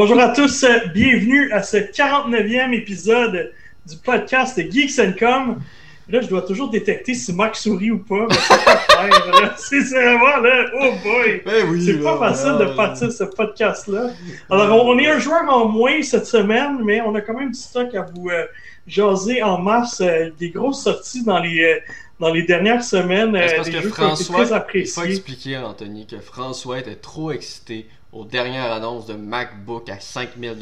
[0.00, 3.52] Bonjour à tous, bienvenue à ce 49e épisode
[3.84, 5.60] du podcast Geeks Com.
[6.08, 8.28] Là, je dois toujours détecter si Marc sourit ou pas.
[9.56, 11.42] C'est vraiment là, oh boy!
[11.44, 14.10] Ben c'est pas facile de partir ce podcast-là.
[14.48, 17.58] Alors, on, est un joueur en moins cette semaine, mais on a quand même du
[17.58, 18.46] stock à vous euh,
[18.86, 20.00] jaser en masse.
[20.00, 21.80] Euh, des grosses sorties dans les, euh,
[22.20, 23.36] dans les dernières semaines.
[23.48, 28.72] C'est parce que François, il faut expliquer, Anthony, que François était trop excité aux dernières
[28.72, 30.56] annonces de MacBook à 5000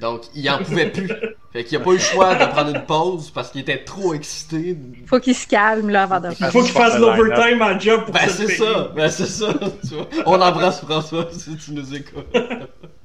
[0.00, 1.08] donc, il en pouvait plus.
[1.52, 4.12] Fait qu'il a pas eu le choix de prendre une pause parce qu'il était trop
[4.12, 4.76] excité.
[5.06, 8.12] Faut qu'il se calme, là, avant de Il faut qu'il fasse l'overtime à job pour
[8.12, 8.92] Ben, c'est ça.
[8.94, 9.54] Ben, c'est ça.
[10.26, 12.26] On embrasse François si tu nous écoutes.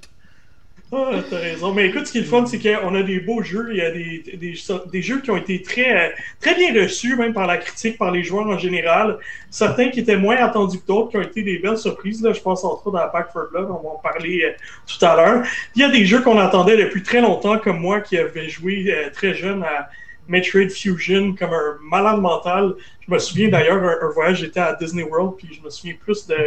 [0.96, 1.74] Ah, t'as raison.
[1.74, 3.70] Mais écoute, ce qui est le fun, c'est qu'on a des beaux jeux.
[3.72, 7.48] Il y a des, des, jeux qui ont été très, très bien reçus, même par
[7.48, 9.18] la critique, par les joueurs en général.
[9.50, 12.22] Certains qui étaient moins attendus que d'autres, qui ont été des belles surprises.
[12.22, 12.32] Là.
[12.34, 14.52] Je pense entre autres dans Pack for Blood, on va en parler euh,
[14.86, 15.44] tout à l'heure.
[15.76, 18.94] Il y a des jeux qu'on attendait depuis très longtemps, comme moi qui avais joué
[18.94, 19.90] euh, très jeune à
[20.28, 22.76] Metroid Fusion comme un malade mental.
[23.06, 26.26] Je me souviens d'ailleurs, un, voyage, j'étais à Disney World, puis je me souviens plus
[26.26, 26.38] de,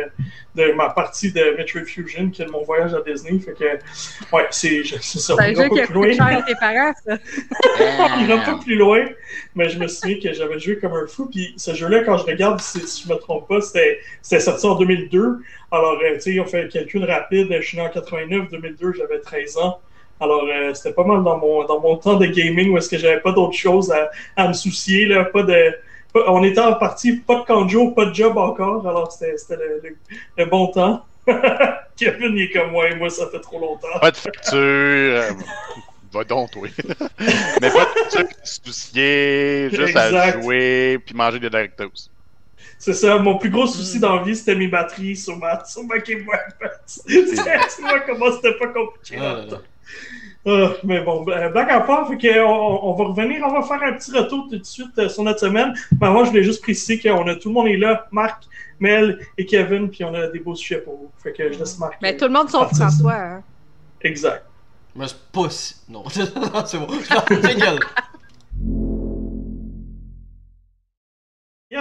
[0.55, 3.39] de, ma partie de Metroid Fusion que de mon voyage à Disney.
[3.39, 5.35] Fait que, ouais, c'est ça.
[5.37, 7.19] C'est un jeu qui a coûté cher à tes parents, ça.
[8.21, 9.05] Il va pas plus loin,
[9.55, 11.27] mais je me souviens que j'avais joué comme un fou.
[11.27, 15.39] Puis ce jeu-là, quand je regarde, si, je me trompe pas, c'était sorti en 2002.
[15.71, 17.49] Alors, euh, tu sais, on fait un calcul rapide.
[17.51, 19.79] Je suis né en 89, 2002, j'avais 13 ans.
[20.21, 22.97] Alors, euh, c'était pas mal dans mon, dans mon temps de gaming où est-ce que
[22.97, 25.75] j'avais pas d'autre chose à, à, me soucier, là, pas de...
[26.29, 29.97] on était en partie pas de canjo, pas de job encore, alors c'était le,
[30.37, 31.05] le, bon temps.
[31.97, 33.99] Kevin, est comme moi, et moi, ça fait trop longtemps.
[34.01, 34.55] Pas de facture...
[34.55, 35.31] Euh,
[36.13, 36.71] va donc, oui.
[37.61, 42.11] Mais pas de facture, se soucier, juste à jouer, puis manger des Doritos.
[42.79, 45.83] C'est ça, mon plus gros souci dans la vie, c'était mes batteries sur ma, sur
[45.85, 46.37] ma Game Boy
[47.07, 49.17] tu vois comment c'était pas compliqué.
[49.19, 49.45] Ah,
[50.49, 53.95] ah, mais bon, blague à part, fait que on, va revenir, on va faire un
[53.95, 55.75] petit retour tout de suite euh, sur notre semaine.
[56.01, 58.45] Mais moi, je voulais juste préciser qu'on a tout le monde est là, Marc,
[58.79, 61.11] Mel et Kevin, puis on a des beaux sujets pour vous.
[61.21, 61.95] Fait que je laisse Marc.
[62.01, 63.15] Mais tout le monde sauf François.
[63.15, 63.43] Hein.
[64.03, 64.45] Exact.
[64.95, 65.75] Mais c'est pas si.
[65.89, 66.87] Non, c'est bon.
[66.91, 68.16] Je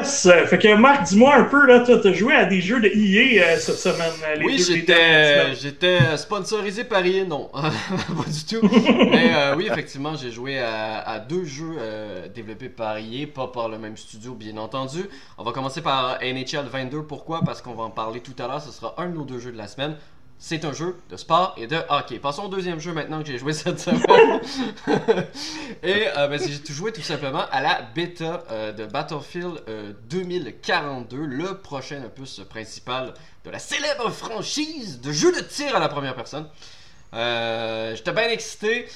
[0.06, 0.26] Yes!
[0.26, 2.88] Euh, fait que Marc, dis-moi un peu, là, tu as joué à des jeux de
[2.88, 4.14] EA euh, cette semaine.
[4.28, 7.50] Euh, oui, j'étais, j'étais sponsorisé par EA, non.
[7.54, 8.70] pas du tout.
[9.12, 11.76] Mais oui, effectivement, j'ai joué à, deux jeux
[12.34, 15.06] développés par EA, pas par le même studio, bien entendu.
[15.38, 17.04] On va commencer par NHL 22.
[17.04, 17.42] Pourquoi?
[17.44, 18.62] Parce qu'on va en parler tout à l'heure.
[18.62, 19.96] Ce sera un de nos deux jeux de la semaine
[20.38, 22.20] c'est un jeu de sport et de hockey.
[22.20, 24.42] Passons au deuxième jeu maintenant que j'ai joué cette semaine.
[25.84, 29.64] et euh, ben, j'ai joué tout simplement à la bêta euh, de Battlefield
[30.10, 33.14] 2042, euh, le prochain opus principal
[33.46, 36.48] de la célèbre franchise de jeux de tir à la première personne.
[37.14, 38.88] J'étais bien excité,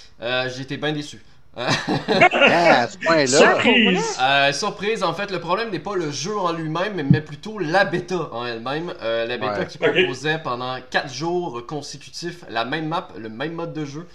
[0.49, 1.23] j'étais bien déçu.
[1.55, 2.87] Ah,
[3.27, 4.17] surprise!
[4.21, 7.85] Euh, surprise, en fait, le problème n'est pas le jeu en lui-même, mais plutôt la
[7.85, 8.93] bêta en elle-même.
[9.01, 13.73] Euh, la bêta qui proposait pendant 4 jours consécutifs la même map, le même mode
[13.73, 14.07] de jeu.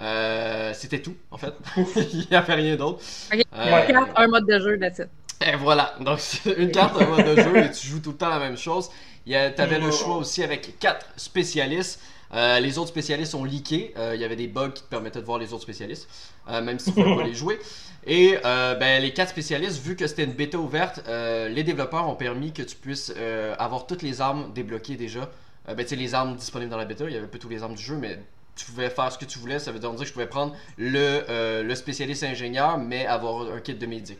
[0.00, 1.54] Euh, c'était tout, en fait.
[2.12, 3.00] Il n'y avait rien d'autre.
[3.32, 3.42] Une
[3.86, 5.08] carte, un mode de jeu, that's it.
[5.44, 6.18] Et voilà, donc
[6.56, 8.90] une carte, un mode de jeu, et tu joues tout le temps la même chose.
[9.24, 12.00] Tu avais le choix aussi avec 4 spécialistes.
[12.34, 13.92] Euh, les autres spécialistes ont leaké.
[13.96, 16.08] Euh, il y avait des bugs qui te permettaient de voir les autres spécialistes,
[16.48, 17.58] euh, même si tu ne pouvais pas les jouer.
[18.06, 22.52] Et ben, les quatre spécialistes, vu que c'était une bêta ouverte, les développeurs ont permis
[22.52, 23.14] que tu puisses
[23.58, 25.30] avoir toutes les armes débloquées déjà.
[25.68, 27.76] ben, tu les armes disponibles dans la bêta, il y avait peu toutes les armes
[27.76, 28.18] du jeu, mais
[28.56, 29.60] tu pouvais faire ce que tu voulais.
[29.60, 33.74] Ça veut dire que je pouvais prendre le, le spécialiste ingénieur, mais avoir un kit
[33.74, 34.18] de médic.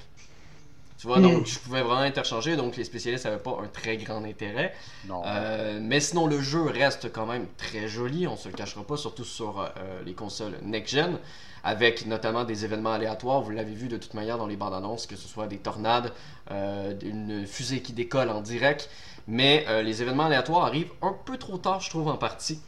[1.03, 4.23] Tu vois, donc je pouvais vraiment interchanger, donc les spécialistes n'avaient pas un très grand
[4.23, 4.73] intérêt.
[5.11, 8.97] Euh, mais sinon, le jeu reste quand même très joli, on se le cachera pas,
[8.97, 11.19] surtout sur euh, les consoles next-gen,
[11.65, 13.41] avec notamment des événements aléatoires.
[13.41, 16.13] Vous l'avez vu de toute manière dans les bandes annonces, que ce soit des tornades,
[16.53, 18.89] euh, une fusée qui décolle en direct.
[19.27, 22.61] Mais les événements aléatoires arrivent un peu trop tard, je trouve, en partie.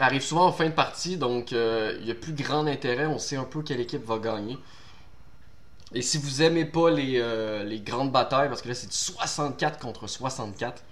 [0.00, 3.36] arrivent souvent en fin de partie, donc il n'y a plus grand intérêt, on sait
[3.36, 4.58] un peu quelle équipe va gagner.
[5.94, 8.96] Et si vous aimez pas les, euh, les grandes batailles, parce que là c'est du
[8.96, 10.82] 64 contre 64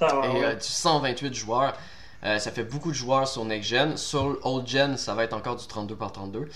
[0.00, 1.74] et euh, du 128 joueurs,
[2.24, 3.96] euh, ça fait beaucoup de joueurs sur Next Gen.
[3.96, 6.48] Sur Old Gen, ça va être encore du 32 par 32.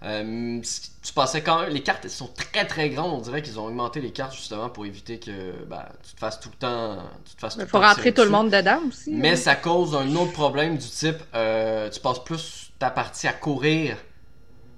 [0.00, 3.12] tu pensais quand même, les cartes sont très très grandes.
[3.12, 6.38] On dirait qu'ils ont augmenté les cartes justement pour éviter que bah, tu te fasses
[6.38, 6.98] tout le temps.
[7.58, 9.10] Il faut rentrer tout le monde dedans aussi.
[9.10, 13.96] Mais ça cause un autre problème du type tu passes plus ta partie à courir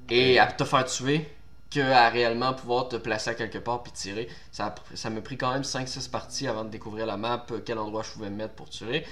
[0.09, 1.29] et à te faire tuer
[1.71, 4.29] que à réellement pouvoir te placer à quelque part puis tirer.
[4.53, 7.79] Ça, ça m'a pris quand même 5-6 parties avant de découvrir la map, euh, quel
[7.79, 9.05] endroit je pouvais me mettre pour tirer.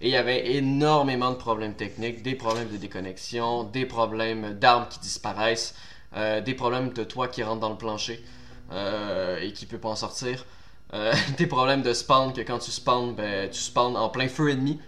[0.00, 4.86] Et il y avait énormément de problèmes techniques, des problèmes de déconnexion, des problèmes d'armes
[4.88, 5.74] qui disparaissent,
[6.16, 8.24] euh, des problèmes de toi qui rentre dans le plancher
[8.72, 10.46] euh, et qui peut pas en sortir.
[11.38, 14.78] Des problèmes de spawn que quand tu spawns, ben, tu spawns en plein feu ennemi.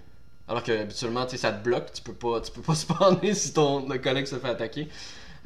[0.46, 3.88] Alors que habituellement, ça te bloque, tu peux pas, tu peux pas spawner si ton
[3.98, 4.88] collègue se fait attaquer.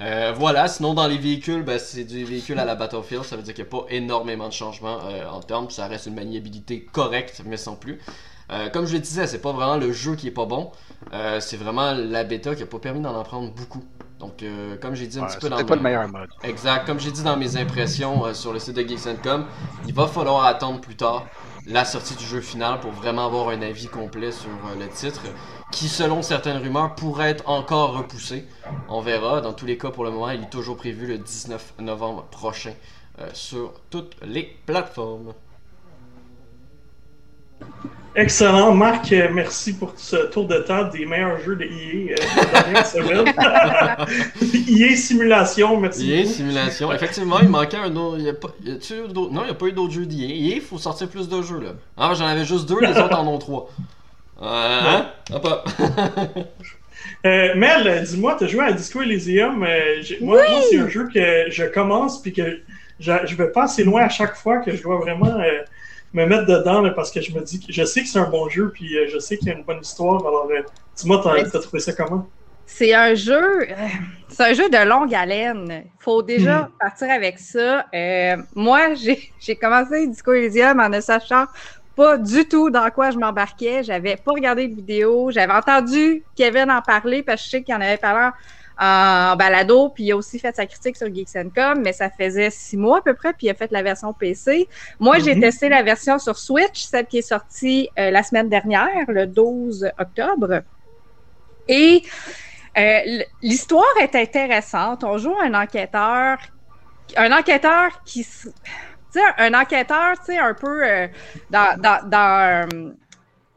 [0.01, 3.43] Euh, voilà, sinon dans les véhicules, ben, c'est des véhicules à la Battlefield, ça veut
[3.43, 6.87] dire qu'il n'y a pas énormément de changements euh, en termes, ça reste une maniabilité
[6.91, 7.99] correcte, mais sans plus.
[8.51, 10.73] Euh, comme je le disais, c'est pas vraiment le jeu qui est pas bon,
[11.39, 13.85] c'est vraiment la bêta qui a pas permis d'en apprendre beaucoup.
[14.19, 14.45] Donc,
[14.83, 16.29] comme j'ai dit un petit peu dans pas le meilleur mode.
[16.43, 19.47] Exact, comme j'ai dit dans mes impressions sur le site de Geeks.com,
[19.87, 21.27] il va falloir attendre plus tard
[21.67, 25.23] la sortie du jeu final pour vraiment avoir un avis complet sur le titre
[25.71, 28.45] qui, selon certaines rumeurs, pourrait être encore repoussé.
[28.89, 29.41] On verra.
[29.41, 32.73] Dans tous les cas, pour le moment, il est toujours prévu le 19 novembre prochain
[33.21, 35.33] euh, sur toutes les plateformes.
[38.17, 38.75] Excellent.
[38.75, 43.25] Marc, euh, merci pour ce tour de table des meilleurs jeux de EA euh,
[44.69, 46.11] EA Simulation, merci.
[46.11, 46.93] EA Simulation.
[46.93, 48.17] Effectivement, il manquait un autre.
[48.19, 48.49] Il y a pas...
[49.15, 50.25] non, il n'y a pas eu d'autres jeux d'EA.
[50.25, 51.61] EA, il faut sortir plus de jeux.
[51.61, 51.71] là.
[51.97, 53.71] Ah, j'en avais juste deux, les autres en ont trois.
[54.41, 55.11] Hein?
[55.33, 55.47] Hop,
[57.27, 59.63] euh, Mel, dis-moi, tu as joué à Disco Elysium.
[59.63, 62.61] Euh, moi, c'est un jeu que je commence puis que
[62.99, 65.63] je, je vais pas assez loin à chaque fois que je dois vraiment euh,
[66.15, 68.49] me mettre dedans parce que je me dis que je sais que c'est un bon
[68.49, 70.21] jeu puis je sais qu'il y a une bonne histoire.
[70.27, 70.49] Alors,
[70.97, 72.27] dis-moi, tu as, trouvé ça comment?
[72.65, 73.67] C'est un jeu,
[74.29, 75.85] c'est un jeu de longue haleine.
[75.85, 76.69] Il faut déjà hmm.
[76.81, 77.85] partir avec ça.
[78.55, 81.47] moi, j'ai commencé Disco Elysium en ne sachant
[81.97, 83.83] pas du tout dans quoi je m'embarquais.
[83.83, 85.31] J'avais pas regardé de vidéo.
[85.31, 88.31] J'avais entendu Kevin en parler parce que je sais qu'il en avait parlé
[88.81, 92.79] en, balado, puis il a aussi fait sa critique sur Geeks.com, mais ça faisait six
[92.79, 94.69] mois à peu près, puis il a fait la version PC.
[94.99, 95.43] Moi, j'ai mhm.
[95.43, 99.91] testé la version sur Switch, celle qui est sortie euh, la semaine dernière, le 12
[99.99, 100.63] octobre.
[101.69, 102.03] Et
[102.79, 105.05] euh, l'histoire est intéressante.
[105.05, 106.39] On joue un enquêteur,
[107.17, 108.27] un enquêteur qui
[109.13, 111.09] sais, un enquêteur, tu sais, un peu euh,
[111.51, 112.93] dans, dans, dans euh,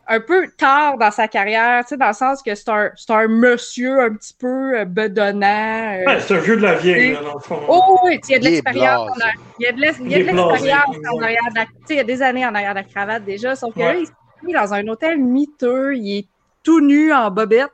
[0.07, 3.27] un peu tard dans sa carrière, tu sais, dans le sens que c'est un, un,
[3.27, 5.97] monsieur un petit peu euh, bedonnant.
[6.05, 7.59] ouais, c'est un vieux de la vieille, là, dans le fond.
[7.67, 9.11] Oh oui, il y a de l'expérience.
[9.59, 12.53] Il y a de l'expérience en arrière de la, il y a des années en
[12.53, 16.19] arrière de la cravate déjà, sauf que là, il est dans un hôtel miteux, il
[16.19, 16.27] est
[16.63, 17.71] tout nu en bobette,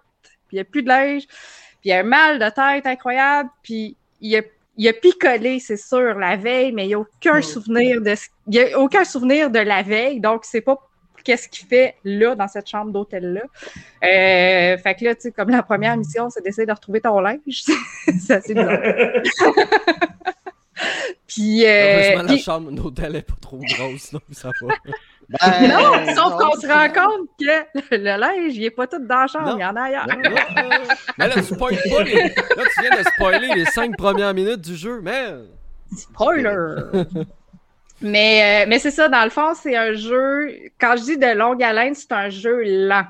[0.48, 1.26] puis il n'y a plus de linge,
[1.82, 4.42] puis il a un mal de tête incroyable, puis il a
[4.80, 8.16] il a picolé, c'est sûr, la veille, mais il n'y a aucun souvenir de
[8.48, 10.78] il a aucun souvenir de la veille, donc c'est pas
[11.26, 13.42] qu'est-ce qu'il fait là, dans cette chambre d'hôtel-là.
[13.42, 17.20] Euh, fait que là, tu sais, comme la première mission, c'est d'essayer de retrouver ton
[17.20, 17.40] linge.
[18.20, 18.80] c'est assez bizarre.
[21.28, 24.74] puis, euh, la chambre d'hôtel est pas trop grosse, donc ça va.
[25.30, 29.22] Ben, non, sauf qu'on se rend compte que le, linge, il est pas tout dans
[29.22, 30.08] la chambre, il y en a ailleurs.
[31.18, 32.16] mais là, spoil pas les...
[32.16, 35.36] Là, tu viens de spoiler les cinq premières minutes du jeu, mais...
[35.96, 36.76] Spoiler!
[38.02, 40.50] mais euh, mais c'est ça, dans le fond, c'est un jeu...
[40.80, 43.06] Quand je dis de longue haleine, c'est un jeu lent.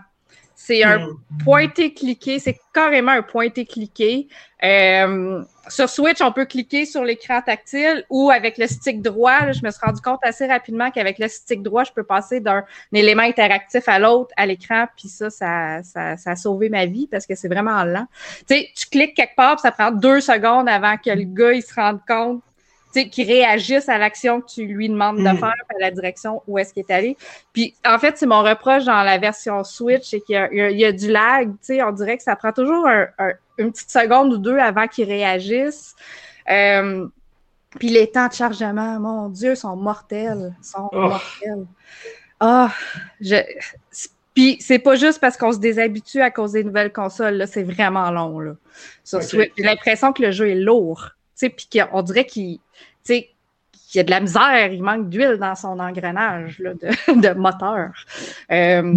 [0.62, 1.18] C'est un mm.
[1.46, 4.28] pointé-cliqué, c'est carrément un pointé-cliqué.
[4.62, 9.54] Euh, sur Switch, on peut cliquer sur l'écran tactile ou avec le stick droit.
[9.54, 12.66] je me suis rendu compte assez rapidement qu'avec le stick droit, je peux passer d'un
[12.92, 14.86] élément interactif à l'autre à l'écran.
[14.98, 18.08] Puis ça ça, ça, a sauvé ma vie parce que c'est vraiment lent.
[18.40, 21.64] Tu sais, tu cliques quelque part, ça prend deux secondes avant que le gars il
[21.64, 22.44] se rende compte
[22.92, 25.38] qui réagissent à l'action que tu lui demandes de mm.
[25.38, 27.18] faire, à la direction où est-ce qu'il est allé.
[27.54, 31.12] Puis, en fait, c'est mon reproche dans la version Switch, c'est qu'il y, a du
[31.12, 31.52] lag.
[31.70, 32.88] On dirait que ça prend toujours
[33.58, 35.96] une petite seconde ou deux avant qu'il réagisse.
[36.50, 37.08] Euh,
[37.78, 40.56] puis les temps de chargement, mon Dieu, sont mortels.
[40.62, 41.10] sont oh.
[41.10, 41.66] mortels.
[42.40, 42.72] Ah,
[43.22, 43.36] je...
[44.34, 47.64] Puis c'est pas juste parce qu'on se déshabitue à cause des nouvelles consoles, là, c'est
[47.64, 48.40] vraiment long.
[48.40, 48.54] Là,
[49.04, 51.10] J'ai l'impression que le jeu est lourd.
[51.40, 52.60] Puis qu'on dirait qu'il
[53.08, 56.60] y a de la misère, il manque d'huile dans son engrenage
[57.08, 57.92] de, moteur.
[58.52, 58.96] Euh,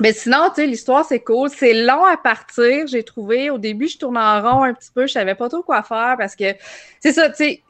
[0.00, 1.50] mais sinon, l'histoire, c'est cool.
[1.50, 3.50] C'est long à partir, j'ai trouvé.
[3.50, 5.06] Au début, je tournais en rond un petit peu.
[5.06, 6.54] Je savais pas trop quoi faire parce que,
[7.00, 7.62] c'est ça, tu sais,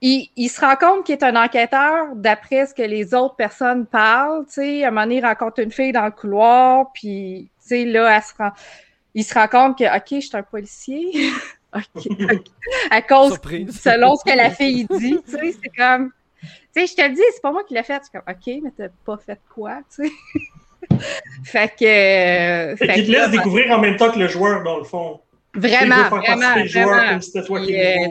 [0.00, 4.44] il, se rend compte qu'il est un enquêteur d'après ce que les autres personnes parlent.
[4.56, 8.20] À un moment donné, il rencontre une fille dans le couloir, puis, tu sais, là,
[9.14, 11.12] il se rend compte que, OK, je suis un policier.
[12.90, 16.94] À cause, selon ce que la fille dit, tu sais, c'est comme, tu sais, je
[16.94, 18.00] te le dis, c'est pas moi qui l'ai fait.
[18.04, 20.12] C'est comme, OK, mais t'as pas fait quoi, tu sais?
[21.44, 22.76] fait que.
[22.76, 25.20] Fait qu'il te laisse découvrir en même temps que le joueur, dans le fond.
[25.56, 27.18] Vraiment, vraiment, vraiment.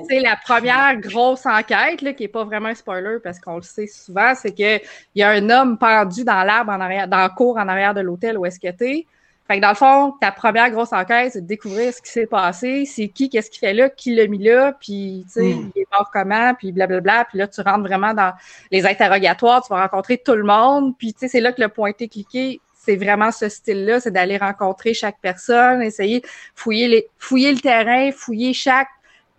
[0.07, 3.61] Puis, la première grosse enquête, là, qui n'est pas vraiment un spoiler parce qu'on le
[3.61, 4.79] sait souvent, c'est qu'il
[5.15, 7.99] y a un homme pendu dans l'arbre en arrière, dans le cours en arrière de
[7.99, 9.05] l'hôtel où est-ce que tu
[9.47, 12.25] Fait que dans le fond, ta première grosse enquête, c'est de découvrir ce qui s'est
[12.25, 15.71] passé, c'est qui, qu'est-ce qu'il fait là, qui l'a mis là, puis tu sais, hmm.
[15.75, 17.25] il est mort comment, puis blablabla.
[17.25, 18.33] Puis là, tu rentres vraiment dans
[18.71, 21.69] les interrogatoires, tu vas rencontrer tout le monde, puis tu sais, c'est là que le
[21.69, 26.21] pointé cliqué c'est vraiment ce style-là, c'est d'aller rencontrer chaque personne, essayer
[26.53, 28.89] fouiller les, fouiller le terrain, fouiller chaque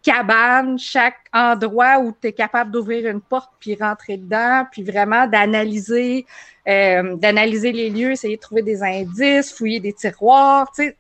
[0.05, 5.27] cabane, chaque endroit où tu es capable d'ouvrir une porte puis rentrer dedans, puis vraiment
[5.27, 6.27] d'analyser
[6.69, 10.95] euh, d'analyser les lieux, essayer de trouver des indices, fouiller des tiroirs, tu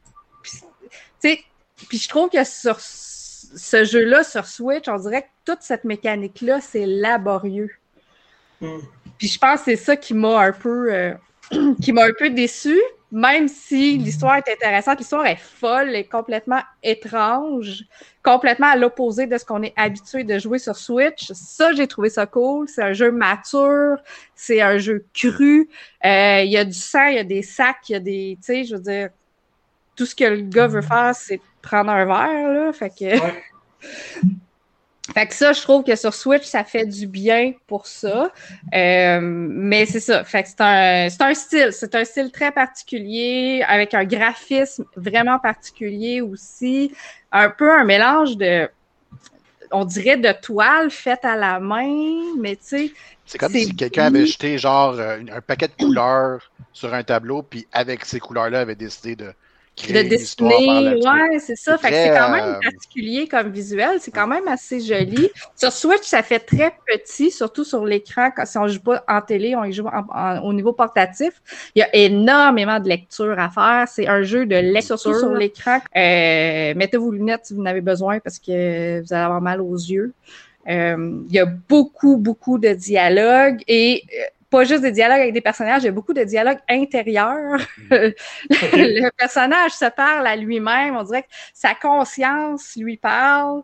[1.20, 1.44] sais.
[1.88, 6.60] Puis je trouve que sur ce jeu-là, sur Switch, on dirait que toute cette mécanique-là,
[6.60, 7.70] c'est laborieux.
[8.60, 8.78] Mm.
[9.18, 11.14] Puis je pense que c'est ça qui m'a un peu euh,
[11.82, 12.78] qui m'a un peu déçu,
[13.10, 14.98] même si l'histoire est intéressante.
[14.98, 17.84] L'histoire est folle et complètement étrange,
[18.22, 21.30] complètement à l'opposé de ce qu'on est habitué de jouer sur Switch.
[21.32, 22.68] Ça, j'ai trouvé ça cool.
[22.68, 23.96] C'est un jeu mature,
[24.34, 25.68] c'est un jeu cru.
[26.04, 28.38] Euh, il y a du sang, il y a des sacs, il y a des,
[28.40, 29.10] tu sais, je veux dire,
[29.96, 32.72] tout ce que le gars veut faire, c'est prendre un verre, là.
[32.72, 33.14] Fait que.
[35.12, 38.32] Fait que ça, je trouve que sur Switch, ça fait du bien pour ça.
[38.74, 40.24] Euh, mais c'est ça.
[40.24, 41.68] Fait que c'est un, c'est un style.
[41.72, 46.90] C'est un style très particulier, avec un graphisme vraiment particulier aussi.
[47.32, 48.68] Un peu un mélange de,
[49.70, 52.92] on dirait de toile faite à la main, mais tu sais.
[53.26, 57.42] C'est comme si quelqu'un avait jeté genre euh, un paquet de couleurs sur un tableau,
[57.42, 59.32] puis avec ces couleurs-là avait décidé de
[59.76, 61.76] de dessiner, ouais, c'est ça.
[61.78, 65.30] Fait que c'est quand même euh, particulier comme visuel, c'est quand même assez joli.
[65.56, 68.30] Sur Switch, ça fait très petit, surtout sur l'écran.
[68.44, 69.86] Si on joue pas en télé, on y joue
[70.42, 71.42] au niveau portatif.
[71.74, 73.88] Il y a énormément de lecture à faire.
[73.88, 75.80] C'est un jeu de lecture sur l'écran.
[75.96, 79.60] Euh, mettez vos lunettes si vous en avez besoin parce que vous allez avoir mal
[79.60, 80.12] aux yeux.
[80.68, 84.04] Euh, il y a beaucoup, beaucoup de dialogues et
[84.54, 87.60] pas juste des dialogues avec des personnages, il y a beaucoup de dialogues intérieurs.
[87.90, 87.90] Mm.
[88.50, 93.62] le personnage se parle à lui-même, on dirait que sa conscience lui parle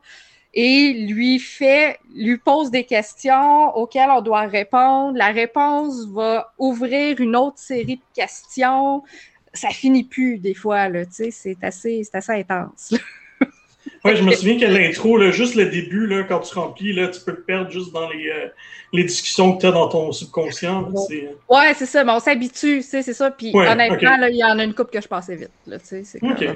[0.52, 5.16] et lui fait, lui pose des questions auxquelles on doit répondre.
[5.16, 9.04] La réponse va ouvrir une autre série de questions.
[9.52, 12.94] Ça finit plus des fois, là, tu sais, c'est assez, c'est assez intense.
[14.04, 17.20] Oui, je me souviens que l'intro, juste le début, là, quand tu remplis, là, tu
[17.20, 18.46] peux te perdre juste dans les, euh,
[18.94, 20.88] les discussions que tu as dans ton subconscient.
[20.90, 23.30] Oui, ouais, c'est ça, mais on s'habitue, c'est ça.
[23.30, 25.50] Puis honnêtement, il y en a une coupe que je passais vite.
[25.66, 26.46] Là, c'est c'est un jeu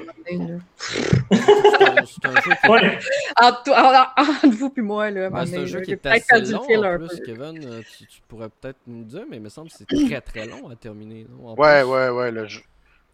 [3.41, 7.63] entre, vous et moi, là, c'est un jeu qui est assez long, en plus, Kevin,
[7.63, 10.69] euh, tu, pourrais peut-être nous dire, mais il me semble que c'est très très long
[10.69, 11.27] à terminer.
[11.39, 12.61] ouais, ouais, ouais, le jeu.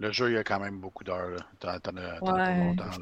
[0.02, 1.30] Le jeu, il y a quand même beaucoup d'heures.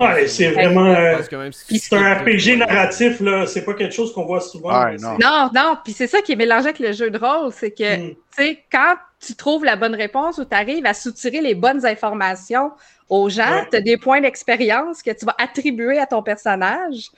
[0.02, 0.28] ouais.
[0.28, 0.88] c'est vraiment.
[0.88, 3.46] Euh, c'est un RPG narratif, là.
[3.46, 4.92] C'est pas quelque chose qu'on voit souvent.
[5.00, 5.18] non.
[5.18, 5.78] non, non.
[5.82, 7.54] Puis c'est ça qui est mélangé avec le jeu de rôle.
[7.54, 8.10] C'est que, hmm.
[8.10, 11.86] tu sais, quand tu trouves la bonne réponse ou tu arrives à soutirer les bonnes
[11.86, 12.72] informations
[13.10, 17.10] aux gens, tu as des points d'expérience que tu vas attribuer à ton personnage.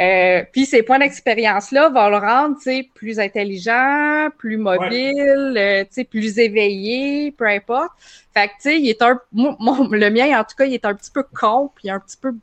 [0.00, 2.56] Euh, puis ces points d'expérience-là vont le rendre
[2.94, 7.92] plus intelligent, plus mobile, euh, plus éveillé, peu importe.
[8.34, 9.20] Fait que, tu sais, il est un.
[9.32, 12.34] le mien, en tout cas, il est un petit peu con, puis un petit peu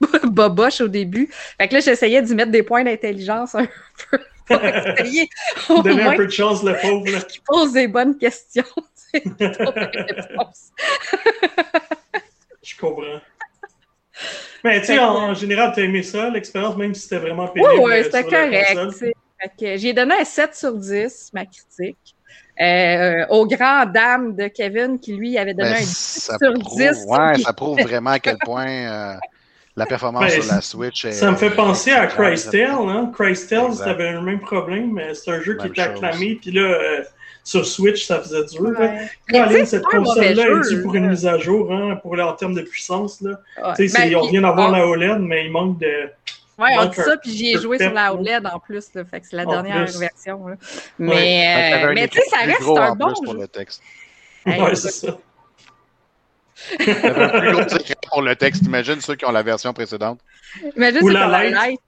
[0.24, 1.28] boboche au début.
[1.58, 3.66] Fait que là, j'essayais d'y mettre des points d'intelligence un
[4.10, 4.18] peu.
[4.46, 5.28] Pour essayer.
[5.68, 7.26] Donner un peu de chance, le pauvre.
[7.26, 8.64] Qui pose des bonnes questions.
[12.62, 13.20] Je comprends.
[14.64, 17.72] Mais tu sais, en, général, tu as aimé ça, l'expérience, même si c'était vraiment pénible.
[17.78, 19.14] Oui, oui, c'était correct.
[19.60, 22.16] J'ai donné un 7 sur 10, ma critique.
[22.58, 27.04] Euh, aux grandes dames de Kevin, qui lui avait donné ben, un 10 sur 10.
[27.06, 29.14] Ouais, ça prouve vraiment à quel point euh,
[29.76, 31.12] la performance ben, sur la Switch est.
[31.12, 33.10] Ça me fait penser à Crystal, hein?
[33.14, 36.62] Crystal, c'était le même problème, mais c'est un jeu qui était acclamé, puis là.
[36.62, 37.02] Euh,
[37.46, 38.74] sur Switch, ça faisait dur.
[38.76, 39.64] Ouais.
[39.64, 43.20] cette console-là est due pour une mise à jour, hein, pour, en termes de puissance.
[43.20, 43.38] Là.
[43.78, 43.88] Ouais.
[43.88, 46.10] Ben, on vient d'avoir la OLED, mais il manque de.
[46.58, 49.20] Oui, on dit ça, puis j'y ai joué sur la OLED en plus, là, fait
[49.20, 50.48] que c'est la dernière version.
[50.48, 50.56] Là.
[50.98, 53.24] Mais, euh, mais tu sais, ça reste un bon jeu.
[53.24, 53.80] Pour le texte.
[54.44, 55.16] ouais, c'est ça.
[56.78, 60.20] T'avais un plus gros écran pour le texte, imagine ceux qui ont la version précédente.
[60.76, 61.80] Imagine ceux qui ont la light.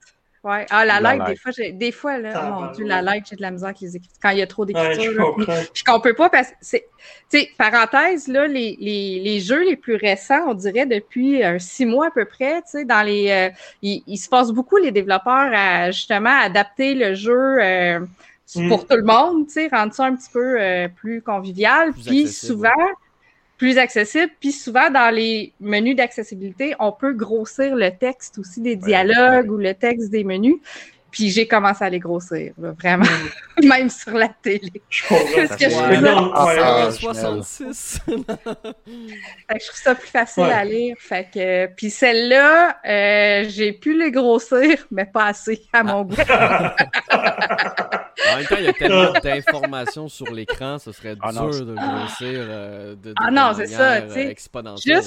[0.43, 0.65] Ouais.
[0.69, 3.41] Ah, la, la light, des fois, des fois, là, mon Dieu, la light, j'ai de
[3.41, 4.19] la misère avec les écritures.
[4.21, 5.37] Quand il y a trop d'écriture.
[5.37, 6.85] Ouais, je comprends pas parce que c'est.
[7.29, 11.59] Tu sais, parenthèse, là, les, les, les, jeux les plus récents, on dirait depuis euh,
[11.59, 13.29] six mois à peu près, tu sais, dans les.
[13.29, 13.49] Euh,
[13.81, 17.57] il, se passe beaucoup, les développeurs, à justement adapter le jeu.
[17.61, 17.99] Euh,
[18.55, 18.69] mm.
[18.69, 20.57] pour tout le monde, tu sais, rendre ça un petit peu
[20.95, 21.91] plus convivial.
[21.91, 22.69] Puis souvent,
[23.59, 24.31] plus accessible.
[24.39, 29.57] Puis souvent, dans les menus d'accessibilité, on peut grossir le texte aussi des dialogues ou
[29.57, 30.55] le texte des menus.
[31.11, 33.05] Puis j'ai commencé à les grossir, vraiment.
[33.63, 34.71] Même sur la télé.
[34.89, 38.01] Je que je 66.
[38.07, 40.95] je trouve ça plus facile à lire.
[40.99, 41.65] Fait que...
[41.75, 46.15] Puis celle-là, euh, j'ai pu les grossir, mais pas assez à mon goût.
[48.27, 51.73] en même temps, il y a tellement d'informations sur l'écran, ce serait ah dur de
[51.73, 55.03] grossir euh, de, de, ah non, c'est ça, euh, exponentielle.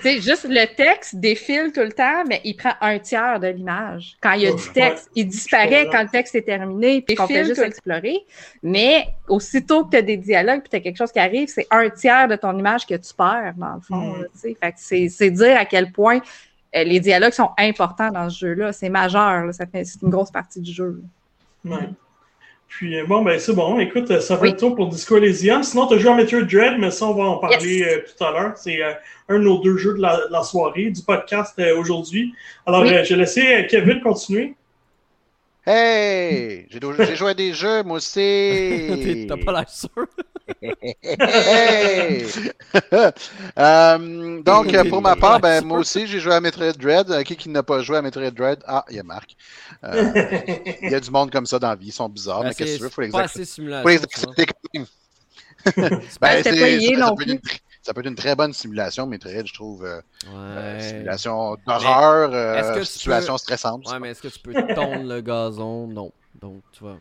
[0.00, 4.16] C'est juste le texte défile tout le temps, mais il prend un tiers de l'image.
[4.20, 7.26] Quand il y a du texte, il disparaît quand le texte est terminé, puis qu'on
[7.26, 8.24] fait juste explorer.
[8.62, 11.66] Mais aussitôt que tu as des dialogues, puis tu as quelque chose qui arrive, c'est
[11.70, 14.14] un tiers de ton image que tu perds, dans le fond.
[14.18, 14.72] Mm.
[14.76, 16.20] c'est dire à quel point
[16.76, 18.72] euh, les dialogues sont importants dans ce jeu-là.
[18.72, 21.02] C'est majeur, ça fait c'est une grosse partie du jeu.
[22.68, 23.78] Puis euh, bon, ben c'est bon.
[23.80, 25.62] Écoute, ça fait le tour pour Disco Elysium.
[25.62, 28.22] Sinon, tu as joué à Metroid Dread, mais ça, on va en parler euh, tout
[28.22, 28.52] à l'heure.
[28.56, 28.92] C'est euh,
[29.28, 32.34] un de nos deux jeux de la, soirée, du podcast aujourd'hui.
[32.66, 34.54] Alors, je vais laisser Kevin continuer.
[35.66, 36.66] Hey!
[36.70, 39.26] J'ai joué à des jeux, moi aussi!
[39.28, 40.06] T'as pas l'air sûr?
[40.62, 42.26] Hey!
[43.58, 47.22] euh, donc, pour ma part, ben, moi aussi, j'ai joué à Metroid Dread.
[47.24, 48.60] Qui, qui n'a pas joué à Metroid Dread?
[48.66, 49.36] Ah, il y a Marc.
[49.84, 50.12] Euh,
[50.82, 51.88] il y a du monde comme ça dans la vie.
[51.88, 52.88] Ils sont bizarres, ben, mais qu'est-ce que tu veux?
[52.88, 53.82] Faut les accepter.
[53.82, 54.86] Faut les accepter quand même.
[56.20, 57.40] ben, c'est non plus
[57.88, 60.02] ça peut être une très bonne simulation, très, je trouve, euh,
[60.34, 63.90] euh, simulation d'horreur, euh, situation stressante.
[63.90, 65.86] Ouais, mais est-ce que tu peux tondre le gazon?
[65.86, 66.12] Non.
[66.38, 66.98] Donc, tu vois.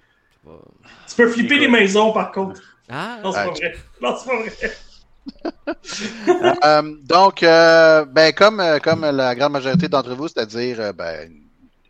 [1.10, 2.62] Tu, peux flipper les maisons, par contre.
[2.89, 3.19] Ah!
[3.23, 3.76] Non, c'est pas vrai.
[4.02, 4.52] Non, c'est pas vrai.
[7.04, 11.30] donc, ben, comme, comme la grande majorité d'entre vous, c'est-à-dire ben,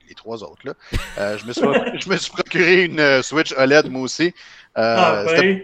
[0.07, 1.61] les trois autres, là, je, me suis,
[1.99, 4.33] je me suis procuré une Switch OLED, moi aussi.
[4.75, 5.61] ah, ben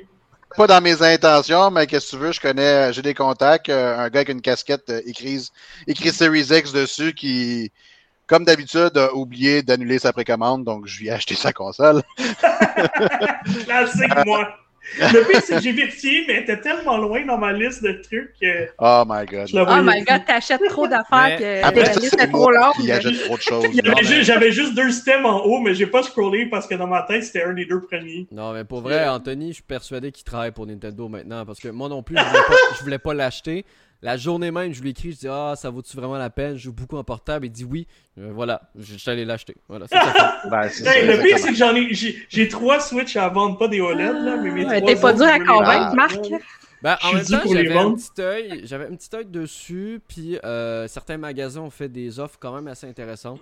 [0.56, 3.98] pas dans mes intentions, mais qu'est-ce que tu veux, je connais, j'ai des contacts, euh,
[3.98, 5.50] un gars avec une casquette euh, écrit,
[5.88, 7.72] écrit Series X dessus qui,
[8.28, 12.04] comme d'habitude, a oublié d'annuler sa précommande, donc je lui ai acheté sa console.
[13.66, 14.48] Classique, moi.
[15.00, 17.94] Le pire, c'est que j'ai vérifié, mais elle était tellement loin dans ma liste de
[17.94, 18.34] trucs.
[18.40, 19.50] Que oh my god.
[19.54, 22.74] Oh my god, t'achètes trop d'affaires que la liste est trop longue.
[23.26, 23.66] trop de choses.
[24.22, 27.24] J'avais juste deux stems en haut, mais j'ai pas scrollé parce que dans ma tête,
[27.24, 28.28] c'était un des deux premiers.
[28.32, 31.70] Non, mais pour vrai, Anthony, je suis persuadé qu'il travaille pour Nintendo maintenant parce que
[31.70, 33.66] moi non plus, je voulais pas, voulais pas l'acheter.
[34.04, 36.56] La journée même, je lui écris, je dis Ah, ça vaut-tu vraiment la peine?
[36.56, 37.46] Je joue beaucoup en portable.
[37.46, 37.88] Il dit oui.
[38.20, 39.56] Euh, voilà, je suis allé l'acheter.
[39.70, 43.80] Voilà, ben, le pire, c'est que j'en ai, j'ai, trois Switch à vendre, pas des
[43.80, 46.20] OLED, là, mais mes T'es pas dur à convaincre, Marc
[46.82, 50.86] ben, en même temps, j'avais un petit œil, j'avais un petit œil dessus, puis euh,
[50.90, 53.40] certains magasins ont fait des offres quand même assez intéressantes.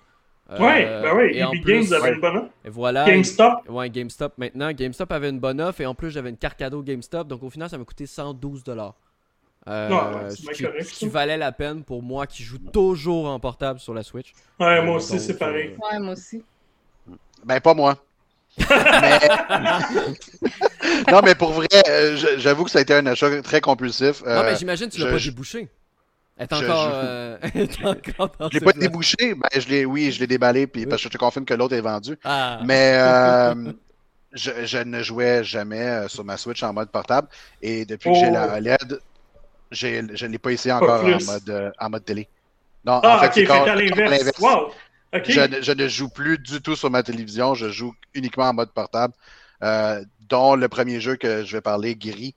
[0.52, 2.50] Euh, ouais, ben oui, et Epic Games avait une bonne offre.
[2.64, 3.04] Et voilà.
[3.06, 3.68] GameStop.
[3.68, 4.72] Ouais, GameStop maintenant.
[4.72, 7.50] GameStop avait une bonne offre et en plus j'avais une carte cadeau GameStop, donc au
[7.50, 8.64] final ça m'a coûté 112
[9.68, 14.02] Euh, ce, qui, valait la peine pour moi qui joue toujours en portable sur la
[14.02, 14.34] Switch.
[14.60, 15.76] Ouais, moi aussi, c'est pareil.
[15.80, 16.44] Ouais, moi aussi.
[17.46, 17.96] Ben, pas moi.
[21.12, 24.24] non, mais pour vrai, euh, j'avoue que ça a été un achat très compulsif.
[24.26, 25.70] non, mais euh, j'imagine que tu l'as pas débouché.
[26.40, 30.88] Est encore, je, encore l'ai pas débouché, ben, je l'ai, oui, je l'ai déballé puis,
[30.88, 32.18] parce que je te confirme que l'autre est vendu.
[32.24, 32.62] Ah.
[32.66, 32.94] Mais
[34.34, 37.28] je, je, ne jouais jamais sur ma Switch en mode portable.
[37.62, 38.58] Et depuis que j'ai la oh.
[38.58, 39.00] OLED,
[39.72, 39.88] je
[40.26, 42.28] ne l'ai pas essayé encore en mode, euh, en mode télé.
[42.86, 44.40] Non, ah, en fait, c'est l'inverse.
[44.40, 44.72] Wow.
[45.14, 48.72] Je, je, ne joue plus du tout sur ma télévision, je joue uniquement en mode
[48.72, 49.14] portable,
[49.62, 52.34] euh, dont le premier jeu que je vais parler, Gris.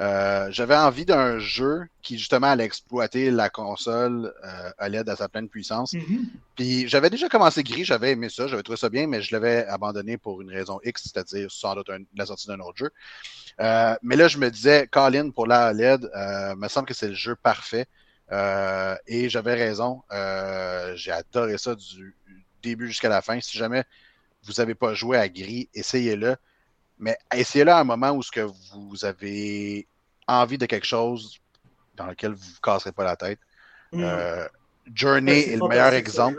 [0.00, 5.28] Euh, J'avais envie d'un jeu qui justement allait exploiter la console euh, OLED à sa
[5.28, 5.92] pleine puissance.
[5.92, 6.24] Mm-hmm.
[6.54, 9.66] Puis j'avais déjà commencé Gris, j'avais aimé ça, j'avais trouvé ça bien, mais je l'avais
[9.66, 12.90] abandonné pour une raison X, c'est-à-dire sans doute la sortie d'un autre jeu.
[13.60, 17.08] Euh, mais là, je me disais, Colin pour la OLED, euh, me semble que c'est
[17.08, 17.86] le jeu parfait.
[18.30, 20.02] Euh, et j'avais raison.
[20.12, 22.14] Euh, j'ai adoré ça du
[22.62, 23.40] début jusqu'à la fin.
[23.40, 23.84] Si jamais
[24.44, 26.36] vous n'avez pas joué à Gris, essayez-le.
[26.98, 29.86] Mais essayez-le à un moment où ce que vous avez
[30.26, 31.38] envie de quelque chose
[31.96, 33.38] dans lequel vous ne vous casserez pas la tête.
[33.92, 34.04] Mm.
[34.94, 36.38] Journey est, le meilleur exemple.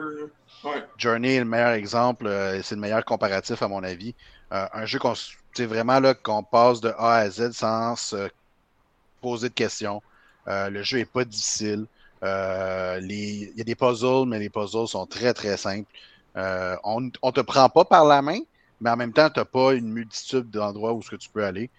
[0.98, 2.30] Journey est le meilleur exemple.
[2.64, 4.14] c'est le meilleur comparatif à mon avis.
[4.52, 5.16] un jeu qu'on
[5.54, 8.30] c'est vraiment là qu'on passe de A à Z sans se
[9.22, 10.02] poser de questions.
[10.48, 11.86] Euh, le jeu est pas difficile.
[12.24, 15.90] Euh, il y a des puzzles, mais les puzzles sont très très simples.
[16.38, 18.40] Euh, on ne te prend pas par la main,
[18.82, 21.46] mais en même temps, tu n'as pas une multitude d'endroits où ce que tu peux
[21.46, 21.70] aller.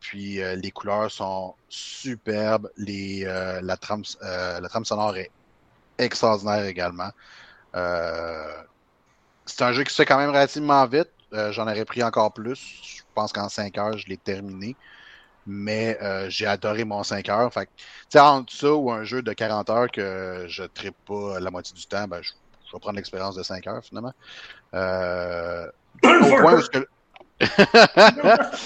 [0.00, 2.70] puis les couleurs sont superbes.
[2.76, 3.24] Les,
[3.62, 5.30] la, trame, la trame sonore est
[5.98, 7.10] extraordinaire également.
[9.46, 11.08] c'est un jeu qui se fait quand même relativement vite.
[11.32, 12.80] Euh, j'en aurais pris encore plus.
[12.82, 14.76] Je pense qu'en 5 heures, je l'ai terminé.
[15.46, 17.52] mais euh, j'ai adoré mon 5 heures.
[17.52, 21.40] Fait que, entre ça ou un jeu de 40 heures que je ne tripe pas
[21.40, 22.32] la moitié du temps, ben, je,
[22.72, 24.12] vais prendre l'expérience de 5 heures finalement.
[24.74, 25.66] Euh,
[26.04, 26.86] au point où que...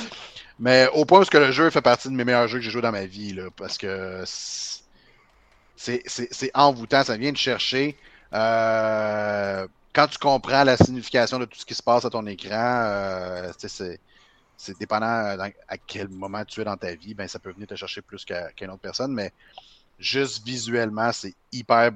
[0.58, 2.70] mais au point où que le jeu fait partie de mes meilleurs jeux que j'ai
[2.70, 4.22] joué dans ma vie, là, parce que
[5.76, 7.96] c'est envoûtant, ça vient de chercher.
[8.32, 12.82] Euh, quand tu comprends la signification de tout ce qui se passe à ton écran,
[12.84, 17.66] euh, c'est dépendant à quel moment tu es dans ta vie, ben ça peut venir
[17.66, 19.32] te chercher plus qu'une autre personne, mais
[19.98, 21.92] juste visuellement, c'est hyper,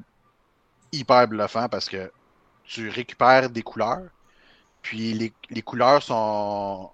[0.93, 2.11] hyper bluffant parce que
[2.65, 4.09] tu récupères des couleurs,
[4.81, 6.91] puis les, les couleurs sont.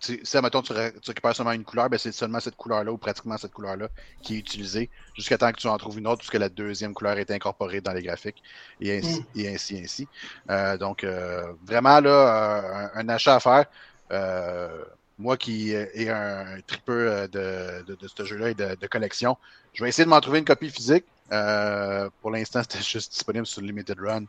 [0.00, 3.36] Si, mettons, tu, tu, récupères seulement une couleur, ben c'est seulement cette couleur-là ou pratiquement
[3.36, 3.88] cette couleur-là
[4.22, 7.18] qui est utilisée jusqu'à temps que tu en trouves une autre, puisque la deuxième couleur
[7.18, 8.42] est incorporée dans les graphiques,
[8.80, 9.40] et ainsi, mm.
[9.40, 10.08] et ainsi, ainsi.
[10.50, 13.66] Euh, donc, euh, vraiment, là, euh, un, un, achat à faire.
[14.12, 14.84] Euh,
[15.18, 19.36] moi qui est un tripeur de, de, de ce jeu-là et de, collection,
[19.74, 21.04] je vais essayer de m'en trouver une copie physique.
[21.32, 24.24] Euh, pour l'instant, c'était juste disponible sur Limited Run.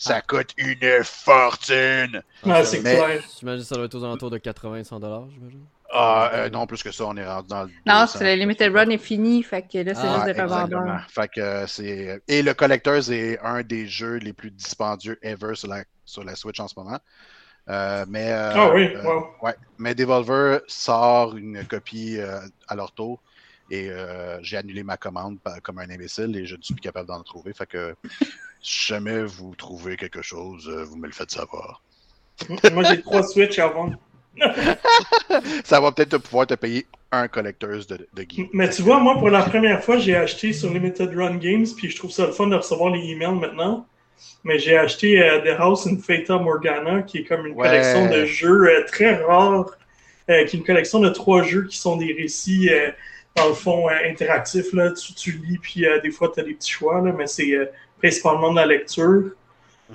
[0.00, 0.22] Ça ah.
[0.22, 2.22] coûte une fortune!
[2.48, 3.22] Ah, c'est clair.
[3.38, 5.64] J'imagine que ça doit être aux alentours de 80-100$, j'imagine.
[5.92, 7.70] Ah, euh, non, plus que ça, on est rendu dans le.
[7.84, 11.02] Non, c'est le Limited Run est fini, fait que là, c'est ah, juste des revendeurs.
[11.10, 12.22] Fait que c'est.
[12.28, 16.34] Et le Collectors est un des jeux les plus dispendieux ever sur la, sur la
[16.34, 16.98] Switch en ce moment.
[17.68, 19.54] Euh, mais, euh, oui, euh, ouais.
[19.76, 22.18] Mais Devolver sort une copie
[22.68, 23.20] à leur tour
[23.70, 23.90] et
[24.42, 27.52] j'ai annulé ma commande comme un imbécile et je ne suis plus capable d'en trouver.
[27.52, 27.94] Fait que
[28.62, 31.82] si jamais vous trouvez quelque chose, vous me le faites savoir.
[32.72, 33.98] Moi, j'ai trois Switch à vendre.
[35.64, 39.28] ça va peut-être pouvoir te payer un collector's de, de Mais tu vois, moi, pour
[39.28, 42.46] la première fois, j'ai acheté sur Limited Run Games, puis je trouve ça le fun
[42.46, 43.86] de recevoir les emails maintenant
[44.44, 48.24] mais j'ai acheté euh, The House in Fata Morgana, qui est comme une collection de
[48.24, 49.70] jeux euh, très rares,
[50.28, 52.70] euh, qui est une collection de trois jeux qui sont des récits,
[53.36, 54.72] dans le fond, interactifs.
[54.72, 54.92] Là.
[54.92, 57.52] Tu, tu lis, puis des fois, tu as des petits choix, là, mais c'est
[57.98, 59.32] principalement de la lecture.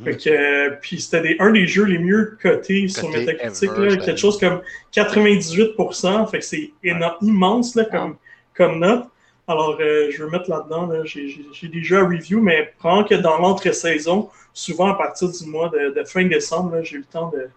[0.02, 0.78] Mhm.
[0.82, 4.62] puis c'était un des jeux les mieux cotés sur Metacritic, là, quelque chose comme
[4.94, 8.18] 98%, fait que c'est immense là, comme,
[8.54, 9.06] comme note.
[9.48, 13.38] Alors, euh, je veux mettre là-dedans, j'ai des jeux à review, mais prends que dans
[13.38, 17.48] l'entre-saison, souvent à partir du mois de, fin décembre, j'ai eu le temps de,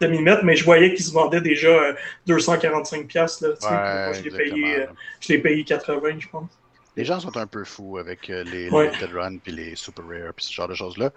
[0.00, 1.92] de m'y mettre, mais je voyais qu'ils se vendaient déjà
[2.26, 3.44] 245$.
[3.44, 6.50] Euh, là, moi, je l'ai payé, euh, payé 80$, je pense.
[6.96, 10.44] Les gens sont un peu fous avec les Limited Run puis les Super Rare puis
[10.44, 11.10] ce genre de choses-là.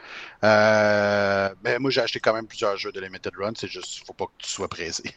[0.44, 3.54] Euh, mais moi, j'ai acheté quand même plusieurs jeux de Limited Run.
[3.58, 5.04] C'est juste, faut pas que tu sois pressé.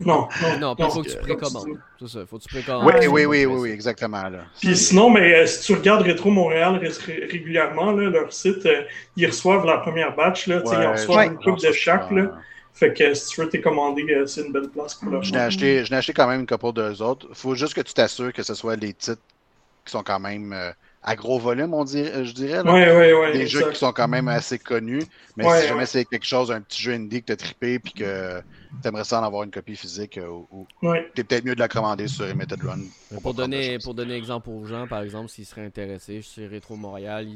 [0.00, 0.26] Non,
[0.60, 1.78] non, il faut que tu précommandes.
[2.00, 2.84] C'est ça, faut que tu précommandes.
[2.84, 4.28] Oui, oui, oui, oui, oui, exactement.
[4.28, 4.40] Là.
[4.60, 6.80] Puis sinon, mais euh, si tu regardes Rétro Montréal
[7.30, 8.82] régulièrement, là, leur site, euh,
[9.16, 12.10] ils reçoivent la première batch, là, ils reçoivent une coupe de chaque.
[12.10, 12.32] Là.
[12.74, 15.32] Fait que si tu veux t'es commandé, euh, c'est une belle place pour leur Je
[15.32, 17.28] n'ai acheté, acheté, quand même une couple d'eux autres.
[17.32, 19.22] faut juste que tu t'assures que ce soit les titres
[19.84, 20.54] qui sont quand même
[21.02, 22.62] à gros volume, on dirait, je dirais.
[22.62, 22.72] Là.
[22.72, 25.02] Ouais, ouais, ouais, des jeux qui sont quand même assez connus.
[25.36, 27.92] Mais si jamais c'est quelque chose, un petit jeu indie que tu as trippé puis
[27.92, 28.40] que
[28.82, 30.66] tu aimerais ça en avoir une copie physique, euh, ou,
[31.14, 32.80] t'es peut-être mieux de la commander sur Limited Run.
[33.22, 37.28] Pour donner, pour donner exemple aux gens, par exemple, s'ils seraient intéressés, chez Retro Montréal,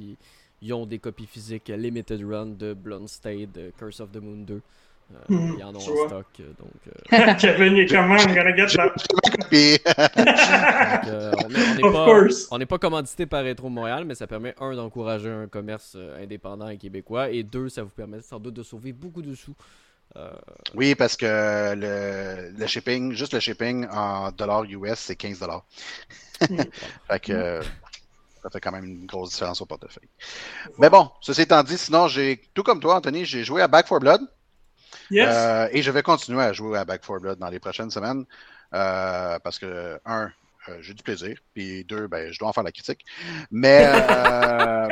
[0.61, 4.61] ils, ont des copies physiques Limited Run de Blonde State, Curse of the Moon 2.
[5.11, 6.27] Euh, hmm, ils en ont en stock.
[6.41, 6.71] Euh, donc,
[7.38, 8.17] Kevin est comment?
[12.51, 16.69] on n'est pas, commandité par Retro Montréal, mais ça permet, un, d'encourager un commerce indépendant
[16.69, 19.55] et québécois, et deux, ça vous permet sans doute de sauver beaucoup de sous.
[20.75, 25.65] Oui, parce que le, le, shipping, juste le shipping en dollars US, c'est 15 dollars.
[26.51, 26.61] Hmm.
[27.09, 27.61] fait que
[28.43, 30.09] ça fait quand même une grosse différence au portefeuille.
[30.79, 33.88] Mais bon, ceci étant dit, sinon, j'ai tout comme toi, Anthony, j'ai joué à Back
[33.88, 34.21] 4 Blood.
[35.14, 38.25] Euh, et je vais continuer à jouer à Back 4 Blood dans les prochaines semaines.
[38.75, 40.31] Euh, parce que, un,
[40.68, 41.37] euh, j'ai du plaisir.
[41.55, 43.05] Puis deux, ben, je dois en faire la critique.
[43.51, 43.85] Mais.
[43.85, 44.87] Euh...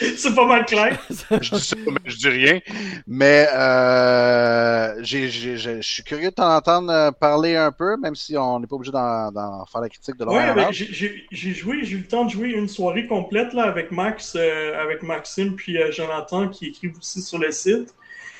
[0.16, 0.96] c'est pas mal clair.
[1.10, 2.60] je dis ça, mais je dis rien.
[3.08, 8.68] Mais euh, je suis curieux de t'entendre euh, parler un peu, même si on n'est
[8.68, 10.38] pas obligé d'en faire la critique de l'autre.
[10.38, 14.36] Oui, j'ai joué, j'ai eu le temps de jouer une soirée complète là, avec Max,
[14.36, 17.92] avec Maxime, puis Jonathan qui écrivent aussi sur le site.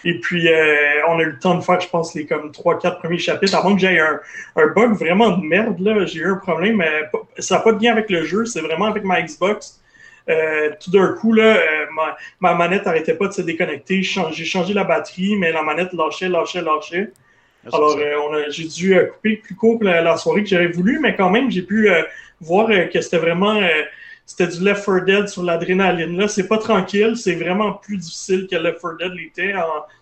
[0.05, 2.99] Et puis, euh, on a eu le temps de faire, je pense, les comme 3-4
[2.99, 3.57] premiers chapitres.
[3.57, 4.21] Avant que j'aie un,
[4.57, 6.77] un, bug vraiment de merde, là, j'ai eu un problème.
[6.77, 9.81] Mais ça n'a pas de lien avec le jeu, c'est vraiment avec ma Xbox.
[10.29, 14.03] Euh, tout d'un coup, là, euh, ma, ma, manette n'arrêtait pas de se déconnecter.
[14.03, 17.11] J'ai changé la batterie, mais la manette lâchait, lâchait, lâchait.
[17.67, 17.99] Ah, Alors,
[18.49, 21.63] j'ai dû couper plus court la, la soirée que j'aurais voulu, mais quand même, j'ai
[21.63, 21.89] pu
[22.43, 23.59] voir que c'était vraiment
[24.27, 26.17] c'était du Left 4 Dead sur l'adrénaline.
[26.17, 29.55] Là, c'est pas tranquille, c'est vraiment plus difficile que Left 4 Dead l'était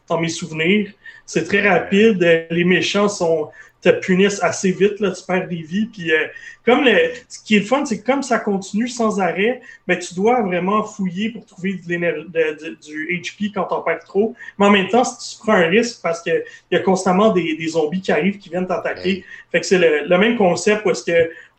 [0.08, 0.90] dans mes souvenirs.
[1.26, 3.50] C'est très rapide, les méchants sont
[3.82, 5.86] te punissent assez vite, là, tu perds des vies.
[5.86, 6.26] Puis, euh,
[6.64, 6.96] comme le,
[7.28, 10.40] ce qui est le fun, c'est que comme ça continue sans arrêt, ben, tu dois
[10.42, 14.34] vraiment fouiller pour trouver de du HP quand t'en perds trop.
[14.58, 17.56] Mais en même temps, si tu prends un risque parce qu'il y a constamment des,
[17.56, 19.24] des, zombies qui arrivent, qui viennent t'attaquer.
[19.50, 21.04] Fait que c'est le, le, même concept où est-ce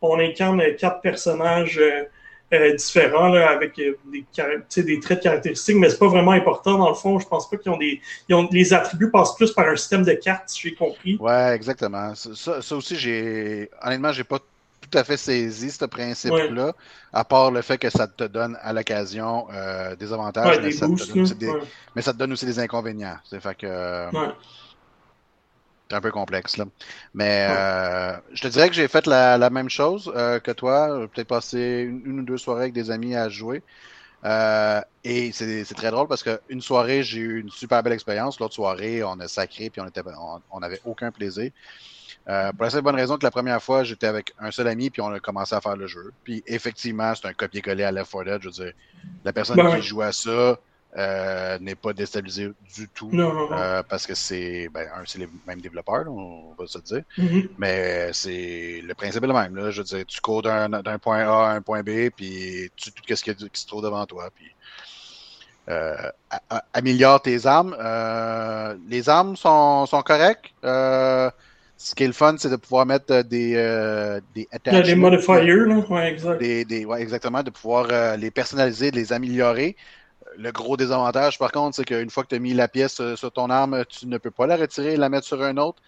[0.00, 1.78] qu'on incarne quatre personnages.
[1.78, 2.04] Euh,
[2.52, 6.78] euh, différents là, avec euh, des, des traits de caractéristiques, mais c'est pas vraiment important
[6.78, 7.18] dans le fond.
[7.18, 8.00] Je pense pas qu'ils ont des.
[8.28, 11.16] Ils ont, les attributs passent plus par un système de cartes, si j'ai compris.
[11.18, 12.14] Ouais, exactement.
[12.14, 13.70] Ça, ça aussi, j'ai.
[13.82, 16.74] Honnêtement, j'ai pas tout à fait saisi ce principe-là,
[17.12, 20.86] à part le fait que ça te donne à l'occasion euh, des avantages, mais, ça
[20.86, 21.52] te donne des...
[21.96, 23.16] mais, ça te donne aussi des inconvénients.
[23.40, 24.08] Fait que.
[25.88, 26.64] C'est un peu complexe, là.
[27.12, 31.06] Mais euh, je te dirais que j'ai fait la, même chose euh, que toi.
[31.12, 33.62] Peut-être passé une, ou deux soirées avec des amis à jouer.
[34.24, 38.40] Euh, et c'est très drôle parce qu'une soirée, j'ai eu une super belle expérience.
[38.40, 40.16] L'autre soirée, on a sacré puis on n'avait
[40.50, 41.50] on, aucun plaisir.
[42.24, 45.02] pour la seule bonne raison que la première fois, j'étais avec un seul ami puis
[45.02, 46.14] on a commencé à faire le jeu.
[46.24, 48.38] Puis effectivement, c'est un copier-coller à Left 4 Dead.
[48.40, 48.72] Je veux dire,
[49.22, 50.58] la personne ben qui joue à ça,
[50.96, 53.10] euh, n'est pas déstabilisé du tout.
[53.12, 57.02] Euh, parce que c'est, ben, un, c'est les mêmes développeurs, on va se dire.
[57.18, 57.48] Mm-hmm.
[57.58, 59.56] Mais c'est le principe est le même.
[59.56, 59.72] Là.
[59.72, 60.68] Je veux dire, tu cours d'un,
[61.02, 64.28] point A à un point B, puis tu tout ce qui, se trouve devant toi.
[64.36, 64.46] Puis,
[65.68, 65.96] euh,
[66.72, 67.76] améliore tes armes.
[68.88, 70.52] les armes sont, sont correctes.
[70.62, 75.84] ce qui est le fun, c'est de pouvoir mettre des, des Des modifiers, là.
[75.90, 76.38] Ouais, exact.
[76.38, 79.74] Des, des, ouais, exactement, de pouvoir les personnaliser, de les améliorer
[80.36, 83.16] le gros désavantage, par contre, c'est qu'une fois que tu as mis la pièce euh,
[83.16, 85.82] sur ton arme, tu ne peux pas la retirer et la mettre sur un autre.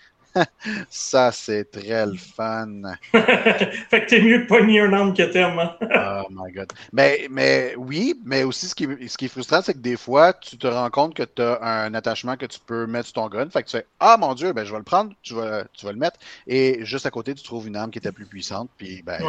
[0.90, 2.82] Ça, c'est très le fun.
[3.12, 5.58] fait que t'es mieux de pogner un arme que t'aimes.
[5.58, 5.76] Hein?
[5.80, 6.72] oh my god.
[6.92, 10.32] Mais, mais oui, mais aussi ce qui, ce qui est frustrant, c'est que des fois,
[10.32, 13.28] tu te rends compte que tu as un attachement que tu peux mettre sur ton
[13.28, 13.48] gun.
[13.50, 15.86] Fait que tu fais Ah mon dieu, ben je vais le prendre, tu vas, tu
[15.86, 16.18] vas le mettre.
[16.46, 19.20] Et juste à côté, tu trouves une arme qui était plus puissante, puis ben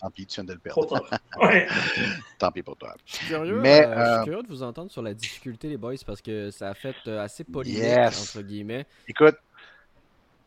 [0.00, 1.08] tant pis, tu viens de le perdre.
[2.38, 2.94] tant pis pour toi.
[3.06, 6.22] Je suis curieux, mais, euh, curieux de vous entendre sur la difficulté, les boys, parce
[6.22, 8.86] que ça a fait euh, assez polémique, entre guillemets.
[9.08, 9.36] Écoute,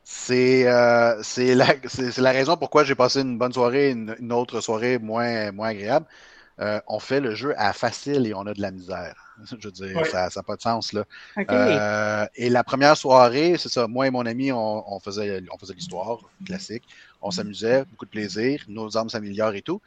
[0.04, 1.76] c'est euh, la,
[2.18, 6.06] la, raison pourquoi j'ai passé une bonne soirée, une, une autre soirée moins, moins agréable.
[6.60, 9.16] Euh, on fait le jeu à facile et on a de la misère.
[9.60, 10.94] Je veux dire, ça n'a pas de sens.
[10.94, 11.04] Là.
[11.50, 15.58] Euh, et la première soirée, c'est ça, moi et mon ami, on, on faisait, on
[15.58, 16.84] faisait l'histoire classique.
[17.22, 19.82] On s'amusait, beaucoup de plaisir, nos armes s'améliorent et tout.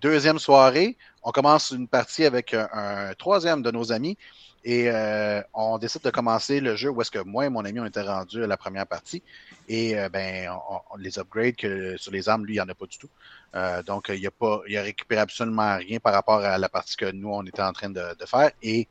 [0.00, 4.18] Deuxième soirée, on commence une partie avec un, un troisième de nos amis
[4.64, 7.80] et euh, on décide de commencer le jeu où est-ce que moi et mon ami
[7.80, 9.22] on était rendus à la première partie.
[9.68, 10.50] Et euh, ben,
[10.92, 13.08] on, les upgrade que sur les armes, lui, il n'y en a pas du tout.
[13.54, 16.96] Euh, donc, il a pas, il a récupéré absolument rien par rapport à la partie
[16.96, 18.50] que nous, on était en train de, faire.
[18.62, 18.86] Et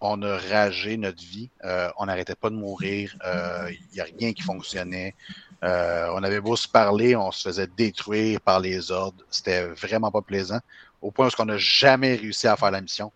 [0.00, 1.48] on a ragé notre vie.
[1.96, 3.16] on n'arrêtait pas de mourir.
[3.70, 5.14] Il n'y a rien qui fonctionnait.
[5.62, 9.24] on avait beau se parler, on se faisait détruire par les ordres.
[9.30, 10.60] C'était vraiment pas plaisant.
[11.00, 13.12] Au point où on n'a jamais réussi à faire la mission.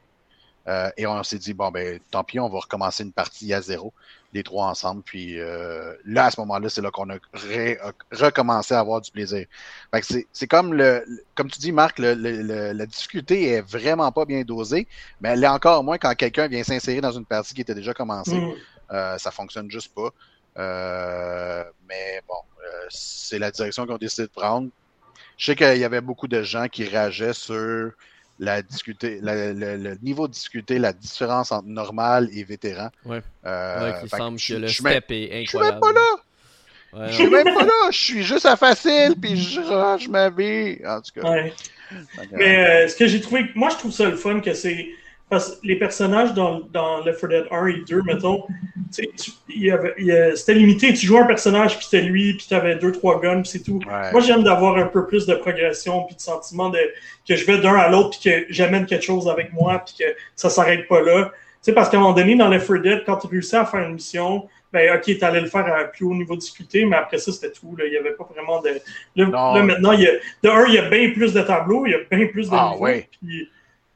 [0.68, 3.60] Euh, et on s'est dit, bon, ben, tant pis, on va recommencer une partie à
[3.60, 3.92] zéro,
[4.32, 5.02] les trois ensemble.
[5.02, 7.16] Puis euh, là, à ce moment-là, c'est là, qu'on a
[8.12, 9.46] recommencé à avoir du plaisir.
[10.00, 14.86] c'est comme le, comme tu dis, Marc, la difficulté est vraiment pas bien dosée,
[15.20, 17.92] mais elle est encore moins quand quelqu'un vient s'insérer dans une partie qui était déjà
[17.92, 18.40] commencée.
[18.40, 18.52] Mm.
[18.92, 20.10] Euh, ça fonctionne juste pas.
[21.88, 22.36] mais bon,
[22.88, 24.68] c'est la direction qu'on a décidé de prendre.
[25.38, 27.92] Je sais qu'il y avait beaucoup de gens qui rageaient sur
[28.42, 32.90] la discuter, le niveau de difficulté, la différence entre normal et vétéran.
[33.04, 33.22] Ouais.
[33.46, 35.44] Euh, ouais semble que, le step est incroyable.
[35.44, 37.08] Je suis même pas là.
[37.08, 37.90] je suis même pas là.
[37.92, 40.78] Je suis juste à facile, puis je range ma vie.
[40.84, 41.30] En tout cas.
[41.30, 41.52] Ouais.
[42.32, 44.88] Mais euh, ce que j'ai trouvé, moi je trouve ça le fun que c'est
[45.32, 48.44] parce que les personnages dans, dans Left 4 Dead 1 et 2, mettons,
[48.90, 50.92] c'était limité.
[50.92, 53.62] Tu jouais un personnage, puis c'était lui, puis tu avais deux, trois guns, puis c'est
[53.62, 53.80] tout.
[54.12, 56.78] Moi, j'aime d'avoir un peu plus de progression, puis de sentiment de,
[57.26, 60.14] que je vais d'un à l'autre, puis que j'amène quelque chose avec moi, puis que
[60.36, 61.30] ça s'arrête pas là.
[61.30, 63.64] Tu sais, parce qu'à un moment donné, dans Left 4 Dead, quand tu réussis à
[63.64, 66.84] faire une mission, ben, ok, tu allais le faire à plus haut niveau de difficulté,
[66.84, 67.74] mais après ça, c'était tout.
[67.74, 67.86] Là.
[67.86, 68.68] Il n'y avait pas vraiment de.
[69.16, 70.12] Là, maintenant, il y a...
[70.42, 72.54] de un, il y a bien plus de tableaux, il y a bien plus de
[72.54, 73.02] ah, niveaux.
[73.22, 73.48] Puis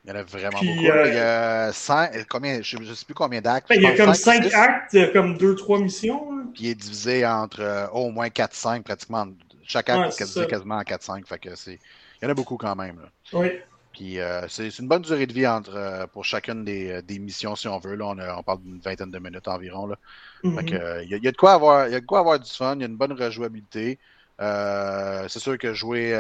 [0.07, 0.87] il y en a vraiment beaucoup.
[0.87, 3.69] Euh, il y a cinq, combien, je ne sais plus combien d'actes.
[3.69, 6.29] Ben, il y a comme cinq, actes, euh, comme deux, trois missions.
[6.31, 6.47] Hein.
[6.55, 9.27] Puis il est divisé entre euh, au moins 4-5 pratiquement.
[9.66, 11.27] Chaque acte est quasiment en 4-5.
[11.27, 11.79] Fait que il
[12.23, 13.01] y en a beaucoup quand même.
[13.01, 13.09] Là.
[13.33, 13.51] Oui.
[13.92, 17.79] Puis c'est une bonne durée de vie entre, pour chacune des, des, missions, si on
[17.79, 17.97] veut.
[17.97, 19.87] Là, on, on parle d'une vingtaine de minutes environ.
[19.87, 19.97] Là.
[20.42, 21.05] fait que, mm-hmm.
[21.05, 22.38] il, y a, il, y a, de quoi avoir, il y a de quoi avoir
[22.38, 23.99] du fun, il y a une bonne rejouabilité.
[24.38, 26.12] c'est sûr que jouer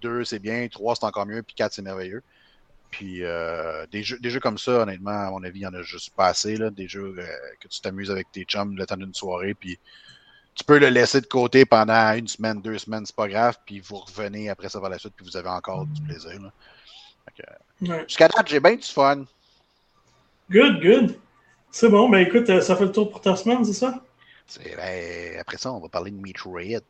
[0.00, 2.22] 2, c'est bien, 3, c'est encore mieux, puis 4, c'est merveilleux.
[2.92, 5.74] Puis euh, des, jeux, des jeux comme ça, honnêtement, à mon avis, il y en
[5.74, 6.56] a juste pas assez.
[6.56, 7.26] Là, des jeux euh,
[7.58, 9.78] que tu t'amuses avec tes chums le temps d'une soirée, puis
[10.54, 13.80] tu peux le laisser de côté pendant une semaine, deux semaines, c'est pas grave, puis
[13.80, 16.38] vous revenez après ça par la suite, puis vous avez encore du plaisir.
[16.40, 16.52] Là.
[17.80, 18.04] Ouais.
[18.06, 19.24] Jusqu'à date, j'ai bien du fun.
[20.50, 21.18] Good, good.
[21.70, 24.04] C'est bon, ben écoute, euh, ça fait le tour pour ta semaine, c'est ça?
[24.46, 26.82] C'est- ben, après ça, on va parler de Metroid.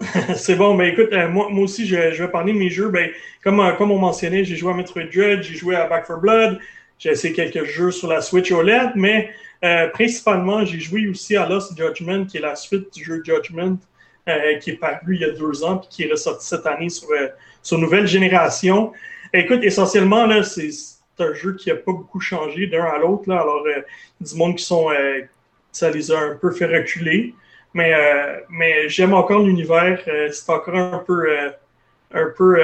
[0.36, 2.88] c'est bon, ben écoute, euh, moi, aussi, je, vais parler de mes jeux.
[2.90, 3.10] Ben,
[3.42, 6.20] comme, euh, comme on mentionnait, j'ai joué à Metroid Dread, j'ai joué à Back 4
[6.20, 6.58] Blood,
[6.98, 9.30] j'ai essayé quelques jeux sur la Switch OLED, mais
[9.64, 13.78] euh, principalement, j'ai joué aussi à Lost Judgment, qui est la suite du jeu Judgment,
[14.60, 17.08] qui est paru il y a deux ans, puis qui est ressorti cette année sur,
[17.62, 18.92] sur nouvelle génération.
[19.32, 20.68] Écoute, essentiellement, là, c'est
[21.20, 23.30] un jeu qui n'a pas beaucoup changé d'un à l'autre.
[23.30, 23.64] Alors,
[24.20, 24.88] du monde qui sont.
[25.70, 27.34] ça les a un peu fait reculer.
[27.76, 30.00] Mais, euh, mais j'aime encore l'univers.
[30.08, 31.50] euh, c'est encore un peu, euh,
[32.14, 32.58] un peu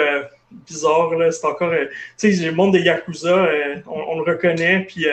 [0.51, 1.11] bizarre.
[1.31, 1.73] C'est encore.
[2.19, 3.47] tu sais, le monde des Yakuza,
[3.87, 4.87] on, on le reconnaît.
[4.89, 5.05] Puis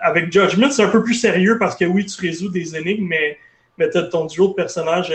[0.00, 3.38] avec Judgment, c'est un peu plus sérieux parce que oui, tu résous des énigmes, mais,
[3.76, 5.12] mais ton duo de personnages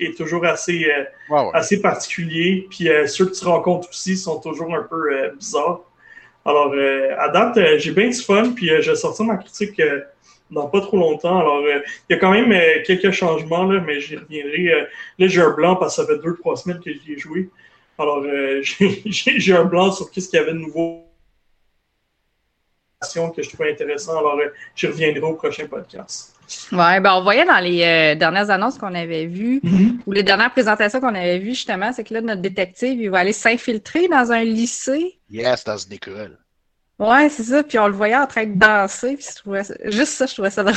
[0.00, 0.84] est toujours assez.
[0.84, 1.50] euh, ouais.
[1.54, 2.66] assez particulier.
[2.68, 5.82] Puis euh, ceux que tu rencontres aussi sont toujours un peu euh, bizarres.
[6.44, 6.74] Alors,
[7.18, 8.50] à date, j'ai bien du fun.
[8.56, 9.80] Puis je vais sortir ma critique
[10.52, 11.40] dans pas trop longtemps.
[11.40, 14.68] Alors, euh, il y a quand même euh, quelques changements, là, mais j'y reviendrai.
[14.72, 14.84] euh,
[15.18, 17.50] là, j'ai un blanc parce que ça fait deux, trois semaines que j'y ai joué.
[17.98, 18.60] Alors, euh,
[19.06, 21.04] j'ai un blanc sur qu'est-ce qu'il y avait de nouveau
[23.34, 24.18] que je trouvais intéressant.
[24.18, 26.34] Alors, euh, j'y reviendrai au prochain podcast.
[26.70, 29.60] Ouais, ben on voyait dans les euh, dernières annonces qu'on avait vues,
[30.06, 33.20] ou les dernières présentations qu'on avait vues, justement, c'est que là, notre détective, il va
[33.20, 35.18] aller s'infiltrer dans un lycée.
[35.30, 36.38] Yes, dans une école.
[36.98, 37.62] Ouais, c'est ça.
[37.62, 39.16] Puis on le voyait en train de danser.
[39.16, 40.76] Puis je trouvais ça- juste ça, je trouvais ça drôle.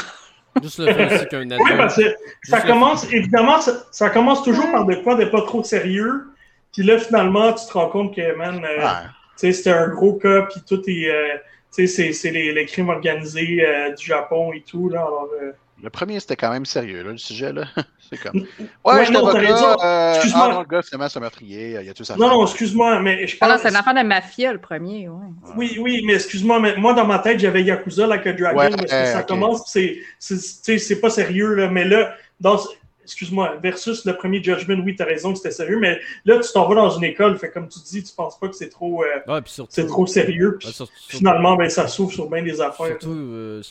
[0.63, 1.77] Juste le fait aussi qu'un Oui, adulte.
[1.77, 5.63] parce que ça commence, évidemment, ça, ça commence toujours par de quoi de pas trop
[5.63, 6.27] sérieux.
[6.73, 8.91] Puis là, finalement, tu te rends compte que, man, euh, Ouais.
[9.37, 11.09] tu sais, c'était un gros cas, puis tout est.
[11.09, 11.37] euh,
[11.75, 14.99] tu sais, c'est- c'est les, les crimes organisés euh, du Japon et tout, là.
[15.01, 15.51] Alors, euh,
[15.85, 17.65] Le premier, c'était quand même sérieux, là, le sujet, là.
[18.09, 18.41] C'est comme.
[18.41, 18.45] Ouais,
[18.83, 19.53] Ouais, je suis non, t'as avocat.
[19.53, 19.83] raison.
[19.83, 20.47] Euh, Excuse-moi.
[20.49, 21.77] ah non, le gars, finalement, c'est un meurtrier.
[21.79, 22.15] Il y a tout ça.
[22.17, 23.61] non, non, excuse-moi, mais je Ah non, pense.
[23.61, 25.25] c'est un enfant de mafia, le premier, ouais.
[25.55, 28.69] Oui, oui, mais excuse-moi, mais moi, dans ma tête, j'avais Yakuza, like a Dragon, Ouais,
[28.69, 32.59] parce que ça commence, c'est, c'est, tu sais, c'est pas sérieux, là, mais là, dans,
[33.03, 36.67] excuse-moi, versus le premier Judgment, oui, t'as raison que c'était sérieux, mais là, tu t'en
[36.67, 39.31] vas dans une école, fait comme tu dis, tu penses pas que c'est trop, euh,
[39.31, 39.71] Ouais, puis surtout.
[39.73, 40.73] c'est trop sérieux, puis
[41.09, 42.87] finalement, ben, ça s'ouvre sur bien des affaires.
[42.87, 43.61] Surtout, euh,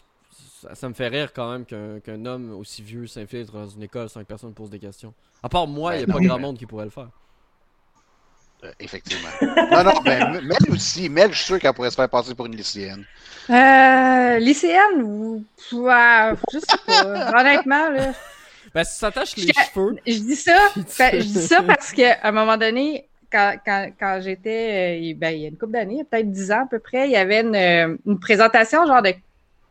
[0.68, 3.82] ça, ça me fait rire quand même qu'un qu'un homme aussi vieux s'infiltre dans une
[3.82, 5.12] école sans que personne pose des questions.
[5.42, 7.08] À part moi, il n'y a Ben pas grand monde qui pourrait le faire.
[8.64, 9.28] Euh, effectivement.
[9.42, 11.08] non, non, ben, Mel aussi.
[11.08, 13.04] Mel, je suis sûr qu'elle pourrait se faire passer pour une lycéenne.
[13.50, 15.44] Euh, lycéenne ou.
[15.72, 17.40] Ouais, je sais pas.
[17.40, 18.12] Honnêtement, là.
[18.74, 22.18] Ben, si ça tâche les Je- cheveux, Je dis ça, je dis ça parce qu'à
[22.22, 26.02] un moment donné, quand, quand, quand j'étais, euh, ben, il y a une couple d'années,
[26.04, 29.12] peut-être 10 ans à peu près, il y avait une, euh, une présentation, genre de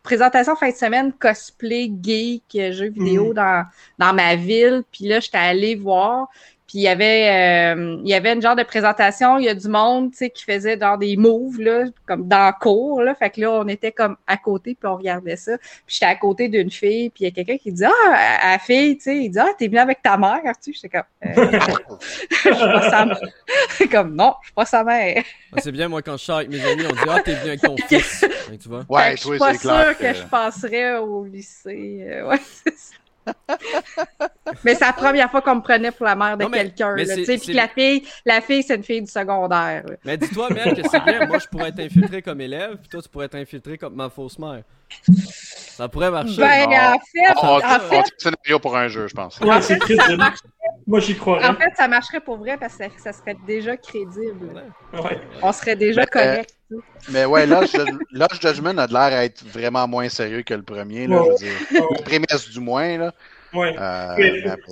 [0.04, 3.34] présentation fin de semaine cosplay, geek, jeux vidéo Mhm.
[3.34, 3.66] dans,
[4.00, 4.84] dans ma ville.
[4.92, 6.30] Puis là, j'étais allée voir.
[6.74, 9.54] Puis il y avait euh, il y avait une genre de présentation, il y a
[9.54, 13.14] du monde, tu sais, qui faisait dans des moves, là, comme dans le cours, là.
[13.14, 15.56] Fait que là, on était comme à côté, puis on regardait ça.
[15.60, 18.52] Puis j'étais à côté d'une fille, puis il y a quelqu'un qui dit Ah, à
[18.54, 21.04] la fille, tu sais, il dit Ah, t'es venu avec ta mère, tu J'étais comme
[21.28, 21.60] euh,
[22.32, 23.20] Je suis pas sa mère.
[23.92, 25.24] comme non, je suis pas sa mère.
[25.56, 27.50] Ah, c'est bien, moi, quand je sors avec mes amis, on dit Ah, t'es venu
[27.50, 28.26] avec ton fils.
[28.52, 28.84] Hein, tu vois?
[28.90, 29.86] Ouais, que je suis pas c'est clair.
[29.86, 30.14] sûre que...
[30.16, 32.04] je passerais au lycée.
[32.10, 32.96] euh, ouais, c'est ça.
[34.64, 36.96] Mais c'est la première fois qu'on me prenait pour la mère de quelqu'un.
[36.96, 37.06] Puis
[37.40, 39.84] que la fille, la fille, c'est une fille du secondaire.
[39.88, 39.96] là.
[40.04, 41.26] Mais dis-toi, que c'est bien.
[41.26, 44.10] Moi, je pourrais être infiltré comme élève, puis toi, tu pourrais être infiltré comme ma
[44.10, 44.64] fausse mère.
[45.08, 46.40] Ça pourrait marcher.
[46.42, 49.40] Ben, en fait, On, en on, fait, on le scénario pour un jeu, je pense.
[49.40, 50.24] Ouais, c'est crédible.
[50.86, 51.48] Moi, j'y croirais.
[51.48, 54.64] en fait, ça marcherait pour vrai parce que ça, ça serait déjà crédible.
[54.93, 55.20] Ouais.
[55.41, 56.56] On serait déjà Mais, correct.
[57.09, 60.53] Mais ouais, Lost, Judg- Lost Judgment a de l'air à être vraiment moins sérieux que
[60.53, 61.07] le premier.
[61.07, 61.88] Là, je veux dire.
[61.91, 62.97] La prémisse du moins.
[62.97, 63.13] Là.
[63.53, 63.76] Ouais.
[63.78, 64.15] Euh,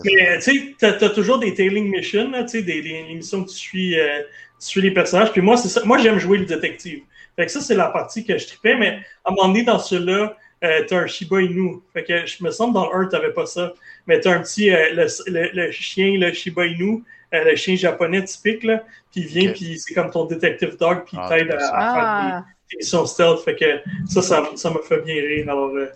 [0.03, 3.43] Mais, tu sais, t'as as toujours des tailing missions, là, tu sais, des, des missions
[3.43, 4.19] que tu suis, euh,
[4.59, 5.31] tu suis les personnages.
[5.31, 5.81] Puis moi, c'est ça.
[5.85, 7.01] Moi, j'aime jouer le détective.
[7.35, 8.75] Fait que ça, c'est la partie que je tripais.
[8.75, 11.75] Mais à un moment donné, dans celui-là, euh, t'as un Shiba Inu.
[11.93, 13.73] Fait que je me semble dans le 1, t'avais pas ça.
[14.07, 17.03] Mais t'as un petit, le, le- le chien, le Shiba Inu,
[17.34, 18.84] euh, le chien japonais typique, là.
[19.11, 22.43] Puis il vient, puis c'est comme ton detective dog, puis il Ah, t'aide à, faire
[22.71, 23.39] des- missions stealth.
[23.43, 23.65] Fait que
[24.07, 25.49] ça, ça, ça m'a fait bien rire.
[25.49, 25.88] Alors, euh,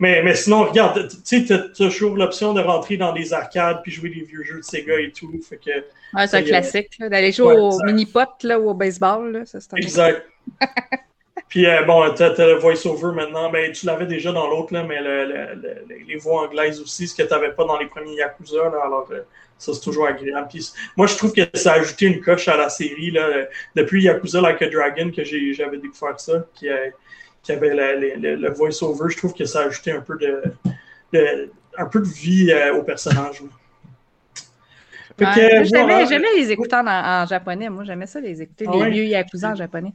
[0.00, 3.80] mais, mais sinon, regarde, tu sais, t'as t'as toujours l'option de rentrer dans des arcades
[3.82, 5.30] puis jouer des vieux jeux de Sega et tout.
[5.46, 8.70] Fait que, ouais, c'est un euh, classique, là, d'aller jouer ouais, au mini-pot là, ou
[8.70, 9.30] au baseball.
[9.30, 10.26] Là, ça, c'est un- exact.
[11.48, 13.50] Puis euh, bon, tu as, le voice-over maintenant.
[13.50, 17.22] Ben, tu l'avais déjà dans l'autre, là, mais le, les voix anglaises aussi, ce que
[17.24, 18.70] tu n'avais pas dans les premiers Yakuza.
[18.70, 19.22] Là, alors, euh,
[19.60, 20.48] ça, c'est toujours agréable.
[20.48, 23.10] Puis, moi, je trouve que ça a ajouté une coche à la série.
[23.10, 23.46] Là,
[23.76, 26.66] depuis Yakuza Like a Dragon que j'avais découvert ça, qui,
[27.42, 29.10] qui avait le, voice-over.
[29.10, 33.42] Je trouve que ça a ajouté un peu de, un peu de vie au personnage.
[35.18, 37.68] j'aimais les écouter en, japonais.
[37.68, 39.92] Moi, j'aimais ça, les écouter, ah les vieux Yakuza en japonais.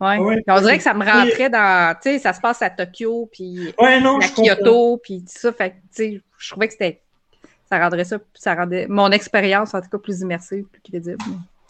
[0.00, 0.44] Ouais.
[0.46, 1.96] on dirait que ça me rentrait dans.
[2.00, 3.98] Tu sais, ça se passe à Tokyo, puis à
[4.36, 5.52] Kyoto, puis tout ça.
[5.52, 7.02] Fait je trouvais que c'était.
[7.68, 8.18] Ça rendrait ça.
[8.34, 11.22] Ça rendait mon expérience, en tout cas, plus immersive, plus crédible.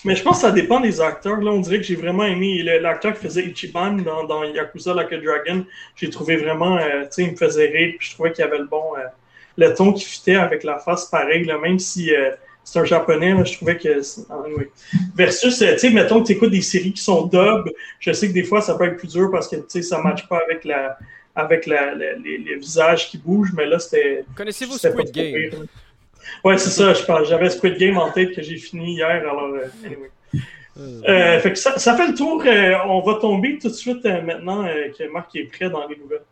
[0.04, 1.40] Mais je pense que ça dépend des acteurs.
[1.40, 5.12] Là, on dirait que j'ai vraiment aimé l'acteur qui faisait Ichiban dans, dans Yakuza Like
[5.12, 5.64] a Dragon.
[5.96, 8.58] J'ai trouvé vraiment, euh, tu sais, il me faisait rire, puis je trouvais qu'il avait
[8.58, 9.02] le bon, euh,
[9.56, 12.30] le ton qui fitait avec la face pareil, là, même si euh,
[12.62, 14.00] c'est un japonais, je trouvais que.
[15.16, 17.68] Versus, tu sais, mettons que tu écoutes des séries qui sont dub,
[17.98, 19.98] je sais que des fois ça peut être plus dur parce que tu sais, ça
[19.98, 20.96] ne matche pas avec la
[21.34, 24.24] avec la, les, visages qui bougent, mais là c'était.
[24.36, 25.66] Connaissez-vous Squid Game?
[26.44, 27.28] Ouais, c'est ça, je pense.
[27.28, 30.10] J'avais Squid Game en tête que j'ai fini hier, alors euh, anyway.
[30.78, 31.02] Euh.
[31.08, 32.42] Euh, fait que ça, ça, fait le tour.
[32.86, 36.22] on va tomber tout de suite maintenant que Marc est prêt dans les nouvelles.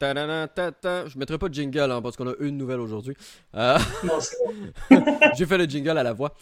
[0.00, 3.16] Je mettrai pas de jingle hein, parce qu'on a une nouvelle aujourd'hui.
[3.54, 3.78] Euh,
[5.36, 6.34] J'ai fait le jingle à la voix.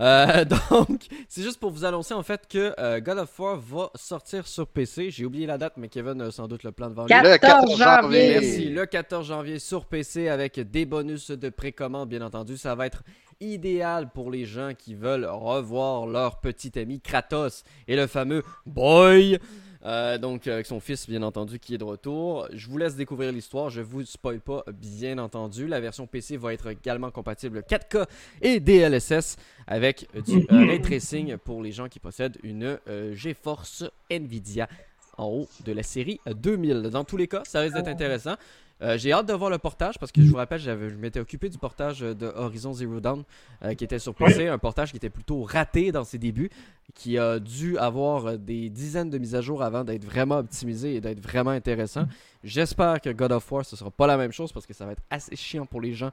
[0.00, 3.90] Euh, donc, c'est juste pour vous annoncer en fait que euh, God of War va
[3.94, 5.10] sortir sur PC.
[5.10, 7.14] J'ai oublié la date, mais Kevin a sans doute le plan devant lui.
[7.14, 8.40] Le 14 janvier.
[8.40, 8.68] Merci.
[8.70, 12.56] Le 14 janvier sur PC avec des bonus de précommande, bien entendu.
[12.56, 13.02] Ça va être
[13.40, 19.38] idéal pour les gens qui veulent revoir leur petit ami Kratos et le fameux Boy.
[19.84, 22.48] Euh, donc, avec son fils, bien entendu, qui est de retour.
[22.52, 23.70] Je vous laisse découvrir l'histoire.
[23.70, 25.66] Je vous spoil pas, bien entendu.
[25.66, 28.06] La version PC va être également compatible 4K
[28.40, 33.84] et DLSS avec du euh, ray tracing pour les gens qui possèdent une euh, GeForce
[34.10, 34.68] Nvidia
[35.16, 36.82] en haut de la série 2000.
[36.90, 38.36] Dans tous les cas, ça risque d'être intéressant.
[38.82, 41.48] Euh, j'ai hâte de voir le portage parce que je vous rappelle, je m'étais occupé
[41.48, 43.22] du portage de Horizon Zero Dawn
[43.62, 46.50] euh, qui était sur PC, un portage qui était plutôt raté dans ses débuts,
[46.94, 51.00] qui a dû avoir des dizaines de mises à jour avant d'être vraiment optimisé et
[51.00, 52.04] d'être vraiment intéressant.
[52.42, 54.92] J'espère que God of War ce sera pas la même chose parce que ça va
[54.92, 56.10] être assez chiant pour les gens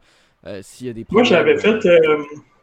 [0.47, 1.30] euh, s'il y a des problèmes.
[1.30, 1.88] Moi j'avais fait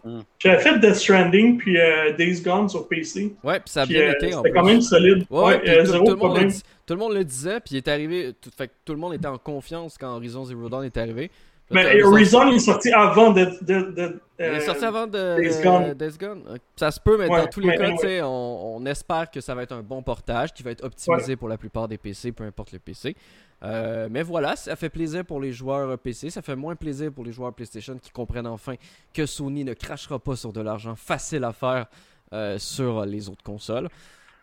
[0.04, 0.20] Hmm.
[0.38, 3.34] J'avais fait Death Stranding puis euh, Days Gone sur PC.
[3.42, 4.32] Ouais, puis ça a bien euh, été.
[4.32, 5.24] C'était quand même solide.
[5.28, 6.48] Ouais, euh, tout, le monde le,
[6.86, 8.32] tout, le monde le disait, puis il est arrivé.
[8.40, 11.30] Tout, fait, tout le monde était en confiance quand Horizon Zero Dawn est arrivé.
[11.70, 13.46] Mais Horizon est sorti avant de.
[13.62, 16.58] de, de il est sorti avant de, Days Gone.
[16.76, 19.72] Ça se peut, mais dans tous les cas, on, on, espère que ça va être
[19.72, 22.78] un bon portage qui va être optimisé pour la plupart des PC, peu importe le
[22.78, 23.16] PC.
[23.64, 27.24] Euh, mais voilà, ça fait plaisir pour les joueurs PC, ça fait moins plaisir pour
[27.24, 28.74] les joueurs PlayStation qui comprennent enfin
[29.12, 31.86] que Sony ne crachera pas sur de l'argent facile à faire
[32.32, 33.88] euh, sur les autres consoles.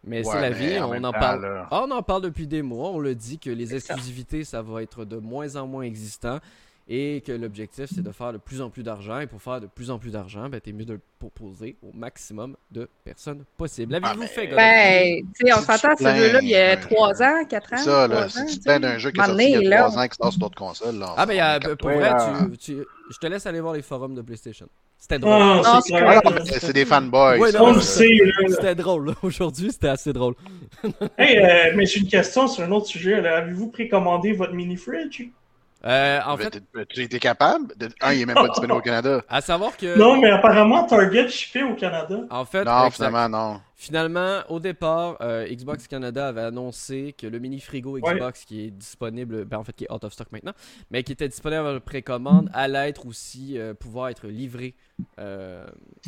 [0.04, 1.66] Mais c'est la vie, on en parle.
[1.72, 4.84] Ah, on en parle depuis des mois, on le dit que les exclusivités, ça va
[4.84, 6.40] être de moins en moins existant
[6.88, 9.68] et que l'objectif c'est de faire de plus en plus d'argent et pour faire de
[9.68, 13.94] plus en plus d'argent, ben, t'es mieux de le proposer au maximum de personnes possible.
[13.94, 17.24] L'avez-vous ah, fait, Ben, tu sais, on s'entend à ce jeu-là il y a 3
[17.24, 17.78] ans, 4 ans.
[17.78, 20.08] ça, là, si tu plains d'un jeu qui est sorti il y a 3 ans
[20.08, 21.14] qui sort sur d'autres consoles, là.
[21.18, 22.12] Ah, ben, y a, pour vrai,
[22.52, 24.68] tu, tu, je te laisse aller voir les forums de PlayStation.
[24.98, 25.62] C'était drôle.
[25.64, 27.38] Ah, c'est des fanboys.
[27.38, 29.14] Ouais, c'était drôle.
[29.22, 30.34] Aujourd'hui, c'était assez drôle.
[31.18, 33.14] hey, euh, mais j'ai une question sur un autre sujet.
[33.14, 35.30] Avez-vous précommandé votre mini-fridge?
[35.86, 37.90] Euh, en fait, tu étais capable de...
[38.02, 39.22] Ah, il est même pas disponible au Canada.
[39.30, 39.98] À savoir que.
[39.98, 42.22] Non, mais apparemment, Target fait au Canada.
[42.30, 43.62] En fait, non, finalement, non.
[43.78, 48.72] Finalement, au départ, euh, Xbox Canada avait annoncé que le mini frigo Xbox qui est
[48.72, 50.54] disponible, ben en fait qui est out of stock maintenant,
[50.90, 54.76] mais qui était disponible en précommande, allait être aussi euh, pouvoir être livré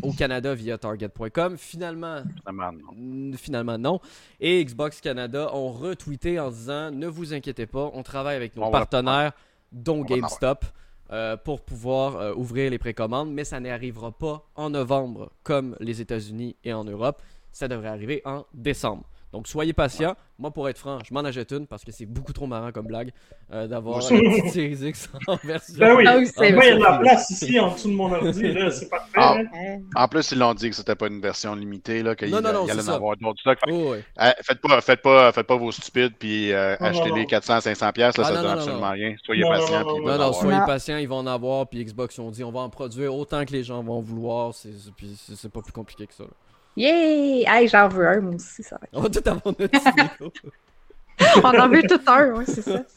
[0.02, 1.58] au Canada via Target.com.
[1.58, 3.38] Finalement, finalement non.
[3.38, 4.00] finalement non.
[4.40, 8.72] Et Xbox Canada ont retweeté en disant ne vous inquiétez pas, on travaille avec nos
[8.72, 9.34] partenaires
[9.72, 10.66] dont GameStop,
[11.10, 16.02] euh, pour pouvoir euh, ouvrir les précommandes, mais ça n'arrivera pas en novembre comme les
[16.02, 17.22] États-Unis et en Europe.
[17.54, 19.06] Ça devrait arriver en décembre.
[19.38, 20.16] Donc soyez patient.
[20.40, 22.88] Moi, pour être franc, je m'en achète une parce que c'est beaucoup trop marrant comme
[22.88, 23.12] blague
[23.54, 25.76] euh, d'avoir une petite Series X en version.
[25.78, 28.52] Ben oui, ah il y a de la place ici en dessous de mon ordi,
[28.72, 29.12] c'est parfait.
[29.16, 29.78] Ah, hein.
[29.96, 32.52] En plus, ils l'ont dit que c'était pas une version limitée, là, qu'il non, non,
[32.52, 33.60] non, y allait en avoir d'autres stocks.
[33.72, 33.94] Oh,
[34.42, 38.12] faites, pas, faites, pas, faites pas vos stupides puis euh, achetez les 400-500$, là, ah,
[38.12, 39.16] ça ne donne absolument rien.
[39.24, 39.84] Soyez patient.
[39.84, 42.62] Non, non, soyez patient, ils vont en avoir, puis Xbox, ils ont dit on va
[42.62, 44.52] en produire autant que les gens vont vouloir,
[44.96, 46.24] puis c'est pas plus compliqué que ça.
[46.24, 46.30] Là.
[46.78, 47.44] Yay!
[47.48, 48.88] Hey, j'en veux un, moi aussi, ça va.
[48.94, 49.42] On va tout avoir
[51.44, 52.84] On en veut tout un, ouais, c'est ça.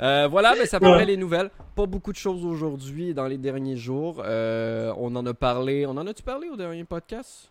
[0.00, 1.50] Euh, voilà, mais ça fait les nouvelles.
[1.76, 4.22] Pas beaucoup de choses aujourd'hui dans les derniers jours.
[4.24, 5.84] Euh, on en a parlé.
[5.86, 7.50] On en a-tu parlé au dernier podcast?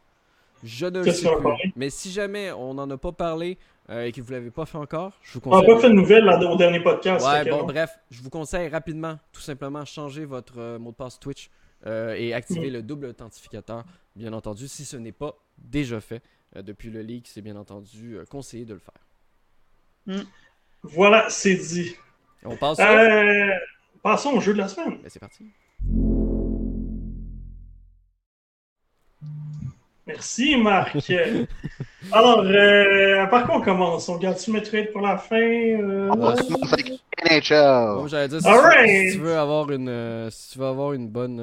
[0.64, 1.74] Je ne sais plus.
[1.76, 4.32] Mais si jamais on n'en a pas parlé et que vous parlé et que vous
[4.32, 5.60] l'avez pas fait encore, je vous conseille.
[5.60, 7.26] On n'a pas fait de nouvelles au dernier podcast.
[7.26, 11.52] Ouais, bon, bref, je vous conseille rapidement, tout simplement, changer votre mot de passe Twitch
[11.86, 13.84] et activer le double authentificateur,
[14.16, 16.22] bien entendu, si ce n'est pas déjà fait.
[16.56, 19.02] depuis le leak, c'est bien entendu conseillé de le faire.
[20.06, 20.28] Mm.
[20.84, 21.96] Voilà, c'est dit.
[22.44, 22.80] On passe.
[22.80, 23.50] Euh,
[24.02, 24.98] passons au jeu de la semaine.
[25.02, 25.46] Ben, c'est parti.
[30.08, 30.98] Merci, Marc.
[32.12, 34.10] Alors, euh, par quoi on commence?
[34.10, 36.10] On garde-tu Metroid pour la fin euh...
[36.12, 36.36] On va
[37.30, 38.10] NHL.
[38.10, 41.40] j'allais dire, si, tu veux avoir une, euh, si tu veux avoir une bonne.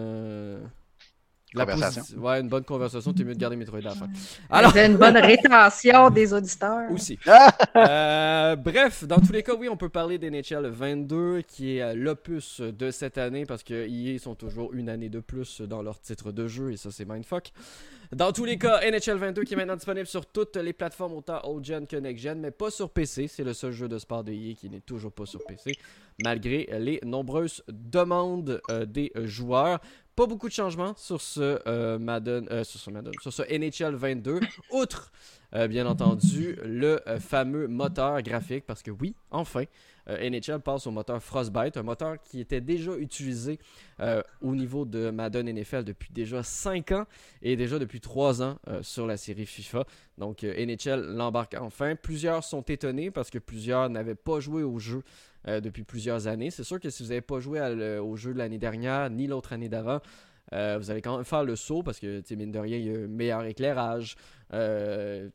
[1.55, 2.18] La conversation.
[2.18, 4.09] Ouais, une bonne conversation, t'es mieux de garder Metroid à la fin.
[4.51, 4.76] Alors...
[4.76, 6.90] une bonne rétention des auditeurs.
[6.92, 7.18] Aussi.
[7.76, 11.94] euh, bref, dans tous les cas, oui, on peut parler d'NHL 22, qui est euh,
[11.94, 16.01] l'opus de cette année, parce que EA sont toujours une année de plus dans leur
[16.01, 17.53] titre de jeu, et ça, c'est mindfuck.
[18.14, 21.40] Dans tous les cas, NHL 22 qui est maintenant disponible sur toutes les plateformes, autant
[21.44, 23.28] old-gen que next-gen, mais pas sur PC.
[23.28, 25.72] C'est le seul jeu de sport de EA qui n'est toujours pas sur PC,
[26.24, 29.80] malgré les nombreuses demandes euh, des joueurs.
[30.18, 33.94] Pas beaucoup de changements sur ce euh, Madden, euh, sur ce Madden, sur ce NHL
[33.94, 34.40] 22.
[34.72, 35.12] Outre,
[35.54, 39.62] euh, bien entendu, le fameux moteur graphique, parce que oui, enfin,
[40.08, 43.60] NHL passe au moteur Frostbite, un moteur qui était déjà utilisé
[44.40, 47.04] au niveau de Madden NFL depuis déjà 5 ans
[47.42, 49.84] et déjà depuis 3 ans sur la série FIFA.
[50.16, 51.94] Donc NHL l'embarque enfin.
[51.94, 55.02] Plusieurs sont étonnés parce que plusieurs n'avaient pas joué au jeu
[55.49, 56.51] euh, depuis plusieurs années.
[56.51, 57.61] C'est sûr que si vous n'avez pas joué
[57.99, 60.01] au jeu de l'année dernière ni l'autre année d'avant,
[60.53, 62.94] euh, vous allez quand même faire le saut parce que, mine de rien, il y
[62.94, 64.16] a un meilleur éclairage.
[64.53, 65.30] Euh,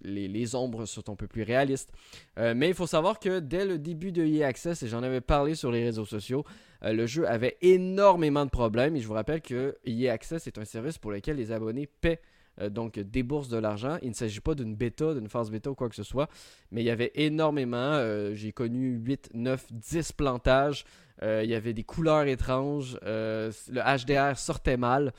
[0.00, 1.90] les, ombres sont un peu plus réalistes.
[2.36, 5.54] mais il faut savoir que dès le début de EA Access, et j'en avais parlé
[5.54, 6.44] sur les réseaux sociaux,
[6.82, 8.96] le jeu avait énormément de problèmes.
[8.96, 12.20] Et je vous rappelle que EA Access est un service pour lequel les abonnés paient
[12.60, 13.98] euh, donc débourse de l'argent.
[14.02, 16.28] Il ne s'agit pas d'une bêta, d'une phase bêta ou quoi que ce soit,
[16.70, 17.76] mais il y avait énormément.
[17.76, 20.84] Euh, j'ai connu 8, 9, 10 plantages.
[21.22, 22.98] Euh, il y avait des couleurs étranges.
[23.02, 25.12] le HDR sortait mal.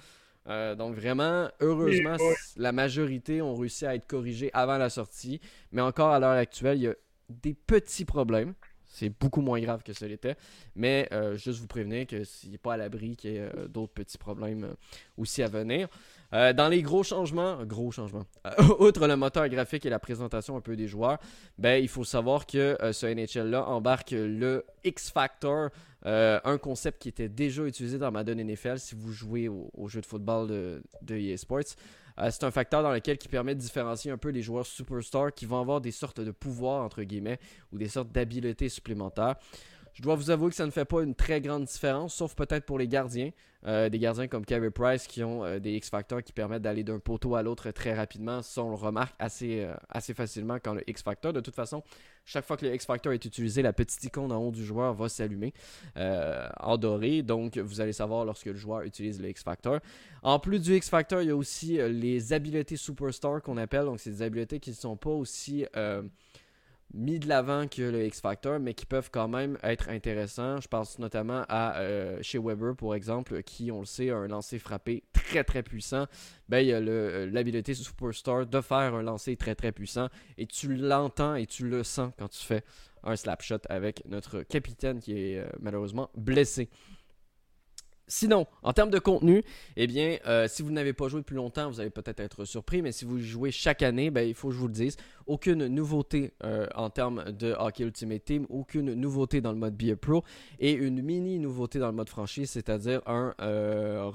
[0.47, 2.17] donc vraiment, heureusement,
[2.57, 5.39] la majorité ont réussi à être corrigés avant la sortie.
[5.71, 6.95] Mais encore à l'heure actuelle, il y a
[7.29, 8.53] des petits problèmes.
[8.89, 10.35] C'est beaucoup moins grave que ce l'était.
[10.75, 14.17] Mais juste vous prévenir que s'il n'est pas à l'abri qu'il y ait d'autres petits
[14.17, 14.75] problèmes
[15.17, 15.87] aussi à venir.
[16.31, 20.55] Euh, dans les gros changements, gros changements, euh, outre le moteur graphique et la présentation
[20.55, 21.17] un peu des joueurs,
[21.57, 25.69] ben, il faut savoir que euh, ce NHL-là embarque le X-Factor,
[26.05, 30.05] un concept qui était déjà utilisé dans Madden NFL si vous jouez au, jeu de
[30.05, 31.75] football de, de EA Sports.
[32.29, 35.45] C'est un facteur dans lequel qui permet de différencier un peu les joueurs superstars qui
[35.45, 37.39] vont avoir des sortes de pouvoirs, entre guillemets,
[37.71, 39.35] ou des sortes d'habiletés supplémentaires.
[39.93, 42.65] Je dois vous avouer que ça ne fait pas une très grande différence, sauf peut-être
[42.65, 43.31] pour les gardiens.
[43.67, 46.99] Euh, des gardiens comme Carey Price qui ont euh, des X-Factors qui permettent d'aller d'un
[46.99, 48.41] poteau à l'autre très rapidement.
[48.41, 51.33] Ça, on le remarque assez, euh, assez facilement quand le X-Factor.
[51.33, 51.83] De toute façon,
[52.23, 55.09] chaque fois que le X-Factor est utilisé, la petite icône en haut du joueur va
[55.09, 55.53] s'allumer
[55.95, 57.21] en doré.
[57.21, 59.79] Donc, vous allez savoir lorsque le joueur utilise le X-Factor.
[60.21, 63.85] En plus du X-Factor, il y a aussi les habiletés Superstar qu'on appelle.
[63.85, 65.65] Donc, c'est des habiletés qui ne sont pas aussi
[66.93, 70.59] mis de l'avant que le X Factor, mais qui peuvent quand même être intéressants.
[70.59, 74.27] Je pense notamment à euh, chez Weber, pour exemple, qui, on le sait, a un
[74.27, 76.07] lancer frappé très très puissant.
[76.47, 80.09] Ben, il y a euh, l'habilité Superstar de faire un lancer très très puissant.
[80.37, 82.63] Et tu l'entends et tu le sens quand tu fais
[83.03, 86.69] un slap shot avec notre capitaine qui est euh, malheureusement blessé.
[88.11, 89.43] Sinon, en termes de contenu,
[89.77, 92.81] eh bien, euh, si vous n'avez pas joué depuis longtemps, vous allez peut-être être surpris,
[92.81, 94.97] mais si vous jouez chaque année, ben, il faut que je vous le dise,
[95.27, 99.93] aucune nouveauté euh, en termes de Hockey Ultimate Team, aucune nouveauté dans le mode Be
[99.93, 100.23] Pro
[100.59, 104.11] et une mini nouveauté dans le mode franchise, c'est-à-dire un, euh,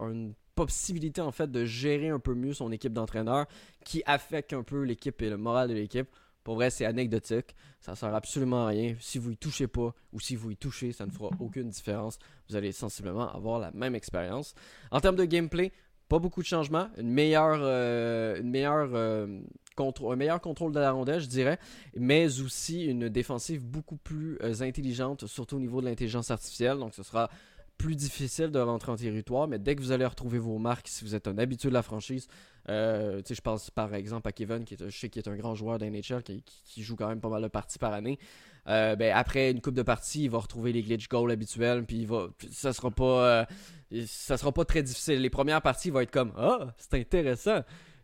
[0.00, 3.46] une possibilité en fait de gérer un peu mieux son équipe d'entraîneurs
[3.84, 6.08] qui affecte un peu l'équipe et le moral de l'équipe.
[6.44, 7.56] Pour vrai, c'est anecdotique.
[7.80, 8.94] Ça sert absolument à rien.
[9.00, 12.18] Si vous y touchez pas ou si vous y touchez, ça ne fera aucune différence.
[12.48, 14.54] Vous allez sensiblement avoir la même expérience.
[14.90, 15.72] En termes de gameplay,
[16.08, 16.88] pas beaucoup de changements.
[16.98, 19.40] Une meilleure, euh, une meilleure, euh,
[19.78, 21.58] un meilleur contrôle de la rondelle, je dirais.
[21.96, 26.78] Mais aussi une défensive beaucoup plus euh, intelligente, surtout au niveau de l'intelligence artificielle.
[26.78, 27.30] Donc ce sera
[27.78, 31.04] plus difficile de rentrer en territoire, mais dès que vous allez retrouver vos marques, si
[31.04, 32.28] vous êtes un habitué de la franchise,
[32.68, 35.78] euh, je pense par exemple à Kevin, qui est, je sais est un grand joueur
[35.78, 38.18] d'NHL, qui, qui, joue quand même pas mal de parties par année.
[38.66, 41.98] Euh, ben, après une coupe de parties, il va retrouver les glitch goals habituels, puis
[41.98, 43.44] il va, ça sera pas,
[43.92, 45.20] euh, ça sera pas très difficile.
[45.20, 47.60] Les premières parties vont être comme, ah, c'est intéressant.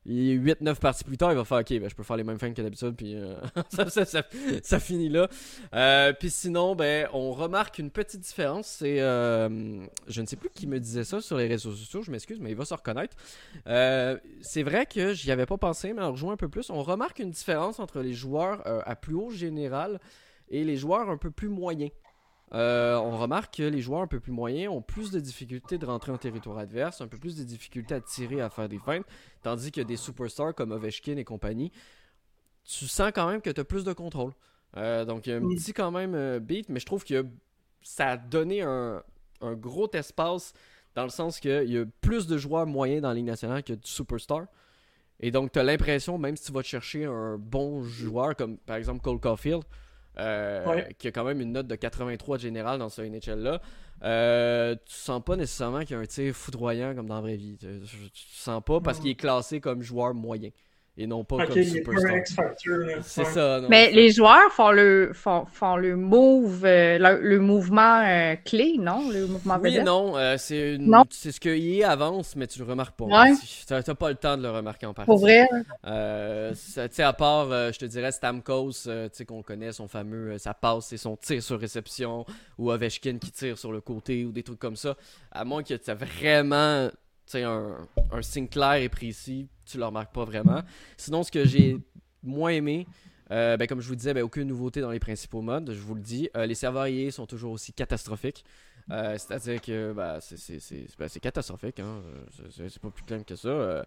[0.07, 2.53] 8-9 parties plus tard, il va faire Ok, ben, je peux faire les mêmes fins
[2.53, 3.37] que d'habitude, puis euh,
[4.63, 5.29] ça, finit là.
[5.75, 8.67] Euh, puis sinon, ben, on remarque une petite différence.
[8.67, 9.01] C'est.
[9.01, 12.39] Euh, je ne sais plus qui me disait ça sur les réseaux sociaux, je m'excuse,
[12.41, 13.17] mais il va se reconnaître.
[13.67, 16.71] c'est vrai que j'y avais pas pensé, mais en rejoint un peu plus.
[16.71, 20.01] On remarque une différence entre les joueurs à plus haut général
[20.49, 21.91] et les joueurs un peu plus moyens.
[22.53, 25.87] Euh, on remarque que les joueurs un peu plus moyens ont plus de difficultés de
[25.87, 29.07] rentrer en territoire adverse, un peu plus de difficultés à tirer, à faire des feintes,
[29.43, 31.71] tandis que des superstars comme Ovechkin et compagnie,
[32.65, 34.33] tu sens quand même que tu as plus de contrôle.
[34.77, 37.25] Euh, donc il y a un petit quand même euh, beat, mais je trouve que
[37.83, 39.03] ça a donné un,
[39.43, 40.53] gros espace
[40.95, 43.73] dans le sens qu'il y a plus de joueurs moyens dans la Ligue nationale que
[43.73, 44.47] de superstars.
[45.21, 48.59] Et donc tu as l'impression, même si tu vas te chercher un bon joueur comme
[48.59, 49.63] par exemple Cole Caulfield,
[50.21, 53.61] euh, qui a quand même une note de 83 général dans ce NHL-là.
[54.03, 57.37] Euh, tu sens pas nécessairement qu'il y a un tir foudroyant comme dans la vraie
[57.37, 57.57] vie.
[57.59, 57.67] Tu,
[58.13, 60.51] tu sens pas parce qu'il est classé comme joueur moyen
[60.97, 62.51] et non pas comme superstar.
[63.03, 63.61] C'est ça.
[63.69, 69.09] Mais les joueurs font le, font, font le move, euh, le, mouvement euh, clé, non?
[69.11, 70.17] Le mouvement oui, non.
[70.17, 70.79] Euh, c'est
[71.11, 73.05] c'est ce que EA avance, mais tu le remarques pas.
[73.05, 73.33] Ouais.
[73.67, 75.07] Tu n'as pas le temps de le remarquer en partie.
[75.07, 75.49] Pour vrai?
[76.55, 78.89] sais à part, je te dirais, Stamkos,
[79.27, 82.27] qu'on connaît, son fameux, ça passe, et son tir sur réception,
[82.59, 84.97] ou Ovechkin qui tire sur le côté, ou des trucs comme ça.
[85.31, 86.91] À moins que tu as vraiment
[87.35, 87.77] un,
[88.13, 90.63] un signe clair et précis, tu le remarques pas vraiment.
[90.97, 91.79] Sinon, ce que j'ai
[92.23, 92.87] moins aimé,
[93.31, 95.95] euh, ben, comme je vous disais, ben, aucune nouveauté dans les principaux modes, je vous
[95.95, 96.29] le dis.
[96.37, 98.45] Euh, les serveurs IA sont toujours aussi catastrophiques.
[98.91, 102.03] Euh, c'est-à-dire que bah, c'est catastrophique, hein.
[102.51, 103.85] c'est pas plus clair que ça.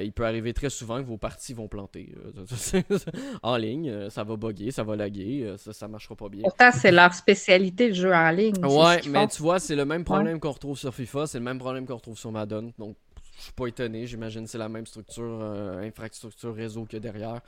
[0.00, 2.14] Il peut arriver très souvent que vos parties vont planter
[3.42, 6.42] en ligne, ça va bugger, ça va laguer, ça, ça marchera pas bien.
[6.42, 8.64] Pourtant, c'est leur spécialité de jeu en ligne.
[8.64, 11.58] Ouais, mais tu vois, c'est le même problème qu'on retrouve sur FIFA, c'est le même
[11.58, 12.72] problème qu'on retrouve sur Madden.
[12.78, 12.96] Donc,
[13.36, 15.42] je suis pas étonné, j'imagine c'est la même structure,
[15.82, 17.42] infrastructure réseau que derrière.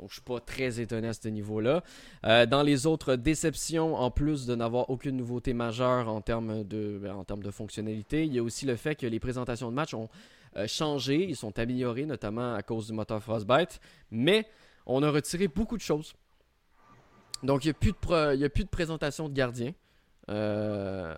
[0.00, 1.84] Donc, je suis pas très étonné à ce niveau-là.
[2.24, 6.98] Euh, dans les autres déceptions, en plus de n'avoir aucune nouveauté majeure en termes de,
[7.02, 9.74] ben, en termes de fonctionnalité, il y a aussi le fait que les présentations de
[9.74, 10.08] match ont
[10.56, 13.78] euh, changé, ils sont améliorés, notamment à cause du moteur Frostbite,
[14.10, 14.46] mais
[14.86, 16.14] on a retiré beaucoup de choses.
[17.42, 19.72] Donc, il n'y a, a plus de présentation de gardien.
[20.28, 21.14] Euh,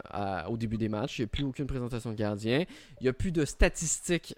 [0.48, 1.18] au début des matchs.
[1.18, 2.64] Il n'y a plus aucune présentation de gardien.
[3.00, 4.34] Il n'y a plus de statistiques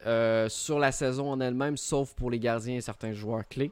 [0.48, 3.70] sur la saison en elle-même, sauf pour les gardiens et certains joueurs clés.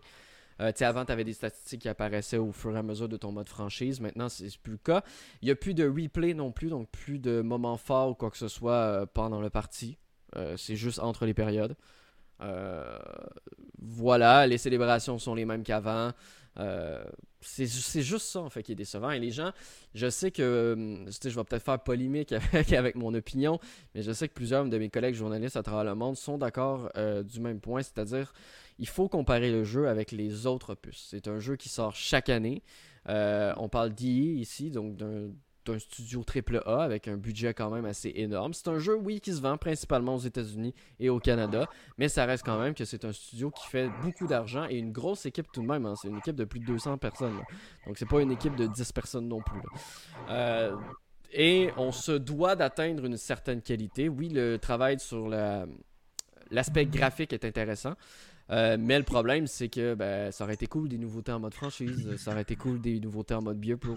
[0.62, 3.32] Euh, avant, tu avais des statistiques qui apparaissaient au fur et à mesure de ton
[3.32, 4.00] mode franchise.
[4.00, 5.02] Maintenant, c'est plus le cas.
[5.40, 8.30] Il n'y a plus de replay non plus, donc plus de moments forts ou quoi
[8.30, 9.98] que ce soit euh, pendant le parti.
[10.36, 11.76] Euh, c'est juste entre les périodes.
[13.80, 16.12] voilà, les célébrations sont les mêmes qu'avant.
[17.40, 19.10] C'est juste ça en fait qui est décevant.
[19.10, 19.52] Et les gens,
[19.94, 22.32] je sais que je vais peut-être faire polémique
[22.72, 23.58] avec, mon opinion,
[23.94, 26.90] mais je sais que plusieurs de mes collègues journalistes à travers le monde sont d'accord
[27.24, 28.32] du même point, c'est-à-dire
[28.78, 31.06] il faut comparer le jeu avec les autres puces.
[31.10, 32.62] C'est un jeu qui sort chaque année.
[33.08, 35.30] Euh, on parle d'IE ici, donc d'un
[35.78, 38.52] studio AAA avec un budget quand même assez énorme.
[38.54, 42.24] C'est un jeu, oui, qui se vend principalement aux États-Unis et au Canada, mais ça
[42.24, 45.46] reste quand même que c'est un studio qui fait beaucoup d'argent et une grosse équipe
[45.52, 45.86] tout de même.
[45.86, 45.94] Hein.
[46.00, 47.40] C'est une équipe de plus de 200 personnes.
[47.86, 49.60] Donc c'est pas une équipe de 10 personnes non plus.
[50.28, 50.76] Euh,
[51.32, 54.08] et on se doit d'atteindre une certaine qualité.
[54.08, 55.28] Oui, le travail sur
[56.50, 57.94] l'aspect graphique est intéressant.
[58.52, 61.54] Euh, mais le problème, c'est que ben, ça aurait été cool des nouveautés en mode
[61.54, 63.96] franchise, ça aurait été cool des nouveautés en mode Beer Pro.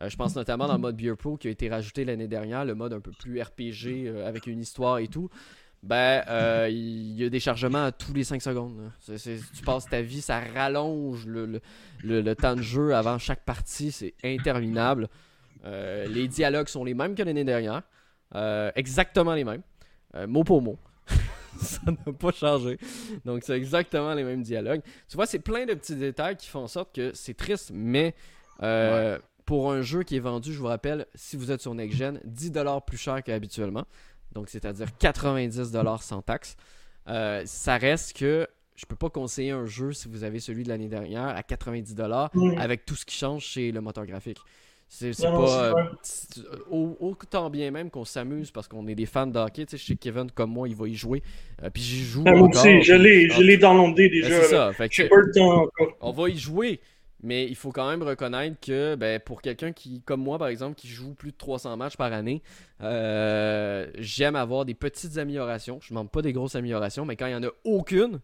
[0.00, 2.64] Euh, je pense notamment dans le mode Beer Pro qui a été rajouté l'année dernière,
[2.64, 5.28] le mode un peu plus RPG euh, avec une histoire et tout.
[5.82, 6.22] Ben,
[6.68, 8.90] il y a des chargements à tous les 5 secondes.
[9.06, 11.60] tu passes ta vie, ça rallonge le,
[12.02, 15.08] le, temps de jeu avant chaque partie, c'est interminable.
[15.64, 17.82] les dialogues sont les mêmes que l'année dernière,
[18.74, 19.62] exactement les mêmes,
[20.26, 20.78] mot pour mot.
[21.60, 22.78] ça n'a pas changé.
[23.24, 24.82] Donc, c'est exactement les mêmes dialogues.
[25.08, 28.14] Tu vois, c'est plein de petits détails qui font en sorte que c'est triste, mais
[28.62, 31.96] euh, pour un jeu qui est vendu, je vous rappelle, si vous êtes sur Next
[31.96, 33.84] Gen, 10$ plus cher qu'habituellement.
[34.32, 36.56] Donc, c'est-à-dire 90$ sans taxe.
[37.08, 40.68] Euh, ça reste que je peux pas conseiller un jeu si vous avez celui de
[40.68, 44.38] l'année dernière à 90$ avec tout ce qui change chez le moteur graphique.
[44.88, 45.74] C'est pas.
[46.70, 49.66] Euh, autant bien même qu'on s'amuse parce qu'on est des fans de hockey.
[49.66, 51.22] Tu sais, chez Kevin, comme moi, il va y jouer.
[51.62, 52.22] Euh, puis j'y joue.
[52.22, 53.56] Ben, moi aussi, je l'ai ah.
[53.56, 54.28] downloadé déjà.
[54.28, 55.66] Ben, c'est ça.
[56.00, 56.80] On va y jouer.
[57.22, 60.76] Mais il faut quand même reconnaître que ben, pour quelqu'un qui, comme moi par exemple,
[60.76, 62.42] qui joue plus de 300 matchs par année,
[62.82, 65.78] euh, j'aime avoir des petites améliorations.
[65.80, 68.20] Je ne demande pas des grosses améliorations, mais quand il n'y en a aucune,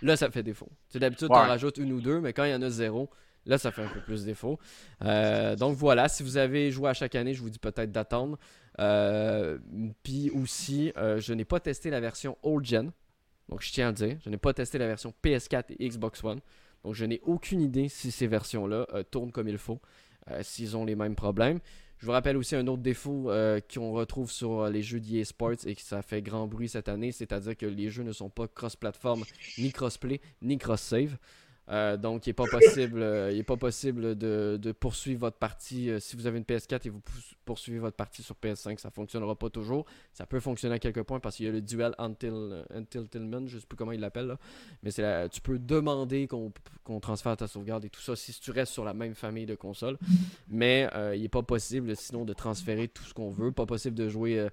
[0.00, 0.68] là ça fait défaut.
[0.94, 3.10] D'habitude, tu en rajoutes une ou deux, mais quand il y en a zéro,
[3.46, 4.58] Là, ça fait un peu plus défaut.
[5.04, 8.38] Euh, donc voilà, si vous avez joué à chaque année, je vous dis peut-être d'attendre.
[8.80, 9.58] Euh,
[10.02, 12.90] puis aussi, euh, je n'ai pas testé la version old gen.
[13.48, 16.24] Donc je tiens à le dire, je n'ai pas testé la version PS4 et Xbox
[16.24, 16.40] One.
[16.82, 19.80] Donc je n'ai aucune idée si ces versions-là euh, tournent comme il faut,
[20.42, 21.60] s'ils ont les mêmes problèmes.
[21.98, 23.30] Je vous rappelle aussi un autre défaut
[23.72, 27.10] qu'on retrouve sur les jeux d'EA Sports et que ça fait grand bruit cette année,
[27.10, 29.24] c'est-à-dire que les jeux ne sont pas cross-platform,
[29.56, 31.16] ni cross-play, ni cross-save.
[31.68, 35.90] Euh, donc, il n'est pas possible, euh, il est pas possible de, poursuivre votre partie.
[35.90, 37.02] Euh, si vous avez une PS4 et vous
[37.44, 39.84] poursuivez votre partie sur PS5, ça ne fonctionnera pas toujours.
[40.12, 43.46] Ça peut fonctionner à quelques points parce qu'il y a le duel Until, Until Tillman,
[43.46, 44.36] je ne sais plus comment il l'appelle.
[44.82, 48.72] Mais c'est tu peux demander qu'on transfère ta sauvegarde et tout ça si tu restes
[48.72, 49.98] sur la même famille de consoles.
[50.48, 53.52] Mais il n'est pas possible sinon de transférer tout ce qu'on veut.
[53.52, 54.48] Pas possible de jouer.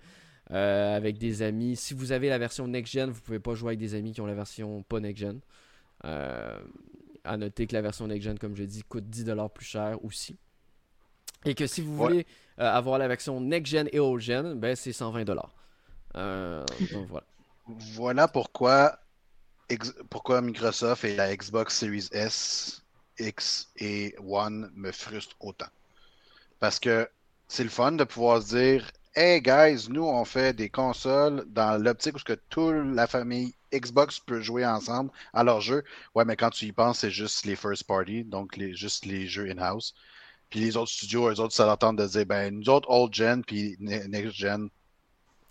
[0.50, 1.76] avec des amis.
[1.76, 4.26] Si vous avez la version next-gen, vous pouvez pas jouer avec des amis qui ont
[4.26, 5.40] la version pas next-gen.
[6.06, 6.60] Euh,
[7.24, 10.38] à noter que la version next-gen, comme je dis, coûte 10$ plus cher aussi.
[11.46, 12.26] Et que si vous voulez
[12.60, 15.38] euh, avoir la version next-gen et old-gen, ben c'est 120$.
[16.16, 17.26] Euh, donc voilà.
[17.68, 19.00] Voilà pourquoi,
[20.10, 22.84] pourquoi Microsoft et la Xbox Series S,
[23.20, 25.70] X et One me frustrent autant.
[26.60, 27.10] Parce que
[27.48, 31.80] c'est le fun de pouvoir se dire Hey guys, nous on fait des consoles dans
[31.80, 35.84] l'optique où que toute la famille Xbox peut jouer ensemble à leur jeu.
[36.16, 39.28] Ouais, mais quand tu y penses, c'est juste les first party, donc les, juste les
[39.28, 39.94] jeux in-house.
[40.50, 43.14] Puis les autres studios, eux autres, ça leur tente de dire, ben, nous autres, old
[43.14, 44.70] gen puis next gen,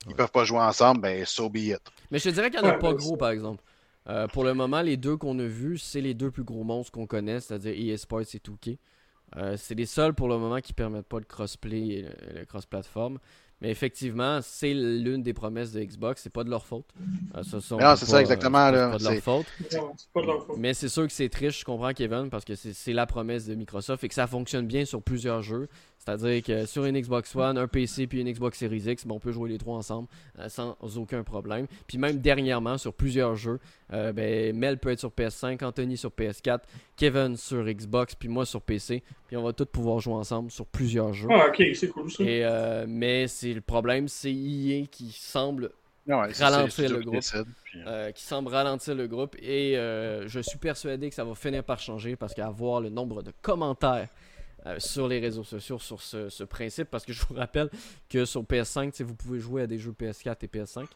[0.09, 1.81] ils peuvent pas jouer ensemble, ben, so be it.
[2.11, 3.63] Mais je te dirais qu'il n'y en a pas gros, par exemple.
[4.09, 6.91] Euh, pour le moment, les deux qu'on a vus, c'est les deux plus gros monstres
[6.91, 8.79] qu'on connaît, c'est-à-dire EA Sports et 2K.
[9.37, 12.03] Euh, c'est les seuls pour le moment qui permettent pas le crossplay et
[12.35, 13.19] le cross-platform.
[13.63, 16.23] Mais effectivement, c'est l'une des promesses de Xbox.
[16.23, 16.85] C'est pas de leur faute.
[17.37, 17.43] Euh,
[17.79, 18.67] non, c'est ça exactement.
[18.67, 20.57] C'est pas de leur faute.
[20.59, 23.55] Mais c'est sûr que c'est triste, je comprends Kevin, parce que c'est la promesse de
[23.55, 25.69] Microsoft et que ça fonctionne bien sur plusieurs jeux.
[26.05, 29.21] C'est-à-dire que sur une Xbox One, un PC puis une Xbox Series X, ben, on
[29.21, 31.67] peut jouer les trois ensemble euh, sans aucun problème.
[31.87, 33.61] Puis même dernièrement, sur plusieurs jeux,
[33.93, 36.61] euh, ben, Mel peut être sur PS5, Anthony sur PS4,
[36.97, 39.05] Kevin sur Xbox, puis moi sur PC.
[39.29, 41.29] Puis on va tous pouvoir jouer ensemble sur plusieurs jeux.
[41.31, 42.25] Ah, ok, c'est cool ça.
[42.25, 45.71] Et, euh, mais c'est le problème, c'est EA qui semble
[46.09, 47.21] ralentir le groupe.
[48.13, 49.37] qui semble ralentir le groupe.
[49.41, 53.23] Et je suis persuadé que ça va finir par changer parce qu'à voir le nombre
[53.23, 54.09] de commentaires
[54.67, 57.69] euh, sur les réseaux sociaux sur ce, principe parce que je vous rappelle
[58.09, 60.87] que sur PS5, vous pouvez jouer à des jeux PS4 et PS5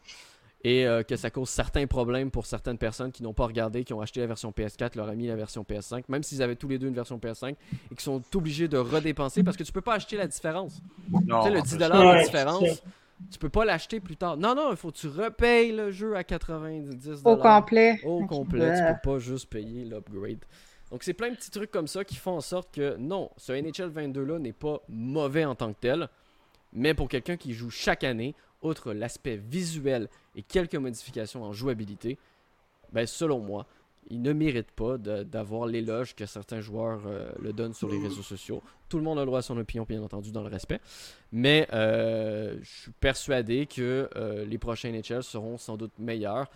[0.63, 3.93] et euh, que ça cause certains problèmes pour certaines personnes qui n'ont pas regardé, qui
[3.93, 6.67] ont acheté la version PS4, leur a mis la version PS5, même s'ils avaient tous
[6.67, 7.55] les deux une version PS5
[7.91, 10.81] et qui sont obligés de redépenser parce que tu peux pas acheter la différence.
[11.11, 12.83] tu sais, le 10$ de différence.
[13.31, 14.37] Tu peux pas l'acheter plus tard.
[14.37, 17.21] Non, non, il faut que tu repayes le jeu à 90$.
[17.25, 17.99] Au complet.
[18.05, 18.77] Au complet.
[18.77, 20.45] Tu peux pas juste payer l'upgrade.
[20.91, 23.51] Donc c'est plein de petits trucs comme ça qui font en sorte que non, ce
[23.51, 26.09] NHL 22-là n'est pas mauvais en tant que tel,
[26.73, 32.17] mais pour quelqu'un qui joue chaque année, outre l'aspect visuel et quelques modifications en jouabilité,
[32.91, 33.67] ben selon moi,
[34.09, 38.21] il ne mérite pas d'avoir l'éloge que certains joueurs euh, le donnent sur les réseaux
[38.21, 38.63] sociaux.
[38.87, 40.79] Tout le monde a le droit à son opinion, bien entendu, dans le respect.
[41.33, 46.49] Mais euh, je suis persuadé que euh, les prochains NHL seront sans doute meilleurs.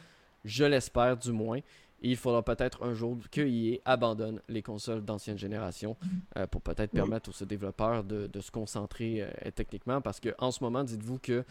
[0.46, 1.60] Je l'espère du moins
[2.02, 5.96] il faudra peut-être un jour que EA abandonne les consoles d'ancienne génération
[6.38, 10.02] euh, pour peut-être permettre aux développeurs de, se concentrer euh, techniquement.
[10.02, 11.44] Parce qu'en ce moment, dites-vous que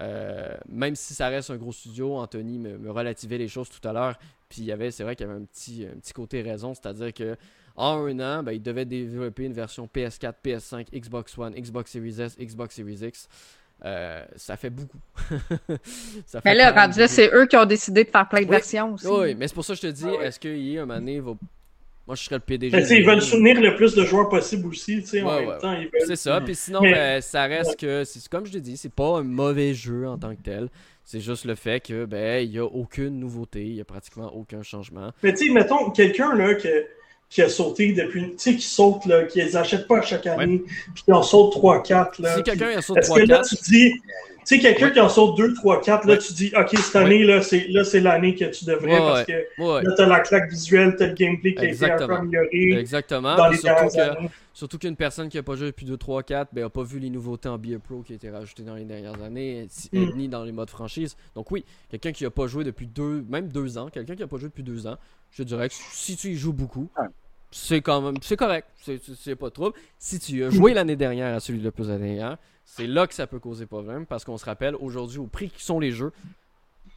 [0.00, 3.92] euh, même si ça reste un gros studio, Anthony me, relativait les choses tout à
[3.92, 4.18] l'heure.
[4.48, 6.74] Puis il y avait, c'est vrai qu'il y avait un petit, un petit côté raison,
[6.74, 7.36] c'est-à-dire que
[7.74, 12.20] en un an, ben, il devait développer une version PS4, PS5, Xbox One, Xbox Series
[12.20, 13.28] S, Xbox Series X.
[13.84, 14.98] Euh, ça fait beaucoup.
[16.44, 19.06] mais là, rendu là, c'est eux qui ont décidé de faire plein de versions aussi.
[19.06, 20.86] Oui, mais c'est pour ça que je te dis, ah est-ce qu'il y a un
[20.86, 21.32] moment donné, va...
[22.06, 22.98] moi je serais le PDG.
[22.98, 25.76] ils veulent soutenir le plus de joueurs possible aussi, tu sais, en même temps.
[26.06, 29.22] C'est ça, puis sinon, ben, ça reste que, comme je te dis, c'est pas un
[29.22, 30.68] mauvais jeu en tant que tel.
[31.04, 34.34] C'est juste le fait que ben il n'y a aucune nouveauté, il n'y a pratiquement
[34.34, 35.12] aucun changement.
[35.22, 36.84] Mais tu sais, mettons quelqu'un là que
[37.28, 38.30] qui a sauté depuis.
[38.30, 40.62] Tu sais, qui saute, là, qui les achètent pas à chaque année,
[40.94, 42.36] puis qui en saute 3-4.
[42.36, 43.00] Si quelqu'un en saute 3-4.
[43.00, 43.92] Est-ce que là, tu dis.
[44.48, 47.24] Tu sais, quelqu'un qui en saute 2, 3, 4, là, tu dis, OK, cette année,
[47.24, 50.94] là, c'est, là, c'est l'année que tu devrais, parce que là, t'as la claque visuelle,
[50.96, 52.78] t'as le gameplay qui a été un peu amélioré.
[52.78, 53.34] Exactement.
[53.34, 56.54] Dans les surtout, que, surtout qu'une personne qui a pas joué depuis 2, 3, 4,
[56.54, 58.86] ben, a pas vu les nouveautés en BA Pro qui ont été rajoutées dans les
[58.86, 60.16] dernières années, mm.
[60.16, 61.14] ni dans les modes franchise.
[61.34, 64.26] Donc, oui, quelqu'un qui a pas joué depuis 2, même 2 ans, quelqu'un qui a
[64.26, 64.96] pas joué depuis 2 ans,
[65.30, 66.88] je dirais que si tu y joues beaucoup,
[67.50, 69.74] c'est quand même c'est correct, c'est pas trop.
[69.98, 72.18] Si tu as joué l'année dernière à celui de plus l'année
[72.64, 75.62] c'est là que ça peut causer problème parce qu'on se rappelle aujourd'hui au prix qui
[75.62, 76.12] sont les jeux,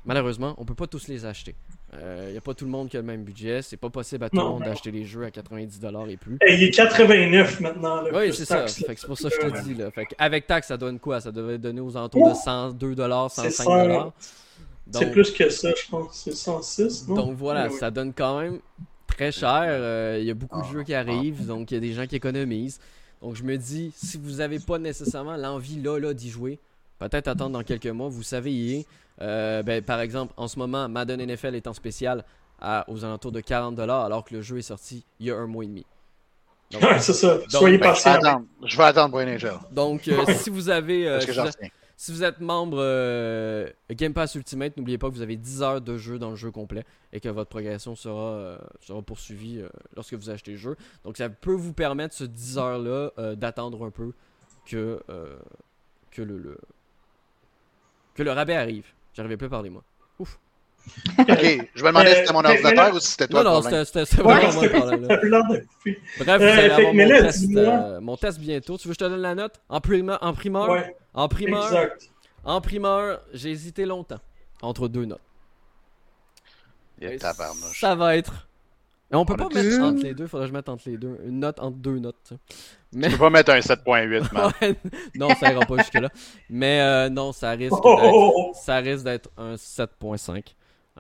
[0.06, 1.56] malheureusement, on peut pas tous les acheter.
[1.92, 3.62] Il euh, n'y a pas tout le monde qui a le même budget.
[3.64, 6.38] C'est pas possible à tout le monde d'acheter les jeux à 90$ et plus.
[6.46, 8.04] Et il est 89 maintenant.
[8.14, 8.68] oui, c'est ça.
[8.68, 9.74] C'est pour ça que je te dis.
[9.74, 9.90] Là.
[9.90, 11.20] Fait avec taxe, ça donne quoi?
[11.20, 14.12] Ça devrait donner aux alentours de 102$, 105$.
[14.92, 16.22] C'est plus que ça, je pense.
[16.24, 17.16] C'est 106, non?
[17.16, 18.60] Donc voilà, ça donne quand même
[19.08, 19.66] très cher.
[19.68, 22.08] Euh, il y a beaucoup de jeux qui arrivent, donc il y a des gens
[22.08, 22.80] qui économisent.
[23.22, 26.60] Donc je me dis, si vous n'avez pas nécessairement l'envie là, là d'y jouer,
[27.00, 28.86] peut-être attendre dans quelques mois, vous savez y est.
[29.22, 32.24] Euh, ben, par exemple, en ce moment, Madden NFL est en spécial
[32.62, 35.48] à, aux alentours de 40$ alors que le jeu est sorti il y a un
[35.48, 35.86] mois et demi.
[36.74, 37.38] ouais, c'est ça.
[37.48, 38.12] Soyez Ben, je, vais patient.
[38.14, 39.54] attendre, je vais attendre Brian Angel.
[39.72, 41.08] Donc, euh, si vous avez.
[41.08, 41.48] euh, si, vous,
[41.98, 45.82] si vous êtes membre euh, Game Pass Ultimate, n'oubliez pas que vous avez 10 heures
[45.82, 49.68] de jeu dans le jeu complet et que votre progression sera, euh, sera poursuivie euh,
[49.96, 50.78] lorsque vous achetez le jeu.
[51.04, 54.14] Donc, ça peut vous permettre, ce 10 heures-là, euh, d'attendre un peu
[54.66, 55.38] que, euh,
[56.12, 56.58] que, le, le-
[58.16, 58.86] que le rabais arrive.
[59.20, 59.84] J'arrivais plus à parler, moi.
[60.20, 60.28] Ok,
[61.76, 63.52] je me demandais Euh, si c'était mon mais ordinateur là- ou si c'était toi Non,
[63.56, 65.02] non, c'était c'était Ouais, vraiment moi le c'était- problème.
[65.02, 65.08] là.
[65.18, 66.00] T'as eu l'air de couper.
[66.20, 68.78] Bref, vous Euh, allez avoir mon, là, test, euh, mon test bientôt.
[68.78, 69.60] Tu veux que je te donne la note?
[69.68, 72.10] En, primeur Ouais, En primeur, exact.
[72.46, 74.22] en primeur j'ai hésité longtemps
[74.62, 75.20] entre deux notes.
[77.74, 78.48] Ça va être.
[79.12, 80.84] Mais on peut On pas a mettre entre les deux, faudrait que je mette entre
[80.90, 81.18] les deux.
[81.26, 82.34] Une note entre deux notes.
[82.92, 84.52] Mais Tu peux pas mettre un 7.8, man.
[85.16, 86.10] Non, ça ira pas jusque-là.
[86.50, 90.44] Mais euh, non, ça risque Oh, d'être oh, oh, ça risque d'être un 7.5.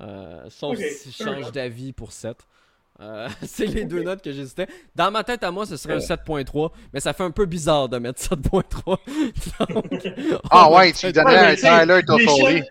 [0.01, 2.37] Euh, sauf si je change d'avis pour 7.
[3.01, 4.67] Euh, c'est les deux notes que j'hésitais.
[4.95, 7.87] Dans ma tête à moi, ce serait un 7.3, mais ça fait un peu bizarre
[7.87, 8.97] de mettre 7.3.
[9.73, 10.13] Donc,
[10.51, 12.53] Ah ouais, tu lui peut-être- donnais Ouais, un Tyler Toffoli.
[12.55, 12.67] l'échelle-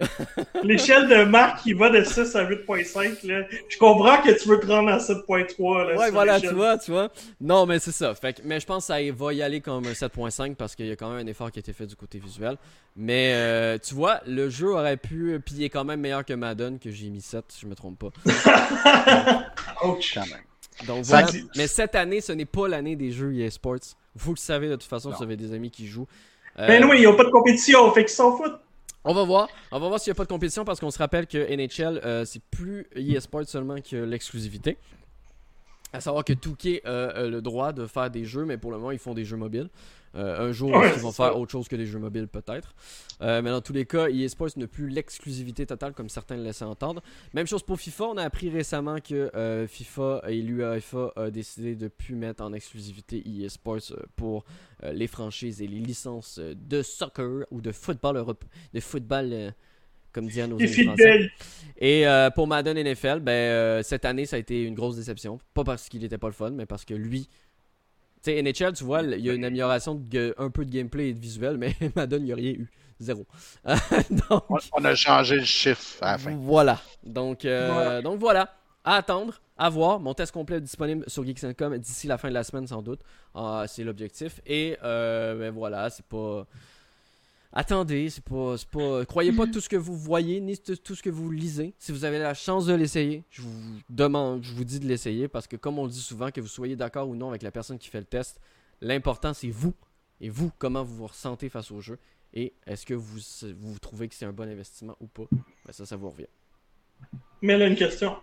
[0.64, 3.47] L'échelle de Marc qui va de 6 à 8.5, là.
[3.68, 5.97] Je comprends que tu veux te rendre à 7.3, là.
[5.97, 7.09] Ouais, voilà, tu vois, tu vois.
[7.41, 8.14] Non, mais c'est ça.
[8.14, 10.87] Fait que- mais je pense que ça va y aller comme un 7.5 parce qu'il
[10.87, 12.57] y a quand même un effort qui a été fait du côté visuel.
[12.97, 15.41] Mais euh, tu vois, le jeu aurait pu.
[15.47, 17.74] Puis il est quand même meilleur que Madden, que j'ai mis 7, si je me
[17.76, 18.11] trompe pas.
[19.85, 20.18] Ouch.
[20.21, 20.87] Quand même.
[20.87, 21.29] Donc voilà.
[21.57, 23.79] Mais cette année, ce n'est pas l'année des jeux EA Sports.
[24.14, 25.16] Vous le savez de toute façon, Non.
[25.16, 26.07] vous avez des amis qui jouent.
[26.59, 28.59] Euh, Ben oui, ils n'ont pas de compétition, fait qu'ils s'en foutent.
[29.05, 29.49] On va voir.
[29.73, 32.01] On va voir s'il n'y a pas de compétition parce qu'on se rappelle que NHL,
[32.05, 34.77] euh, c'est plus EA Sports seulement que l'exclusivité.
[35.93, 38.91] À savoir que Touquet a le droit de faire des jeux, mais pour le moment,
[38.91, 39.69] ils font des jeux mobiles.
[40.19, 42.75] Euh, un jour, Ouais, ils vont faire autre chose que des jeux mobiles, peut-être.
[43.23, 46.43] Euh, mais dans tous les cas, EA Sports n'a plus l'exclusivité totale, comme certains le
[46.43, 47.03] laissaient entendre.
[47.35, 48.05] Même chose pour FIFA.
[48.05, 52.53] On a appris récemment que euh, FIFA et l'UEFA a décidé de plus mettre en
[52.53, 54.45] exclusivité EA Sports pour
[54.93, 59.53] les franchises et les licences de soccer ou de football Europe, de football,
[60.12, 60.59] comme disent nos.
[61.79, 65.39] Et euh, pour Madden NFL, ben, euh, cette année, ça a été une grosse déception.
[65.55, 67.29] Pas parce qu'il était pas le fun, mais parce que lui.
[68.23, 71.11] Tu sais, NHL, tu vois, il y a une amélioration de, un peu de gameplay
[71.11, 72.71] et de visuel, mais Madden, il n'y a rien eu.
[73.01, 73.27] Zéro.
[74.11, 76.37] donc, On, on a changé le chiffre à la fin.
[76.37, 76.81] voilà.
[77.05, 78.03] Donc, euh, Ouais.
[78.03, 78.55] donc voilà.
[78.85, 80.01] À attendre, à voir.
[80.01, 83.01] Mon test complet est disponible sur Geeks.com d'ici la fin de la semaine, sans doute.
[83.35, 84.41] Ah, c'est l'objectif.
[84.47, 86.47] Et euh, ben voilà, c'est pas.
[87.53, 89.05] Attendez, c'est pas, c'est pas.
[89.07, 91.74] Croyez pas tout ce que vous voyez, ni tout tout ce que vous lisez.
[91.78, 95.28] Si vous avez la chance de l'essayer, je vous demande, je vous dis de l'essayer
[95.28, 97.51] parce que, comme on le dit souvent, que vous soyez d'accord ou non avec la
[97.51, 98.38] personne qui fait le test,
[98.80, 99.72] l'important c'est vous.
[100.20, 101.99] Et vous, comment vous vous ressentez face au jeu.
[102.34, 103.20] Et est-ce que vous,
[103.57, 105.24] vous trouvez que c'est un bon investissement ou pas?
[105.30, 106.26] Ben ça, ça vous revient.
[107.40, 108.16] Mais là, une question.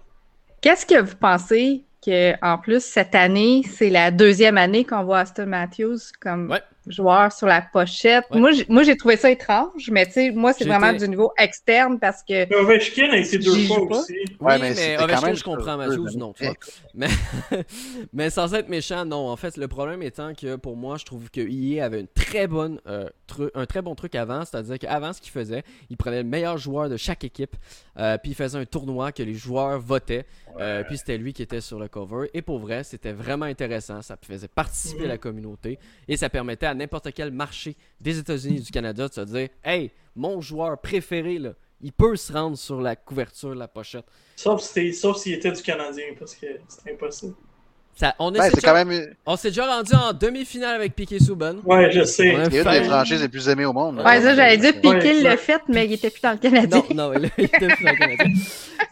[0.62, 5.20] Qu'est-ce que vous pensez que, en plus, cette année, c'est la deuxième année qu'on voit
[5.20, 6.62] Aston Matthews comme Ouais.
[6.88, 8.26] Joueur sur la pochette?
[8.32, 8.40] Ouais.
[8.40, 11.32] Moi, j'ai- Moi, j'ai trouvé ça étrange, mais tu sais, moi, c'est vraiment du niveau
[11.38, 14.14] externe parce que Mais Ovechkin a été deux fois aussi.
[14.40, 16.18] Ouais, mais mais, c'était quand Ovechkin, même je comprends, Matthews, années.
[16.18, 16.56] non, tu vois.
[16.94, 17.08] Mais,
[18.14, 19.28] mais sans être méchant, non.
[19.30, 22.48] En fait, le problème étant que pour moi, je trouve que EA avait une très
[22.48, 24.46] bonne, euh, tru- un très bon truc avant.
[24.46, 27.56] C'est-à-dire qu'avant, ce qu'il faisait, il prenait le meilleur joueur de chaque équipe,
[27.98, 30.26] euh, puis il faisait un tournoi que les joueurs votaient,
[30.60, 32.30] euh, puis c'était lui qui était sur le cover.
[32.34, 34.02] Et pour vrai, c'était vraiment intéressant.
[34.02, 38.62] Ça faisait participer la communauté et ça permettait à n'importe quel marché des États-Unis et
[38.62, 41.52] du Canada de se dire Hey, mon joueur préféré, là,
[41.82, 44.06] il peut se rendre sur la couverture de la pochette.
[44.36, 47.34] Sauf si s'il était du Canadien, parce que c'est impossible.
[47.98, 51.18] Ça, on Ben, s'est déjà, quand même on s'est déjà rendu en demi-finale avec Piquet
[51.18, 51.56] Souban.
[51.64, 52.36] Ouais, je sais.
[52.50, 54.00] C'est une fait- des franchises les plus aimées au monde.
[54.00, 56.84] Ouais, ça, j'allais dire, Piqué l'a fait, mais il était plus dans le Canadien.
[56.94, 58.34] Non, non, il était plus dans le Canadien.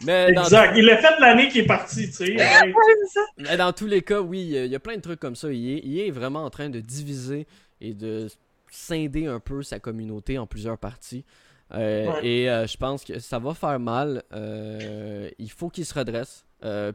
[0.06, 0.72] Mais dans, Exact.
[0.78, 2.34] Il l'a fait l'année qui est partie, tu sais.
[2.34, 2.72] Ouais.
[3.12, 3.20] Ça.
[3.36, 5.20] mais dans tous les cas, oui, il y a- il y a plein de trucs
[5.20, 5.52] comme ça.
[5.52, 7.46] Il est, il est vraiment en train de diviser
[7.84, 8.28] et de
[8.70, 11.24] scinder un peu sa communauté en plusieurs parties.
[11.72, 12.26] Euh, Ouais.
[12.26, 14.22] Et euh, je pense que ça va faire mal.
[14.32, 16.44] Euh, il faut qu'il se redresse.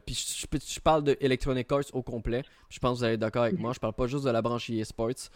[0.04, 2.42] Puis je, je- je parle de Electronic Arts au complet.
[2.70, 3.72] Je pense que vous allez être d'accord avec moi.
[3.72, 5.30] Je parle pas juste de la branche EA Sports.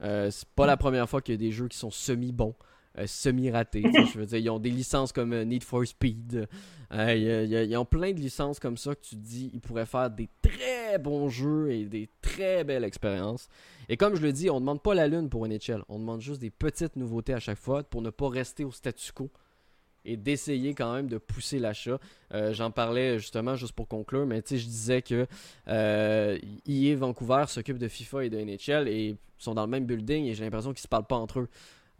[0.00, 2.54] C'est pas la première fois qu'il y a des jeux qui sont semi-bons,
[2.98, 3.84] euh, semi-ratés.
[4.12, 6.48] Je veux dire, ils ont des licences comme euh, Need for Speed.
[6.92, 10.10] Euh, ils ont plein de licences comme ça que tu te dis, ils pourraient faire
[10.10, 13.48] des très bons jeux et des très belles expériences.
[13.88, 15.84] Et comme je le dis, on demande pas la lune pour NHL.
[15.88, 19.12] On demande juste des petites nouveautés à chaque fois pour ne pas rester au statu
[19.12, 19.30] quo.
[20.04, 22.00] et d'essayer quand même de pousser l'achat.
[22.32, 25.26] J'en parlais justement juste pour conclure, mais je disais que
[25.68, 30.26] euh, EA Vancouver s'occupe de FIFA et de NHL et sont dans le même building
[30.26, 31.48] et j'ai l'impression qu'ils ne se parlent pas entre eux.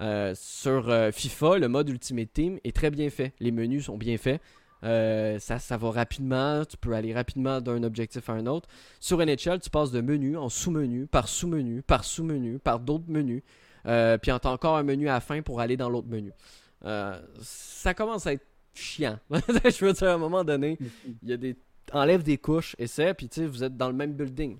[0.00, 3.32] Euh, sur euh, FIFA, le mode Ultimate Team est très bien fait.
[3.40, 4.40] Les menus sont bien faits.
[4.82, 8.68] ça, ça va rapidement, tu peux aller rapidement d'un objectif à un autre.
[8.98, 13.42] Sur NHL, tu passes de menu en sous-menu, par sous-menu, par sous-menu, par d'autres menus.
[13.84, 13.92] puis
[14.22, 16.32] tu as encore un menu à fin pour aller dans l'autre menu.
[17.42, 19.18] ça commence à être chiant.
[19.30, 20.78] je veux dire, à un moment donné,
[21.22, 21.56] il y a des.
[21.92, 24.58] Enlève des couches, essaie, puis tu sais, vous êtes dans le même building.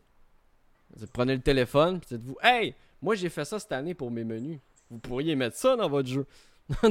[0.97, 4.25] Vous prenez le téléphone, puis dites-vous, hey, moi j'ai fait ça cette année pour mes
[4.25, 4.59] menus.
[4.91, 6.27] Vous pourriez mettre ça dans votre jeu.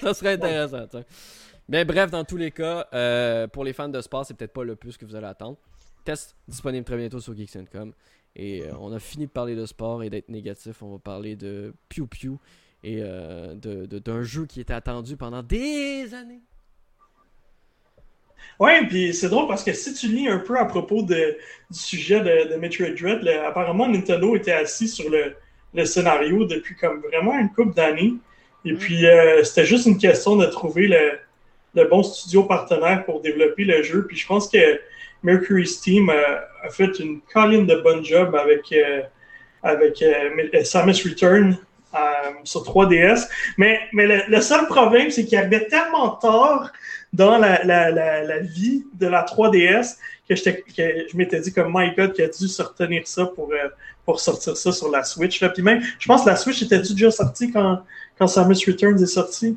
[0.00, 0.86] ça serait intéressant.
[1.68, 4.64] Mais bref, dans tous les cas, euh, pour les fans de sport, c'est peut-être pas
[4.64, 5.56] le plus que vous allez attendre.
[6.04, 7.92] Test disponible très bientôt sur Geeks.com.
[8.36, 10.82] Et euh, on a fini de parler de sport et d'être négatif.
[10.82, 12.38] On va parler de Pew Pew
[12.82, 16.42] et euh, d'un jeu qui était attendu pendant des années.
[18.60, 21.16] Ouais, puis c'est drôle parce que si tu lis un peu à propos du
[21.70, 25.34] sujet de, de Metroid Dread, apparemment Nintendo était assis sur le,
[25.74, 28.14] le scénario depuis comme vraiment une couple d'années.
[28.64, 28.78] Et mm.
[28.78, 31.18] puis euh, c'était juste une question de trouver le,
[31.74, 34.06] le, bon studio partenaire pour développer le jeu.
[34.06, 34.80] Puis je pense que
[35.22, 39.02] Mercury Steam a, fait une colline de bon job avec, euh,
[39.62, 41.58] avec euh, Samus Return
[42.42, 43.28] sur 3DS.
[43.56, 46.72] Mais, mais le, le seul problème, c'est qu'il y avait tellement tard
[47.14, 49.96] dans la, la, la, vie de la 3DS
[50.28, 53.52] que, que je m'étais dit comme My God qui a dû se retenir ça pour,
[53.52, 53.68] euh,
[54.04, 55.40] pour sortir ça sur la Switch.
[55.40, 55.48] Là.
[55.48, 57.82] Puis même, je pense que la Switch était déjà sortie quand,
[58.18, 59.56] quand Samus Returns est sorti?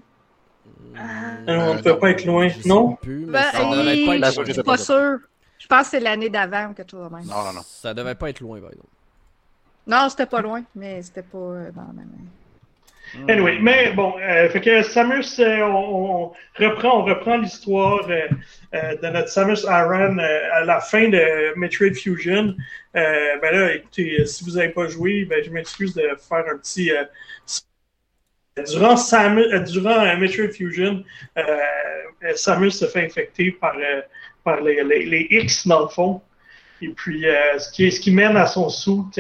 [0.95, 2.97] Euh, on ne peut pas être loin, non?
[3.03, 5.19] je suis pas sûr.
[5.59, 7.25] Je pense que c'est l'année d'avant ou quelque chose de même.
[7.25, 7.61] Non, non, non.
[7.65, 8.89] Ça devait pas être loin, par exemple.
[9.85, 12.29] Non, c'était pas loin, mais c'était pas euh, dans la même année.
[13.27, 19.07] Anyway, mais bon, euh, fait que Samus, euh, on, reprend, on reprend l'histoire euh, de
[19.07, 22.55] notre Samus Aran à la fin de Metroid Fusion.
[22.93, 26.91] ben là, écoutez, si vous n'avez pas joué, ben je m'excuse de faire un petit.
[28.67, 31.03] durant Samus, durant Metroid Fusion,
[32.35, 33.75] Samus se fait infecter par,
[34.43, 36.21] par les, les, X dans le fond.
[36.81, 37.25] Et puis,
[37.57, 39.19] ce, qui, ce qui mène à son soute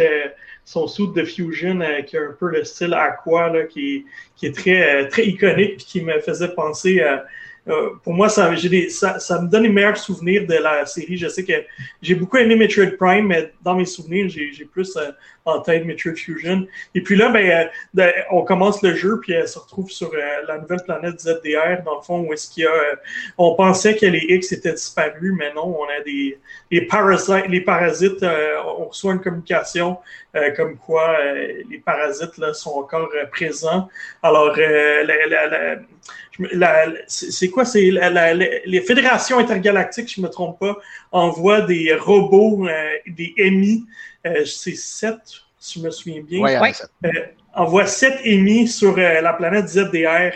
[0.67, 4.05] son suit de Fusion euh, qui a un peu le style aqua là, qui,
[4.35, 7.25] qui est très, euh, très iconique et qui me faisait penser à,
[7.69, 11.17] euh, pour moi, ça, des, ça, ça, me donne les meilleurs souvenirs de la série.
[11.17, 11.53] Je sais que
[12.01, 15.11] j'ai beaucoup aimé Metroid Prime, mais dans mes souvenirs, j'ai plus euh,
[15.43, 16.65] en tête Metroid Fusion.
[16.95, 20.57] Et puis là, ben, euh, on commence le jeu, puis elle se retrouve sur la
[20.59, 22.71] nouvelle planète ZDR, dans le fond, où est-ce qu'il y a...
[23.37, 26.39] on pensait que les X étaient disparus, mais non, on a des,
[26.71, 27.47] des parasites.
[27.49, 28.25] Les parasites,
[28.77, 29.97] on reçoit une communication
[30.55, 33.89] comme quoi les parasites là, sont encore présents.
[34.21, 35.77] Alors, la, la,
[37.07, 37.65] c'est quoi?
[37.65, 40.77] C'est les fédérations intergalactiques, je ne me trompe pas,
[41.11, 43.85] envoient des robots, euh, des EMI.
[44.25, 45.19] Euh, c'est sept,
[45.59, 46.41] si je me souviens bien.
[46.41, 46.71] Oui,
[47.05, 47.09] euh,
[47.53, 50.33] envoient sept EMI sur la planète ZDR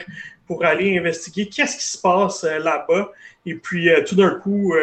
[0.48, 3.12] pour aller investiguer qu'est-ce qui se passe là-bas.
[3.46, 4.74] Et puis, tout d'un coup,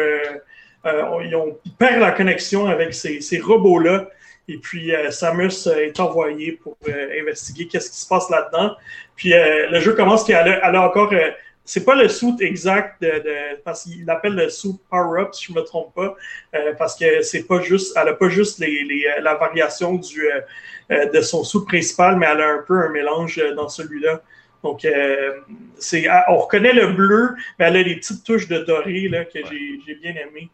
[0.85, 4.09] ils, ont, perdent la connexion avec ces, ces robots-là.
[4.47, 8.75] Et puis, Samus est envoyé pour investiguer qu'est-ce qui se passe là-dedans.
[9.19, 11.11] Puis euh, le jeu commence qu'elle a, elle a encore.
[11.11, 11.31] Euh,
[11.65, 15.53] c'est pas le suit exact de, parce qu'il appelle le suit power up si je
[15.53, 16.15] me trompe pas
[16.55, 20.27] euh, parce que c'est pas juste elle a pas juste les, les la variation du
[20.89, 24.23] de son suit principal mais elle a un peu un mélange dans celui-là
[24.63, 24.87] donc
[25.77, 29.25] c'est ah, on reconnaît le bleu mais elle a des petites touches de doré là
[29.25, 29.37] que
[29.85, 30.49] j'ai bien aimé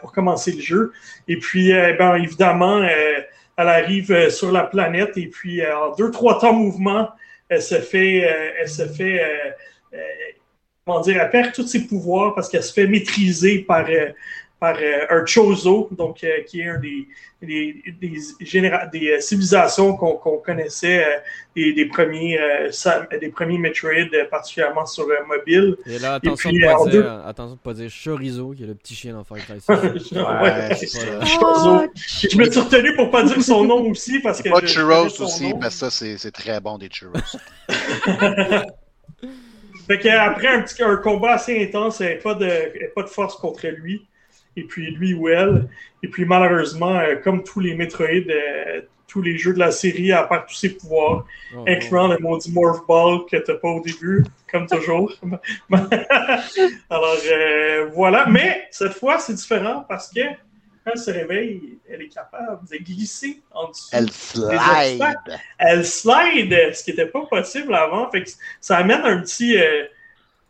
[0.00, 0.92] pour commencer le jeu
[1.28, 6.54] et puis ben évidemment elle arrive sur la planète et puis en deux trois temps
[6.54, 7.10] mouvement
[7.48, 9.50] elle se fait, euh, elle se fait, euh,
[9.94, 9.98] euh,
[10.84, 13.86] comment dire, elle perd tous ses pouvoirs parce qu'elle se fait maîtriser par,
[14.58, 14.76] par
[15.10, 17.06] un Chozo, donc qui est un des,
[17.42, 21.04] des, des, civilisations qu'on connaissait
[21.54, 22.38] des, des, premiers,
[23.20, 25.76] des premiers Metroid, particulièrement sur mobile.
[25.84, 28.94] Et là, attention, de pas dire, attention de pas dire Chorizo, qui est le petit
[28.94, 29.82] chien dans Far Cry Chozo.
[32.30, 34.48] Je me suis retenu pour pas dire son nom aussi parce que.
[34.48, 37.12] Pas Churros aussi, parce que ça, c'est très bon des Churros.
[39.86, 44.06] fait qu'après un petit un combat assez intense, pas, de, pas de force contre lui
[44.56, 45.68] et puis lui ou elle.
[46.02, 50.12] Et puis malheureusement, euh, comme tous les Metroid, euh, tous les jeux de la série,
[50.12, 53.80] à part tous ses pouvoirs, oh, incluant le maudit Morph Ball que t'as pas au
[53.80, 55.12] début, comme toujours.
[56.90, 62.02] Alors euh, voilà, mais cette fois c'est différent parce que quand elle se réveille, elle
[62.02, 63.88] est capable de glisser en dessous.
[63.92, 65.02] Elle slide.
[65.58, 68.08] Elle slide, ce qui n'était pas possible avant.
[68.10, 68.30] Fait que
[68.60, 69.56] ça amène un petit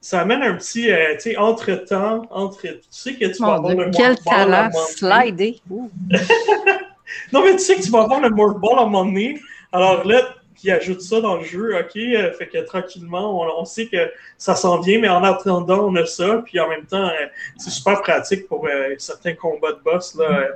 [0.06, 3.74] ça amène un petit, euh, tu sais, entre-temps, entre, tu sais que tu vas avoir
[3.74, 5.60] le Quel talent, slider.
[7.32, 9.40] non, mais tu sais que tu vas avoir le morph ball à un moment donné.
[9.72, 10.22] Alors là,
[10.54, 14.54] qui ajoute ça dans le jeu, ok, euh, fait que tranquillement, on, sait que ça
[14.54, 17.26] s'en vient, mais en attendant, on a ça, puis en même temps, euh,
[17.56, 20.50] c'est super pratique pour certains combats de boss, là.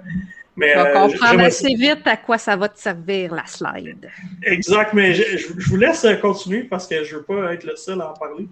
[0.54, 4.10] Mais, on va comprendre assez vite à quoi ça va te servir, la slide.
[4.44, 7.74] Exact, mais je, je vous laisse continuer parce que je ne veux pas être le
[7.74, 8.46] seul à en parler.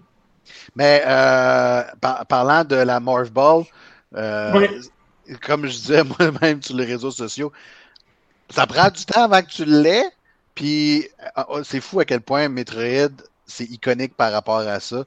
[0.75, 1.83] Mais euh,
[2.29, 3.65] parlant de la Morph Ball,
[4.15, 4.69] euh,
[5.43, 7.53] comme je disais moi-même sur les réseaux sociaux,
[8.51, 10.11] ça prend du temps avant que tu l'aies.
[10.55, 13.15] Puis euh, c'est fou à quel point Metroid,
[13.47, 15.05] c'est iconique par rapport à ça.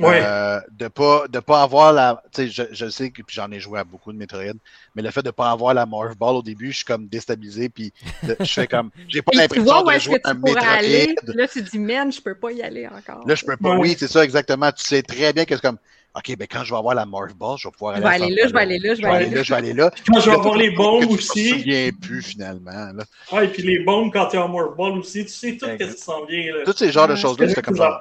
[0.00, 0.20] Ouais.
[0.24, 3.60] Euh, de pas de pas avoir la tu sais je, je, sais que j'en ai
[3.60, 4.58] joué à beaucoup de Metroid
[4.96, 7.68] mais le fait de pas avoir la morph ball au début je suis comme déstabilisé
[7.68, 7.92] puis
[8.40, 12.10] je fais comme j'ai pas l'impression de jouer un Metroid aller, là tu dis man
[12.10, 14.84] je peux pas y aller encore là je peux pas oui c'est ça exactement tu
[14.84, 15.78] sais très bien que c'est comme
[16.16, 18.14] OK, ben quand je vais avoir la morph ball, je vais pouvoir aller, je vais
[18.14, 19.90] aller là, je vais aller là, je vais aller là, je vais aller là.
[20.06, 21.48] Quand je vais avoir les bombes aussi.
[21.48, 22.70] Je me souviens plus finalement.
[22.70, 23.04] Là.
[23.32, 25.66] Ah, et puis les bombes quand tu as un morph ball aussi, tu sais tout
[25.66, 26.54] ce qui s'en vient.
[26.54, 26.64] Là.
[26.64, 27.98] Tous ces genres de choses-là, c'est comme ça.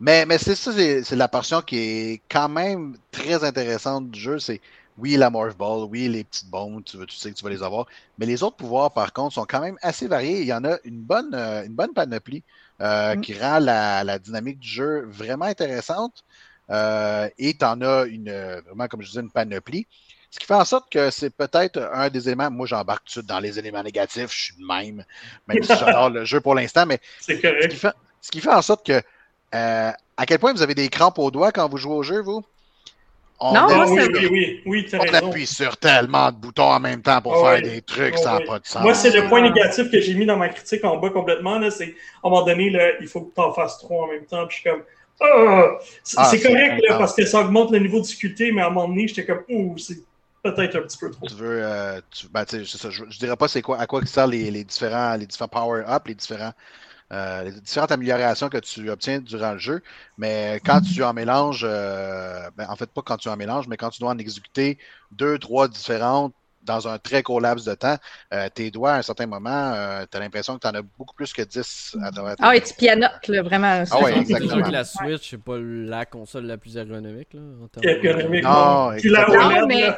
[0.00, 4.38] Mais, mais c'est ça, c'est la portion qui est quand même très intéressante du jeu.
[4.38, 4.60] C'est
[5.00, 7.62] oui, la Morph Ball, oui, les petites bombes, tu, tu, sais que tu vas les
[7.62, 7.86] avoir.
[8.18, 10.40] Mais les autres pouvoirs, par contre, sont quand même assez variés.
[10.40, 12.42] Il y en a une bonne, euh, une bonne panoplie
[12.80, 13.20] euh, mm.
[13.20, 16.24] qui rend la, la, dynamique du jeu vraiment intéressante.
[16.70, 18.30] Euh, et tu en as une,
[18.66, 19.86] vraiment, comme je disais, une panoplie.
[20.30, 22.50] Ce qui fait en sorte que c'est peut-être un des éléments.
[22.50, 24.32] Moi, j'embarque tout de suite dans les éléments négatifs.
[24.32, 25.04] Je suis de même,
[25.48, 26.86] même si j'adore le jeu pour l'instant.
[26.86, 27.62] Mais c'est correct.
[27.62, 29.02] Ce qui, fait, ce qui fait en sorte que
[29.54, 32.20] euh, à quel point vous avez des crampes aux doigts quand vous jouez au jeu,
[32.20, 32.42] vous?
[33.42, 37.00] On non, moi, oui, oui, oui, oui On appuie sur tellement de boutons en même
[37.00, 38.82] temps pour faire des trucs, ça n'a pas de sens.
[38.82, 41.58] Moi, c'est le point négatif que j'ai mis dans ma critique en bas complètement.
[41.70, 44.26] C'est à un moment donné, là, il faut que tu en fasses trois en même
[44.26, 44.46] temps.
[44.46, 44.82] Puis je suis comme,
[45.22, 45.78] ah!
[46.18, 48.70] ah c'est correct là, parce que ça augmente le niveau de difficulté, mais à un
[48.70, 50.00] moment donné, j'étais comme, ouh, c'est
[50.42, 51.26] peut-être un petit peu trop.
[51.26, 54.32] Tu veux, euh, tu, ben, ça, je, ne dirais pas c'est quoi, à quoi servent
[54.32, 56.52] les, les, différents, les différents power-up, les différents
[57.12, 59.82] euh, les différentes améliorations que tu obtiens durant le jeu.
[60.16, 63.76] Mais quand tu en mélanges, euh, ben, en fait, pas quand tu en mélanges, mais
[63.76, 64.78] quand tu dois en exécuter
[65.10, 67.96] deux, trois différentes dans un très court laps de temps,
[68.32, 70.82] euh, tes doigts, à un certain moment, euh, tu as l'impression que tu en as
[70.82, 73.84] beaucoup plus que 10 à travers Ah oui, tu pianotes, là, vraiment.
[73.90, 74.56] Ah oui, exactement.
[74.56, 77.32] C'est que la Switch, c'est pas la console la plus ergonomique.
[77.32, 78.90] Là, en ergonomique, non.
[78.92, 79.90] non, mais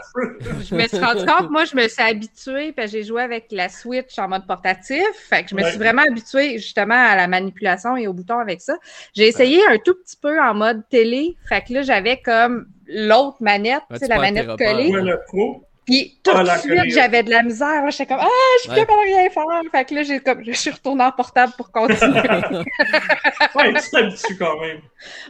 [0.65, 3.47] je me suis rendu compte, moi, je me suis habitué, parce que j'ai joué avec
[3.51, 7.27] la Switch en mode portatif, fait que je me suis vraiment habitué justement à la
[7.27, 8.75] manipulation et au bouton avec ça.
[9.15, 13.39] J'ai essayé un tout petit peu en mode télé, fait que là, j'avais comme l'autre
[13.41, 14.91] manette, c'est la manette collée.
[14.91, 15.67] le pro.
[15.85, 17.91] Puis tout de suite, j'avais de la misère.
[17.91, 18.29] J'étais comme Ah,
[18.63, 19.45] je plus capable de rien faire.
[19.73, 22.21] Fait que là, j'ai comme je suis retournée en portable pour continuer.
[23.55, 24.81] ouais, tu t'habitues quand même.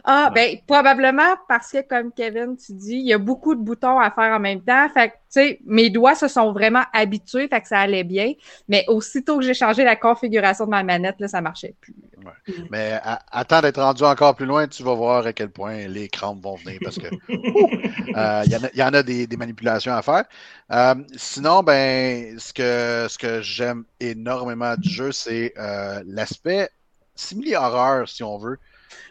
[0.03, 3.99] Ah, ben, probablement parce que, comme Kevin, tu dis, il y a beaucoup de boutons
[3.99, 4.87] à faire en même temps.
[4.93, 8.33] Fait que, tu sais, mes doigts se sont vraiment habitués, fait que ça allait bien.
[8.67, 11.95] Mais aussitôt que j'ai changé la configuration de ma manette, là, ça marchait plus.
[12.23, 12.53] Ouais.
[12.69, 12.99] Mais
[13.31, 16.55] attends d'être rendu encore plus loin, tu vas voir à quel point les crampes vont
[16.55, 20.23] venir parce que euh, il y, en a des, des manipulations à faire.
[20.71, 26.69] Euh, sinon, ben, ce que, ce que j'aime énormément du jeu, c'est euh, l'aspect
[27.15, 28.57] simili-horreur, si on veut.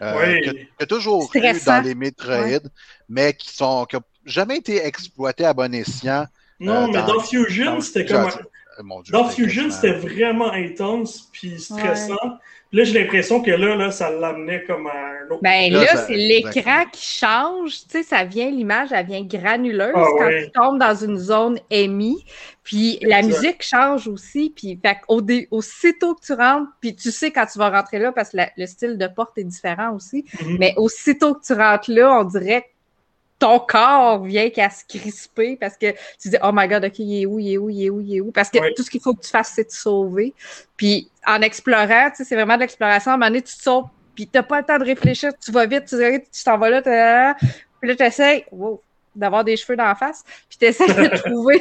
[0.00, 0.40] Euh,
[0.78, 2.68] que, toujours eu dans les Metroid,
[3.08, 6.26] mais qui sont qui jamais été exploités à bon escient.
[6.58, 8.30] Non, mais dans Fusion, c'était comme.
[9.10, 12.38] dans Fusion, c'était vraiment intense puis stressant.
[12.72, 15.42] Là, j'ai l'impression que là, là, ça l'amenait comme un autre.
[15.42, 17.82] Ben là, c'est l'écran qui change.
[17.82, 21.58] Tu sais, ça vient, l'image, elle vient granuleuse ah quand tu tombes dans une zone
[21.70, 22.22] émise.
[22.62, 24.54] Puis la musique change aussi.
[24.56, 25.20] Puis fait, au
[25.50, 28.66] aussitôt que tu rentres, puis tu sais quand tu vas rentrer là, parce que le
[28.66, 30.22] style de porte est différent aussi.
[30.22, 30.56] Mm-hmm.
[30.58, 32.71] Mais aussitôt que tu rentres là, on dirait
[33.42, 35.90] ton corps vient qu'à se crisper parce que
[36.20, 38.00] tu dis oh my god ok il est où il est où il est où
[38.00, 38.30] il est où?
[38.30, 40.32] Parce que tout ce qu'il faut que tu fasses c'est te sauver.
[40.76, 43.10] Puis en explorant tu sais c'est vraiment de l'exploration.
[43.10, 45.32] À un moment donné tu te sauves puis t'as pas le temps de réfléchir.
[45.44, 47.34] Tu vas vite tu t'en vas là
[47.80, 48.80] puis là tu essaies wow,
[49.16, 50.22] d'avoir des cheveux dans la face.
[50.48, 51.60] Puis tu essaies de trouver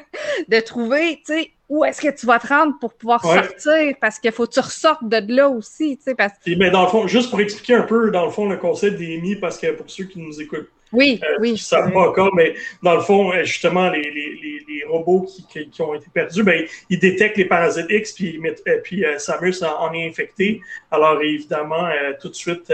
[0.48, 3.94] de trouver tu sais où est-ce que tu vas te rendre pour pouvoir sortir?
[4.00, 6.88] Parce qu'il faut que tu ressortes de là aussi tu sais parce mais dans le
[6.88, 9.72] fond juste pour expliquer un peu dans le fond le concept des mi parce que
[9.72, 11.58] pour ceux qui nous écoutent oui, euh, oui.
[11.58, 15.68] Ça savent pas encore, mais dans le fond, euh, justement, les, les, les robots qui,
[15.68, 19.92] qui, ont été perdus, ben, ils détectent les parasites X, puis, euh, puis Samus en,
[19.92, 20.60] est infecté.
[20.90, 21.88] Alors, évidemment,
[22.20, 22.72] tout de suite,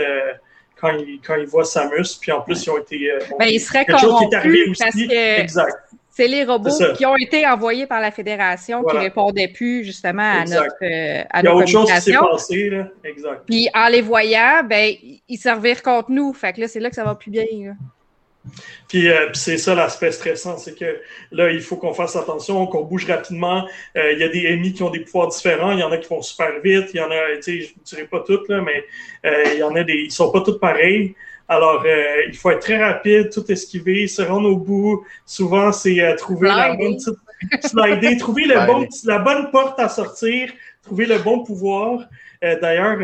[0.81, 3.11] quand, ils, quand ils voient Samus, puis en plus, ils ont été.
[3.39, 5.77] ben, ils seraient corrompus parce que exact.
[6.17, 10.23] C'est les robots qui ont été envoyés par la Fédération qui ne répondaient plus justement
[10.23, 12.87] à notre euh, à Il y a autre chose qui s'est passé, là.
[13.03, 13.43] Exact.
[13.49, 14.95] Puis en les voyant, ben,
[15.29, 16.33] ils servirent contre nous.
[16.33, 17.45] Fait que là, c'est là que ça va plus bien.
[18.89, 21.01] Puis, euh, puis c'est ça l'aspect stressant, c'est que
[21.33, 23.67] là, il faut qu'on fasse attention, qu'on bouge rapidement.
[23.97, 25.99] Euh, il y a des ennemis qui ont des pouvoirs différents, il y en a
[25.99, 28.49] qui vont super vite, il y en a, tu sais, je ne dirais pas toutes,
[28.49, 28.85] là, mais
[29.55, 31.15] il y en a des, ils sont pas tous pareils.
[31.49, 35.05] Alors, euh, il faut être très rapide, tout esquiver, se rendre au bout.
[35.27, 36.99] Souvent, c'est euh, trouver la bonne
[37.61, 40.51] slider, trouver le bon, la bonne porte à sortir,
[40.83, 42.01] trouver le bon pouvoir.
[42.43, 42.99] Euh, d'ailleurs,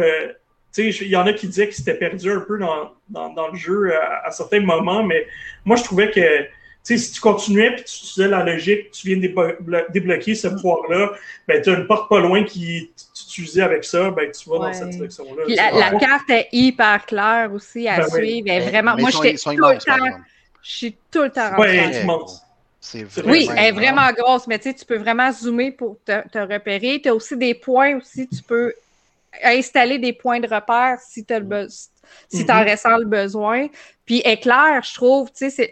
[0.77, 3.93] il y en a qui disaient que c'était perdu un peu dans, dans, le jeu
[4.25, 5.27] à, certains moments, mais
[5.65, 6.47] moi, je trouvais que
[6.83, 11.13] si tu continuais et tu utilisais la logique, tu viens de débloquer ce pouvoir-là,
[11.47, 12.91] ben, tu as une porte pas loin qui
[13.31, 15.45] utilisée avec ça, ben, tu vas dans cette direction-là.
[15.49, 18.69] La, carte est hyper claire aussi à ben suivre.
[18.69, 20.19] vraiment, moi, je suis tout le temps.
[20.63, 21.53] Je suis tout le temps
[23.27, 27.01] Oui, elle est vraiment grosse, mais tu peux vraiment zoomer pour te, repérer.
[27.03, 28.75] Tu as aussi des points aussi, tu peux
[29.43, 31.35] installer des points de repère si tu
[32.29, 32.71] si en mm-hmm.
[32.71, 33.69] ressens le besoin.
[34.05, 35.71] Puis éclair, je trouve, tu sais, c'est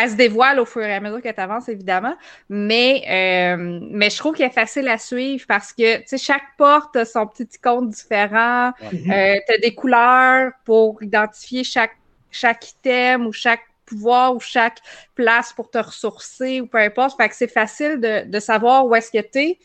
[0.00, 2.16] elle se dévoile au fur et à mesure que tu avances, évidemment.
[2.48, 7.04] Mais, euh, mais je trouve qu'elle est facile à suivre parce que chaque porte a
[7.04, 8.72] son petit icône différent.
[8.90, 11.96] tu as des couleurs pour identifier chaque,
[12.30, 14.78] chaque item ou chaque pouvoir ou chaque
[15.14, 17.16] place pour te ressourcer ou peu importe.
[17.16, 19.58] Fait que c'est facile de, de savoir où est-ce que tu es,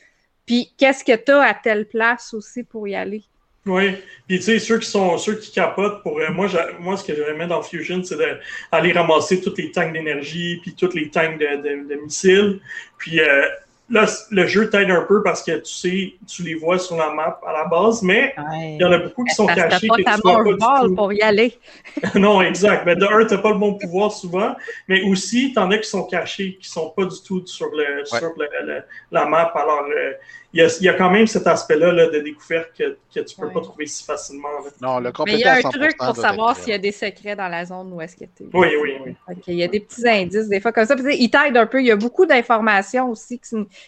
[0.45, 3.23] puis qu'est-ce que tu as à telle place aussi pour y aller?
[3.65, 3.95] Oui,
[4.27, 6.47] puis tu sais, ceux qui sont ceux qui capotent pour euh, moi,
[6.79, 10.93] moi, ce que j'aimais dans Fusion, c'est d'aller ramasser tous les tanks d'énergie, puis tous
[10.93, 12.59] les tanks de, de, missiles.
[12.97, 13.47] Puis euh,
[13.89, 17.11] là, le jeu t'aide un peu parce que tu sais, tu les vois sur la
[17.13, 19.87] map à la base, mais il y en a beaucoup qui sont cachés.
[19.87, 21.57] Pas que tu vois pas pour y aller.
[22.15, 22.85] non, exact.
[22.85, 24.55] Mais de un, t'as pas le bon pouvoir souvent,
[24.87, 28.31] mais aussi, t'en as qui sont cachés, qui sont pas du tout sur le sur
[28.37, 29.51] le, la map.
[29.55, 30.13] Alors, euh,
[30.55, 33.61] il y, a, quand même cet aspect-là de découverte que, que tu ne peux pas
[33.61, 34.49] trouver si facilement.
[34.79, 37.35] Non, le Mais il y a un truc pour savoir s'il y a des secrets
[37.35, 38.47] dans la zone où est-ce que tu es.
[38.53, 39.15] Oui, oui, oui.
[39.47, 40.95] il y a des petits indices, des fois comme ça.
[40.95, 41.81] il t'aide un peu.
[41.81, 43.41] Il y a beaucoup d'informations aussi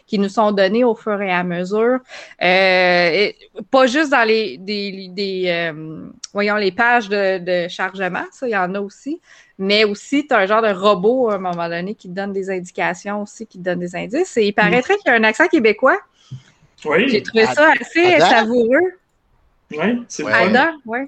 [0.07, 1.99] qui, nous sont données au fur et à mesure.
[2.41, 3.31] Euh,
[3.69, 8.73] pas juste dans les, des, euh, voyons, les pages de, chargement, ça, il y en
[8.73, 9.21] a aussi.
[9.59, 12.33] Mais aussi, tu as un genre de robot à un moment donné qui te donne
[12.33, 14.35] des indications aussi, qui te donne des indices.
[14.37, 15.99] Et il paraîtrait qu'il y a un accent québécois.
[16.85, 17.09] Oui.
[17.09, 18.93] J'ai trouvé ça assez savoureux.
[19.71, 20.33] Oui, c'est vrai.
[20.33, 20.99] Adam, oui.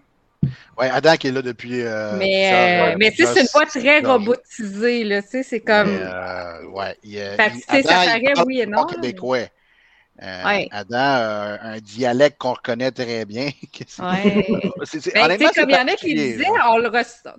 [0.79, 1.81] Oui, Adam qui est là depuis.
[1.81, 5.21] Euh, mais euh, mais tu sais, c'est une voix très robotisée, là.
[5.21, 5.91] Tu sais, c'est comme.
[5.91, 6.95] Mais, euh, ouais.
[7.03, 8.85] Il, fait, il, Adam, ça paraît oui et non.
[8.85, 9.47] québécois.
[10.21, 13.49] Euh, Adam a un dialecte qu'on reconnaît très bien.
[13.99, 14.47] Ouais.
[14.83, 16.91] c'est, ben, comme il y en a qui disaient, on le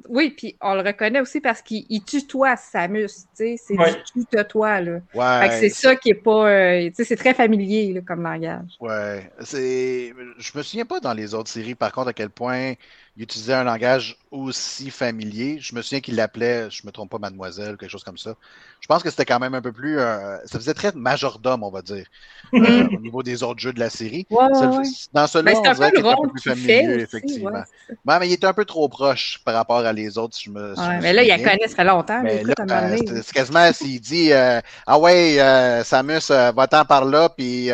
[0.09, 4.03] oui, puis on le reconnaît aussi parce qu'il tutoie Samus, c'est ouais.
[4.15, 5.51] du tutoie, là.
[5.51, 8.71] C'est ça qui est pas, euh, c'est très familier là, comme langage.
[8.81, 12.75] Ouais, c'est, je me souviens pas dans les autres séries, par contre, à quel point
[13.19, 15.59] il utilisait un langage aussi familier.
[15.61, 18.35] Je me souviens qu'il l'appelait, je me trompe pas, mademoiselle, quelque chose comme ça.
[18.81, 19.99] Je pense que c'était quand même un peu plus.
[19.99, 22.07] Euh, ça faisait très majordome, on va dire,
[22.55, 22.97] euh, mm-hmm.
[22.97, 24.25] au niveau des autres jeux de la série.
[24.31, 27.65] Dans celui-là, ben, on dirait qu'il était un peu plus familier, effectivement.
[28.07, 30.37] mais il était un peu trop proche par rapport à les autres.
[30.41, 32.23] Je me, mais là, il la connaît, ça fait longtemps.
[32.23, 35.39] Mais euh, c'est quasiment s'il dit Ah ouais,
[35.85, 37.71] Samus, va-t'en par là, puis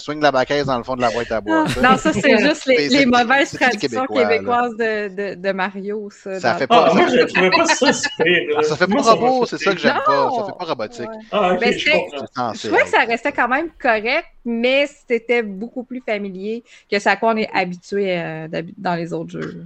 [0.00, 1.66] swing la baquette dans le fond de la boîte à bois.
[1.80, 6.08] non, ça, c'est juste les, mauvaises traditions québécoises de, de, Mario.
[6.10, 6.88] Ça, ça fait pas.
[6.90, 8.64] Ah, moi, je trouvais pas ça super.
[8.64, 10.30] Ça fait pas robot, c'est ça que j'aime pas.
[10.30, 11.08] Ça fait pas robotique.
[11.32, 12.52] Ah, ok, je comprends.
[12.54, 17.16] Je trouvais que ça restait quand même correct, mais c'était beaucoup plus familier que ça
[17.16, 19.64] qu'on est habitué euh, dans les autres jeux.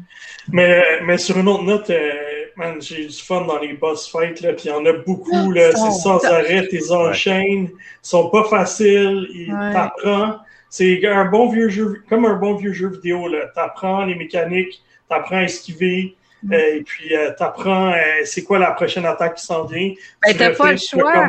[0.48, 2.12] Mais, mais sur une autre note, euh,
[2.80, 5.70] j'ai du fun dans les boss fights, là, puis il y en a beaucoup, là,
[5.72, 10.36] c'est sans arrêt, tes enchaînes, ils sont pas faciles, ils t'apprennent.
[10.68, 13.46] C'est un bon vieux jeu, comme un bon vieux jeu vidéo, là.
[13.54, 14.82] T'apprends les mécaniques,
[15.12, 16.52] tu apprends à esquiver, mm.
[16.52, 19.92] euh, et puis euh, tu apprends euh, c'est quoi la prochaine attaque qui s'en vient.
[20.22, 21.28] Ben, tu n'as pas le choix.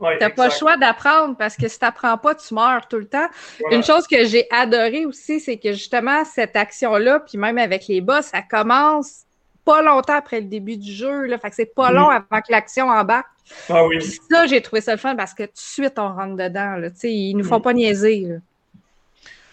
[0.00, 3.06] Ouais, pas le choix d'apprendre parce que si tu n'apprends pas, tu meurs tout le
[3.06, 3.28] temps.
[3.70, 8.00] Une chose que j'ai adoré aussi, c'est que justement, cette action-là, puis même avec les
[8.00, 9.22] boss, ça commence
[9.64, 11.24] pas longtemps après le début du jeu.
[11.24, 13.26] Là, fait que c'est pas long avant que l'action embarque.
[13.68, 14.00] Ah oui.
[14.30, 16.76] ça, j'ai trouvé ça le fun parce que tout de suite, on rentre dedans.
[16.76, 16.88] Là.
[17.02, 18.26] Ils nous font pas niaiser.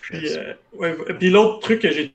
[0.02, 0.38] Puis,
[1.20, 2.14] puis l'autre truc que j'ai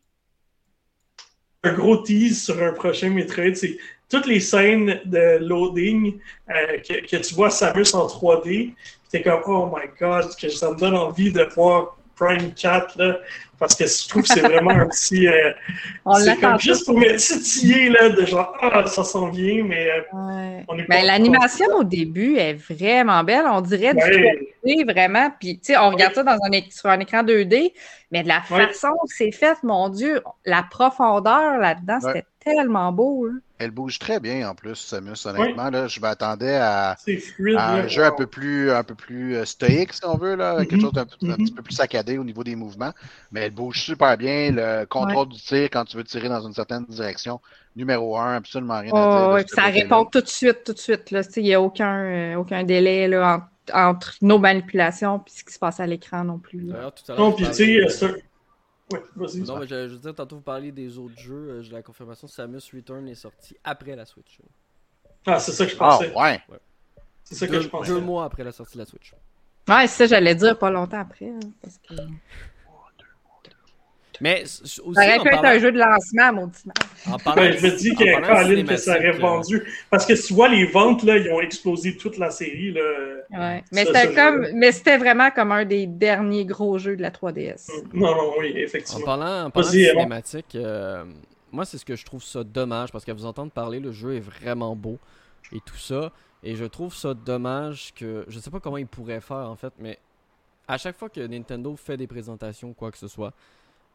[1.73, 3.79] gros tease sur un prochain Metroid, c'est
[4.09, 6.19] toutes les scènes de loading
[6.51, 8.75] euh, que, tu vois Samus en 3D,
[9.11, 12.99] tu es comme oh my god, que ça me donne envie de voir Prime 4,
[12.99, 13.19] là,
[13.59, 15.27] parce que je trouve que c'est vraiment un petit.
[15.27, 15.53] Euh,
[16.05, 19.89] On c'est comme juste pour me titiller, là, de genre, ah, ça s'en vient, mais
[19.91, 20.65] euh, Ouais.
[20.69, 23.45] on est Ben, pas- l'animation au début est vraiment belle.
[23.51, 24.53] On dirait du Ouais.
[24.65, 25.31] 3D, vraiment.
[25.41, 27.73] Puis, tu sais, on regarde ça dans un, sur un écran 2D,
[28.11, 28.67] mais de la Ouais.
[28.69, 32.13] façon que c'est fait, mon Dieu, la profondeur là-dedans, Ouais.
[32.15, 32.27] c'était
[32.57, 33.27] tellement beau.
[33.27, 33.33] là.
[33.59, 35.71] Elle bouge très bien en plus, Samus, honnêtement.
[35.71, 37.57] Là, je m'attendais à, c'est fluide.
[37.59, 40.67] à un jeu un peu plus, un peu plus euh, stoïque, si on veut, là,
[40.67, 41.37] quelque Mhm, chose d'un mhm.
[41.37, 42.93] petit peu plus saccadé au niveau des mouvements.
[43.31, 44.53] Mais elle bouge super bien.
[44.53, 47.41] Le contrôle du tir, quand tu veux tirer dans une certaine direction,
[47.77, 49.29] numéro un, absolument rien à dire.
[49.49, 51.11] Ça répond tout de suite, tout de suite.
[51.11, 51.25] là.
[51.25, 55.31] Tu sais, Il n'y a aucun, euh, aucun délai là, en- entre nos manipulations et
[55.31, 56.61] ce qui se passe à l'écran non plus.
[56.61, 56.75] là.
[57.19, 57.55] Non, puis tu
[57.89, 58.23] sais.
[58.93, 59.41] Ouais, vas-y.
[59.41, 61.35] Non, mais je, je veux dire, tantôt vous parliez des autres jeux.
[61.51, 64.41] euh, J'ai la confirmation Samus Return est sorti après la Switch.
[65.27, 66.15] Ah, c'est ça que je Ah, pensais.
[66.15, 66.41] ouais.
[67.25, 67.89] C'est ça que Deux, je pensais.
[67.93, 69.13] deux mois après la sortie de la Switch.
[69.69, 71.29] Ouais, c'est ça, j'allais dire pas longtemps après.
[71.29, 71.95] hein, parce que...
[74.21, 76.49] Mais aussi, Ça aurait en pu être un jeu de lancement,
[77.07, 79.63] en parlant Ben, je me dis en que Colin, que ça aurait cinématique, euh, vendu.
[79.91, 82.73] Parce que si tu vois les ventes, là, ils ont explosé toute la série.
[82.73, 82.83] Là.
[83.31, 83.65] Ouais.
[83.73, 87.69] Mais c'était comme, mais c'était vraiment comme un des derniers gros jeux de la 3DS.
[87.93, 89.05] Non, non, oui, En effectivement.
[89.05, 91.05] parlant, en parlant de cinématique, euh,
[91.53, 94.17] moi c'est ce que je trouve ça dommage parce qu'à vous entendre parler, le jeu
[94.17, 94.99] est vraiment beau
[95.53, 96.13] et tout ça.
[96.43, 98.25] Et je trouve ça dommage que.
[98.29, 99.99] Je sais pas comment ils pourraient faire en fait, mais
[100.69, 103.33] à chaque fois que Nintendo fait des présentations, quoi que ce soit,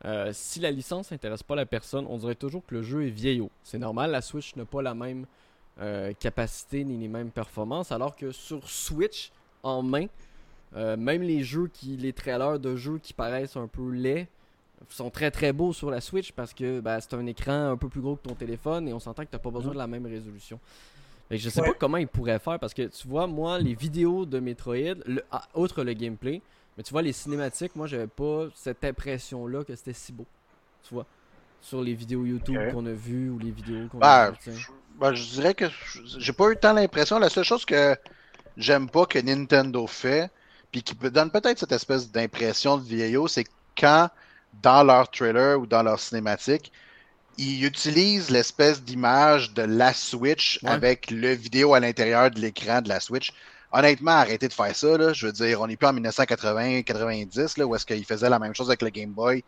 [0.05, 3.09] euh, si la licence n'intéresse pas la personne, on dirait toujours que le jeu est
[3.11, 3.49] vieillot.
[3.63, 5.25] C'est normal, la Switch n'a pas la même
[5.79, 9.31] euh, capacité ni les mêmes performances, alors que sur Switch,
[9.63, 10.07] en main,
[10.75, 14.27] euh, même les jeux qui, les trailers de jeux qui paraissent un peu laids,
[14.89, 17.87] sont très très beaux sur la Switch parce que bah, c'est un écran un peu
[17.87, 19.85] plus gros que ton téléphone et on s'entend que tu n'as pas besoin de la
[19.85, 20.59] même résolution.
[21.29, 21.67] Fait que je sais Ouais.
[21.67, 25.23] pas comment ils pourraient faire parce que tu vois, moi, les vidéos de Metroid, le,
[25.31, 26.41] ah, outre le gameplay,
[26.81, 30.25] mais tu vois, les cinématiques, moi, j'avais pas cette impression-là que c'était si beau.
[30.87, 31.05] Tu vois,
[31.61, 34.37] sur les vidéos YouTube qu'on a vues ou les vidéos qu'on Ben, a vues.
[34.43, 34.57] tu sais.
[34.57, 34.67] je,
[34.99, 37.19] ben, je dirais que je- j'ai pas eu tant l'impression.
[37.19, 37.95] La seule chose que
[38.57, 40.31] j'aime pas que Nintendo fait,
[40.71, 43.45] puis qui donne peut-être cette espèce d'impression de vieillot, c'est
[43.77, 44.09] quand,
[44.63, 46.71] dans leur trailer ou dans leur cinématique,
[47.37, 50.71] ils utilisent l'espèce d'image de la Switch Ouais.
[50.71, 53.31] avec le vidéo à l'intérieur de l'écran de la Switch.
[53.71, 54.97] Honnêtement, arrêtez de faire ça.
[54.97, 55.13] Là.
[55.13, 58.53] Je veux dire, on n'est plus en 1980-90, là, où est-ce qu'ils faisaient la même
[58.55, 59.43] chose avec le Game Boy,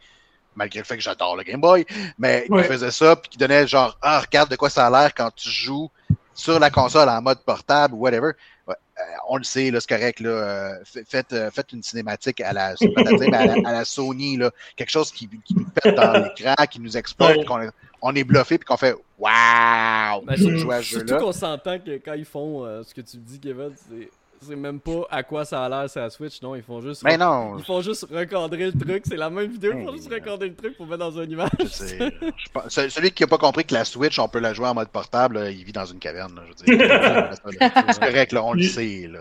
[0.56, 1.86] malgré le fait que j'adore le Game Boy.
[2.18, 2.62] Mais Ouais.
[2.62, 5.32] ils faisaient ça, puis qu'ils donnaient genre, ah, regarde de quoi ça a l'air quand
[5.36, 5.90] tu joues
[6.34, 8.32] sur la console en mode portable ou whatever.
[8.66, 10.20] Ouais, euh, on le sait, là, c'est correct.
[10.22, 10.74] Là, euh,
[11.08, 15.12] faites, euh, faites une cinématique à la, à la, à la Sony, là, quelque chose
[15.12, 17.46] qui, qui nous pète dans l'écran, qui nous explose, Ouais.
[17.46, 17.70] qu'on
[18.06, 20.22] on est bluffé, puis qu'on fait Waouh!
[20.26, 20.36] Ben,
[20.82, 24.10] surtout- qu'on s'entend que quand ils font euh, ce que tu dis, Kevin, c'est,
[24.46, 27.04] c'est même pas à quoi ça a l'air sur la Switch, non, ils font juste.
[27.04, 29.98] Mais non, Ils font juste recadrer le truc, c'est la même vidéo, ils font Hey,
[29.98, 31.50] juste recadrer le truc pour mettre dans une image.
[31.62, 34.74] je pense- celui qui n'a pas compris que la Switch, on peut la jouer en
[34.74, 36.36] mode portable, là, il vit dans une caverne.
[36.36, 36.90] là, je veux dire.
[37.94, 39.08] c'est correct, là, on le sait.
[39.10, 39.20] Là.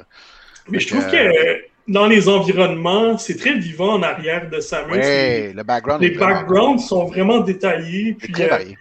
[0.68, 4.60] Mais je trouve que- que euh, dans les environnements, c'est très vivant en arrière de
[4.60, 4.96] Samus.
[4.96, 8.14] Le background les backgrounds sont vraiment détaillés.
[8.14, 8.78] Puis, très euh, varié.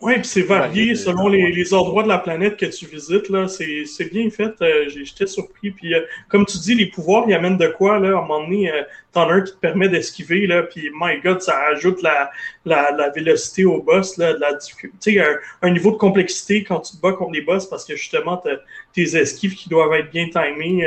[0.00, 3.28] ouais, puis c'est varié varié, selon les, les endroits de la planète que tu visites.
[3.28, 3.46] là.
[3.48, 4.52] C'est c'est bien fait.
[4.62, 5.70] euh, J'étais surpris.
[5.70, 7.98] Puis, euh, comme tu dis, les pouvoirs, ils amènent de quoi?
[7.98, 8.82] Là, à un moment donné, euh,
[9.12, 10.46] t'en as un qui te permet d'esquiver.
[10.46, 12.30] là, Puis, my God, ça ajoute la,
[12.64, 14.16] la, la vélocité au boss.
[14.16, 14.96] Là, de la difficulté.
[15.00, 15.36] Tu sais, un,
[15.68, 18.56] un niveau de complexité quand tu te bats contre les boss parce que justement, t'as
[18.94, 20.86] tes esquives qui doivent être bien timées.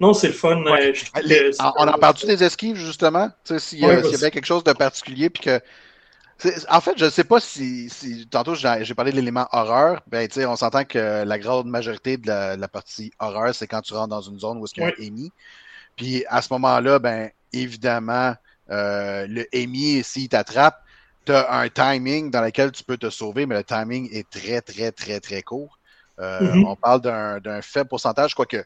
[0.00, 0.62] Non, c'est le fun.
[0.62, 0.90] Ouais.
[0.90, 3.28] euh, je trouve Les- que c'est- on en parle-tu des esquives, justement?
[3.44, 5.60] Tu sais, S'il y, Ouais, y avait quelque chose de particulier, puis que.
[6.70, 10.02] En fait, je ne sais pas si, si- Tantôt, j'ai parlé de l'élément horreur.
[10.06, 13.52] Ben, tu sais, on s'entend que la grande majorité de la, de la partie horreur,
[13.54, 15.32] c'est quand tu rentres dans une zone où il y a un EMI.
[15.96, 18.34] Puis à ce moment-là, ben, évidemment,
[18.70, 20.80] euh, le EMI, s'il t'attrape,
[21.26, 24.60] tu as un timing dans lequel tu peux te sauver, mais le timing est très,
[24.60, 25.78] très, très, très court.
[26.20, 26.64] Euh, Mhm.
[26.66, 28.64] On parle d'un d'un faible pourcentage, quoique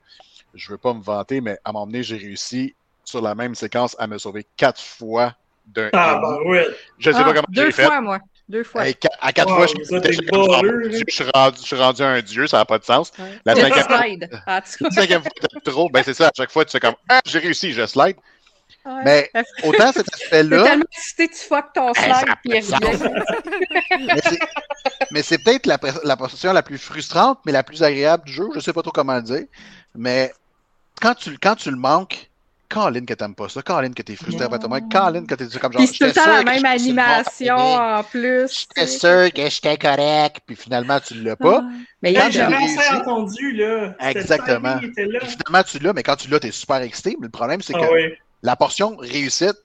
[0.54, 2.74] je veux pas me vanter, mais à un moment donné, j'ai réussi
[3.04, 5.34] sur la même séquence à me sauver quatre fois
[5.66, 6.66] d'un Ah, ben ouais.
[6.98, 7.84] Je sais Ah, pas comment deux j'ai fait.
[7.84, 8.18] fois, moi.
[8.48, 8.82] Deux fois.
[9.20, 9.72] À quatre Wow, fois, je,
[11.08, 13.12] suis rendu, je suis rendu un dieu, ça n'a pas de sens.
[13.18, 13.38] Ouais.
[13.46, 13.86] La cinquième.
[14.46, 15.88] Ah, la cinquième fois, t'as trop.
[15.88, 18.16] Ben, c'est ça, à chaque fois, tu fais comme, ah, j'ai réussi, je slide.
[18.84, 19.02] Ouais.
[19.04, 19.30] Mais
[19.62, 22.60] autant cet T'es aspect-là, tellement excité, tu fuck ton slide, puis
[25.12, 28.48] mais c'est- peut-être la, pres- la plus frustrante, mais la plus agréable du jeu.
[28.54, 29.44] Je sais pas trop comment le dire.
[29.94, 30.32] Mais
[31.00, 32.28] quand tu, quand tu le manques,
[32.68, 35.72] Colin que t'aimes pas ça, Colin que t'es frustré après toi, Colin que t'es comme
[35.72, 35.82] genre.
[35.82, 38.66] Puis c'est tout le j'étais temps la sûr que même animation en plus.
[38.74, 41.60] J'étais sûr que j'étais correct, puis finalement tu l'as pas.
[41.62, 41.70] Ah.
[42.02, 43.94] Mais il y Quand a Hey, j'ai J'avais assez entendu, là.
[44.00, 44.78] Exactement.
[44.80, 45.18] était là.
[45.20, 47.16] Puis finalement tu l'as, mais quand tu l'as, t'es super excité.
[47.20, 48.18] Mais le problème, c'est que Ah ouais.
[48.42, 49.56] La portion réussite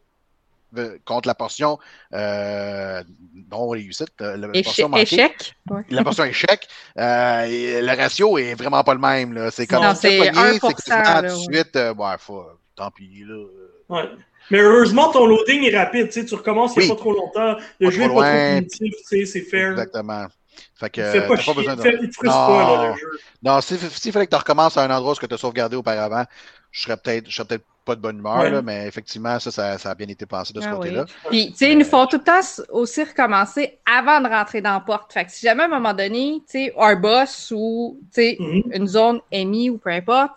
[1.05, 1.79] contre la portion
[2.13, 3.03] euh,
[3.51, 5.55] non réussite, euh, la portion manquée, échec.
[5.69, 5.81] Ouais.
[5.89, 6.67] la portion échec,
[6.97, 9.49] euh, et le ratio est vraiment pas le même.
[9.51, 12.45] C'est comme si c'est pogné, 1%, c'est quasiment là, tout de suite, euh, ouais, faut,
[12.75, 13.43] tant pis, là.
[13.89, 14.09] Ouais.
[14.49, 16.09] Mais heureusement, ton loading est rapide.
[16.09, 16.95] Tu recommences il n'y a Oui.
[16.95, 17.57] pas trop longtemps.
[17.79, 19.71] Le Pas jeu n'est pas trop sais, c'est fair.
[19.71, 20.27] Exactement.
[20.75, 22.87] Fait que, pas besoin de- fait- pas, là, Non.
[22.93, 23.11] le jeu.
[23.43, 26.23] Non, s'il s'il fallait que tu recommences à un endroit où tu as sauvegardé auparavant,
[26.71, 28.51] je serais peut-être je serais peut-être pas de bonne humeur, Ouais.
[28.51, 30.77] là, mais effectivement, ça, ça, ça a bien été pensé de ce Ah oui.
[30.77, 31.05] côté-là.
[31.29, 34.73] Puis, tu sais, ils nous font tout le temps aussi recommencer avant de rentrer dans
[34.73, 35.13] la porte.
[35.13, 38.37] Fait que si jamais à un moment donné, tu sais, un boss ou, tu sais,
[38.39, 38.63] Mhm.
[38.73, 40.33] une zone émise ou peu importe,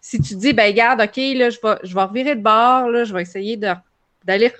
[0.00, 3.04] si tu dis, ben, garde, OK, là, je vais, je vais revirer de bord, là,
[3.04, 3.74] je vais essayer de-
[4.24, 4.50] d'aller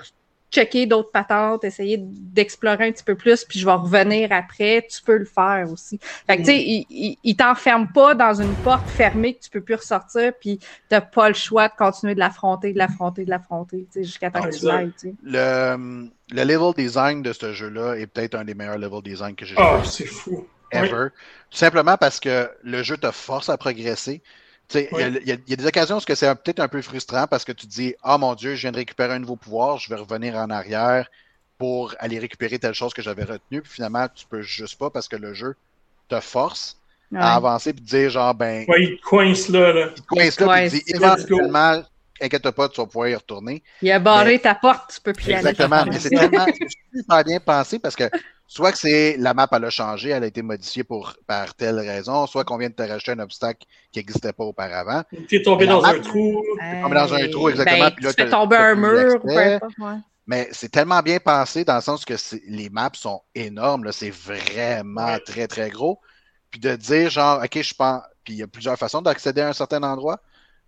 [0.55, 5.03] checker d'autres patentes, essayer d'explorer un petit peu plus, puis je vais revenir après, tu
[5.03, 5.99] peux le faire aussi.
[6.27, 9.51] Fait que, tu sais, ils il, il t'enferment pas dans une porte fermée que tu
[9.51, 10.59] peux plus ressortir, puis
[10.89, 14.31] t'as pas le choix de continuer de l'affronter, de l'affronter, de l'affronter, tu sais, jusqu'à
[14.31, 14.67] temps que tu Exact.
[14.67, 15.15] l'ailles, tu sais.
[15.23, 19.45] Le, le level design de ce jeu-là est peut-être un des meilleurs level design que
[19.47, 20.47] j'ai Ah, joué c'est fou.
[20.73, 21.09] ever.
[21.51, 24.23] Tout simplement parce que le jeu te force à progresser.
[24.81, 25.19] Il y a- Oui.
[25.23, 26.81] il y, a- il y a des occasions où ce que c'est peut-être un peu
[26.83, 29.37] frustrant parce que tu te dis Ah mon Dieu, je viens de récupérer un nouveau
[29.37, 31.09] pouvoir, je vais revenir en arrière
[31.59, 33.63] pour aller récupérer telle chose que j'avais retenue.
[33.63, 35.55] Puis finalement, tu peux juste pas parce que le jeu
[36.09, 36.77] te force
[37.13, 37.21] Ouais.
[37.21, 39.73] à avancer et te dire genre ben Ouais, il te coince là.
[39.73, 39.91] là.
[39.95, 41.83] il te coince là puis il te dit éventuellement,
[42.21, 43.63] inquiète pas, tu vas pouvoir y retourner.
[43.83, 45.49] Il a barré ta porte, tu peux plus y aller.
[45.51, 45.85] Exactement.
[45.87, 46.47] Mais c'est tellement
[46.93, 48.05] super bien pensé parce que
[48.55, 51.81] soit que c'est la map, elle a changé, elle a été modifiée pour, par telle
[51.81, 55.03] raison, soit qu'on vient de te rajouter un obstacle qui n'existait pas auparavant.
[55.29, 56.43] T'es tombé La dans map- un trou.
[56.83, 59.35] tombé dans un trou, exactement, Ben, puis là, tu fais tomber un mur, ou peu
[59.35, 59.55] d'accès.
[59.55, 59.97] importe, ouais.
[60.27, 62.15] Mais c'est tellement bien pensé dans le sens que
[62.47, 65.21] les maps sont énormes, c'est vraiment Ouais.
[65.21, 66.01] très, très gros.
[66.51, 69.49] Puis de dire genre, OK, je pense, puis il y a plusieurs façons d'accéder à
[69.49, 70.21] un certain endroit.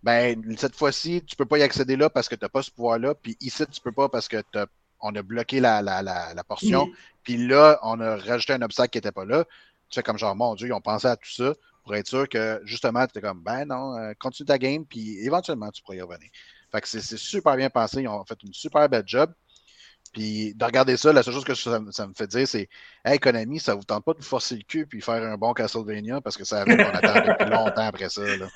[0.02, 2.70] Ben, cette fois-ci, tu peux pas y accéder là parce que tu n'as pas ce
[2.70, 3.14] pouvoir-là.
[3.14, 4.66] Puis ici, tu peux pas parce que t'as-
[5.06, 6.86] on a bloqué la, la, la, la portion.
[7.22, 9.44] Puis là, on a rajouté un obstacle qui n'était pas là.
[9.88, 11.52] Tu fais comme genre, mon Dieu, ils ont pensé à tout ça
[11.84, 15.18] pour être sûr que justement, tu es comme, ben non, euh, continue ta game, puis
[15.24, 16.28] éventuellement, tu pourras y revenir.
[16.72, 18.02] Fait que c'est super bien pensé.
[18.02, 19.32] Ils ont fait une super belle job.
[20.12, 22.68] Puis de regarder ça, la seule chose que ça, me- ça me fait dire, c'est
[23.04, 25.52] Hey Konami, ça vous tente pas de vous forcer le cul puis faire un bon
[25.52, 28.22] Castlevania parce que ça avait qu'on attend depuis longtemps après ça.
[28.22, 28.46] Là.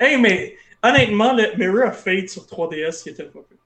[0.00, 3.58] Hey, mais honnêtement, le Mirror of Fate sur 3DS, il était pas pire.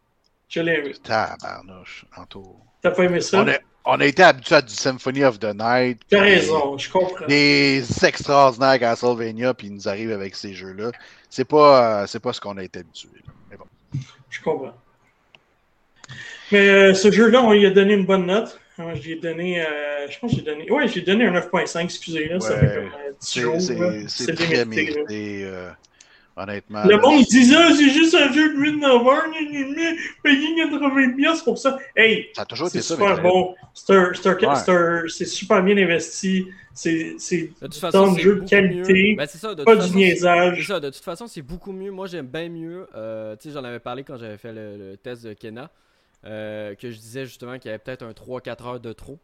[0.48, 0.92] Je l'ai aimé.
[1.02, 2.56] Tabarnouche, Anto.
[2.82, 3.42] T'as pas aimé ça?
[3.42, 6.00] On a, on a été habitué à du Symphony of the Night.
[6.08, 7.26] T'as raison, je comprends.
[7.26, 10.92] Des extraordinaires Castlevania, puis ils nous arrivent avec ces jeux-là.
[11.28, 13.08] C'est pas, euh, c'est pas ce qu'on a été habitué.
[13.50, 13.66] Mais bon.
[14.30, 14.74] Je comprends.
[16.50, 18.58] Mais euh, ce jeu-là, on lui a donné une bonne note.
[18.80, 22.28] Euh, J'ai donné, euh, je pense que j'ai donné, ouais, j'ai donné un 9.5, excusez,
[22.28, 23.60] là, ça fait comme euh, 10 C'est, jours.
[24.06, 25.50] c'est, très mérité,
[26.38, 26.84] honnêtement.
[26.84, 29.34] Le monde, disait, ah, c'est juste un jeu de 8 novembre,
[30.22, 31.78] payé 80 pièces pour ça.
[31.96, 32.94] Hey, Ça a toujours c'est été ça.
[32.94, 33.54] super bon.
[33.74, 34.54] C'est un- c'est un- Ouais.
[34.56, 36.46] c'est un- c'est super bien investi.
[36.74, 39.16] C'est c'est c'est jeu de qualité, mieux.
[39.16, 40.66] Ben, c'est ça, de pas toute du façon, c'est- C'est niaisage.
[40.68, 41.90] ça, de toute façon, c'est beaucoup mieux.
[41.90, 42.86] Moi, j'aime bien mieux.
[42.94, 45.70] euh, tu sais, j'en avais parlé quand j'avais fait le, le test de Kena.
[46.24, 49.20] euh, que je disais justement qu'il y avait peut-être un 3-4 heures de trop.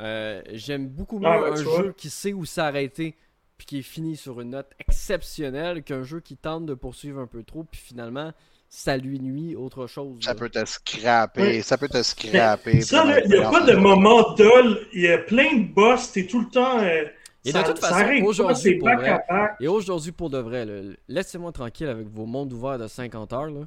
[0.00, 1.82] Euh, j'aime beaucoup mieux Ah, ouais, un vois.
[1.82, 3.14] jeu qui sait où s'arrêter
[3.58, 7.26] puis qui est fini sur une note exceptionnelle qu'un jeu qui tente de poursuivre un
[7.26, 8.32] peu trop puis finalement
[8.68, 10.16] ça lui nuit autre chose.
[10.22, 10.38] Ça là.
[10.38, 12.80] peut te scraper, ça peut te scraper.
[12.80, 14.78] Ça, il n'y a pas de moment dull.
[14.94, 16.12] Il y a plein de boss.
[16.12, 16.78] T'es tout le temps.
[16.78, 17.04] euh,
[17.44, 19.20] Et ça- de toute façon, aujourd'hui, pour vrai.
[19.60, 20.66] Et aujourd'hui, pour de vrai,
[21.06, 23.50] laissez-moi tranquille avec vos mondes ouverts de 50 heures.
[23.50, 23.66] Là.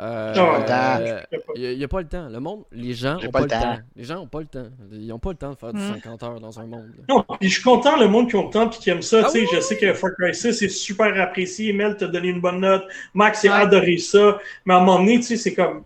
[0.00, 1.20] Euh, euh,
[1.56, 2.28] Il n'y a, pas le temps.
[2.28, 3.60] Le monde, les gens J'ai ont pas pas, le temps.
[3.60, 3.78] temps.
[3.96, 4.66] Les gens ont pas le temps.
[4.92, 5.94] Ils ont pas le temps de faire du Mm.
[5.94, 6.86] 50 heures dans un monde.
[6.98, 7.04] là.
[7.08, 9.22] Non, puis je suis content, le monde qui ont le temps et qui aime ça.
[9.24, 11.72] Ah tu sais, oui, je sais que Far Cry 6 est super apprécié.
[11.72, 12.84] Mel t'a donné une bonne note.
[13.14, 13.62] Max a Ouais.
[13.62, 14.38] adoré ça.
[14.64, 15.82] Mais à un moment donné, tu sais, c'est comme.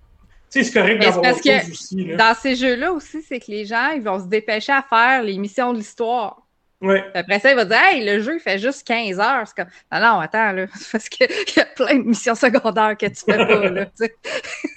[0.51, 2.05] Tu sais, c'est correct d'avoir parce que aussi.
[2.15, 5.39] Dans ces jeux-là aussi, c'est que les gens, ils vont se dépêcher à faire les
[5.39, 6.42] missions de l'histoire.
[6.83, 7.05] Ouais.
[7.15, 9.47] Après ça, il va dire Hey, le jeu, fait juste 15 heures.
[9.47, 10.67] C'est comme Non, non, attends, là.
[10.93, 13.87] Parce qu'il y a plein de missions secondaires que tu fais pas, là.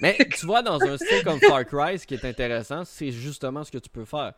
[0.00, 3.64] Mais tu vois, dans un style comme Far Cry, ce qui est intéressant, c'est justement
[3.64, 4.32] ce que tu peux faire.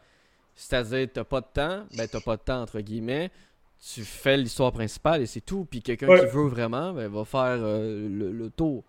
[0.54, 3.30] C'est-à-dire, t'as pas de temps, ben t'as pas de temps, entre guillemets.
[3.94, 5.66] Tu fais l'histoire principale et c'est tout.
[5.70, 6.20] Puis quelqu'un Ouais.
[6.20, 8.82] qui veut vraiment, ben, va faire euh, le, le tour.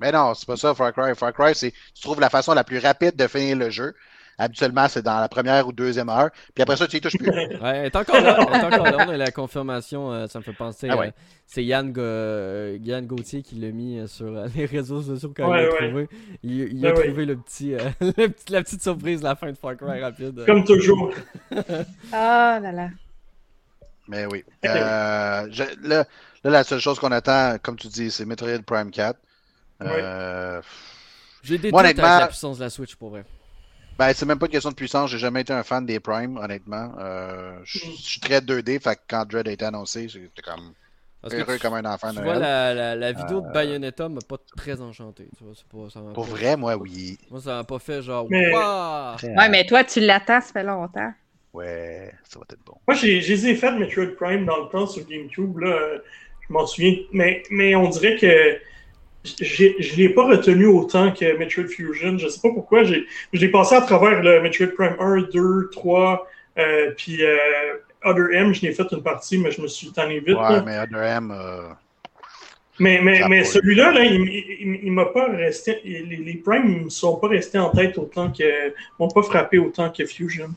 [0.00, 1.14] Mais non, c'est pas ça, Far Cry.
[1.14, 3.94] Far Cry, c'est tu trouves la façon la plus rapide de finir le jeu.
[4.40, 6.30] Habituellement, c'est dans la première ou deuxième heure.
[6.54, 7.28] Puis après ça, tu y touches plus.
[7.60, 8.38] Ouais, elle est encore là.
[8.52, 8.96] Elle est encore là.
[9.06, 10.12] On a la confirmation.
[10.12, 10.88] euh, ça me fait penser.
[10.90, 11.08] Ah ouais.
[11.08, 11.10] euh,
[11.46, 15.62] c'est Yann, Ga- euh, Yann Gauthier qui l'a mis sur les réseaux sociaux quand Ouais,
[15.64, 15.88] il l'a ouais.
[15.88, 16.08] trouvé.
[16.42, 19.50] Il, il Ben a trouvé le petit, euh, le petit- la petite surprise, la fin
[19.52, 20.42] de Far Cry rapide.
[20.46, 21.12] Comme toujours.
[22.12, 22.88] Ah là là.
[24.08, 24.44] Mais oui.
[24.64, 26.04] Euh, je- là,
[26.44, 29.18] là, la seule chose qu'on attend, comme tu dis, c'est Metroid Prime 4.
[29.82, 30.60] Euh,
[31.42, 33.24] J'ai des doutes avec la puissance de la Switch pour vrai.
[34.00, 35.10] Ben, c'est même pas une question de puissance.
[35.10, 36.92] J'ai jamais été un fan des Prime, honnêtement.
[36.98, 37.92] Euh, je Mm.
[37.98, 40.72] je suis très 2D, fait que quand Dread a été annoncé, j'étais comme
[41.20, 43.52] Parce heureux tu, comme un enfant tu de vois, la, la, la vidéo Euh, de
[43.52, 45.28] Bayonetta m'a pas très enchanté.
[45.36, 47.18] Tu vois, c'est pas, ça Pour pas- vrai, moi, oui.
[47.30, 48.26] Moi, ça m'a pas fait genre.
[48.30, 48.50] Mais-!
[48.54, 51.12] Ouais, mais toi, tu l'attends, ça fait longtemps.
[51.52, 52.76] Ouais, ça va être bon.
[52.88, 55.68] Moi, j'ai j'ai les ai fait Metroid Prime dans le temps sur GameCube, là.
[55.68, 55.98] euh,
[56.48, 56.96] Je m'en souviens.
[57.12, 58.58] Mais, mais on dirait que
[59.24, 62.18] je l'ai pas retenu autant que Metroid Fusion.
[62.18, 62.84] Je sais pas pourquoi.
[62.84, 66.26] j'ai- passé à travers le Metroid Prime 1, 2, 3,
[66.58, 67.36] euh, puis euh,
[68.04, 70.36] Other M, je l'ai fait une partie, mais je me suis tanné vite.
[70.36, 70.62] Ouais, là.
[70.64, 71.68] mais Other M, euh,
[72.78, 75.80] Mais, mais, mais celui-là, là, il, il, il m'a pas resté.
[75.84, 78.72] Les, les Prime ne me sont pas restés en tête autant que.
[78.98, 80.48] m'ont pas frappé autant que Fusion.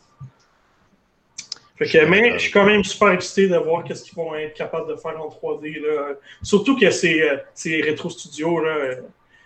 [1.77, 4.53] Fait que, mais je suis quand même super excité de voir qu'est-ce qu'ils vont être
[4.53, 5.81] capables de faire en 3D.
[5.81, 6.13] Là.
[6.43, 8.59] Surtout que c'est euh, c'est Retro Studio.
[8.63, 8.95] Là.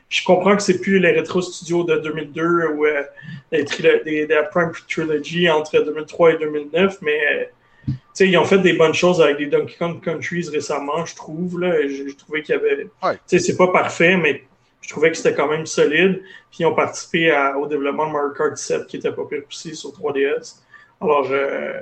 [0.10, 3.04] Je comprends que c'est plus les Retro Studios de 2002 ou euh,
[3.52, 3.64] les
[4.26, 7.45] des Prime Trilogy entre 2003 et 2009, mais euh,
[7.88, 11.16] tu sais, ils ont fait des bonnes choses avec les Donkey Kong Countries récemment, je
[11.16, 11.62] trouve.
[11.62, 11.82] Là.
[11.88, 12.88] Je, je trouvais qu'il y avait.
[13.04, 13.14] Ouais.
[13.16, 14.44] Tu sais, c'est pas parfait, mais
[14.82, 16.22] je trouvais que c'était quand même solide.
[16.52, 19.44] Puis ils ont participé à- au développement de Mario Kart 7 qui était pas pire
[19.48, 20.56] aussi sur 3DS.
[20.99, 21.80] Alors, euh,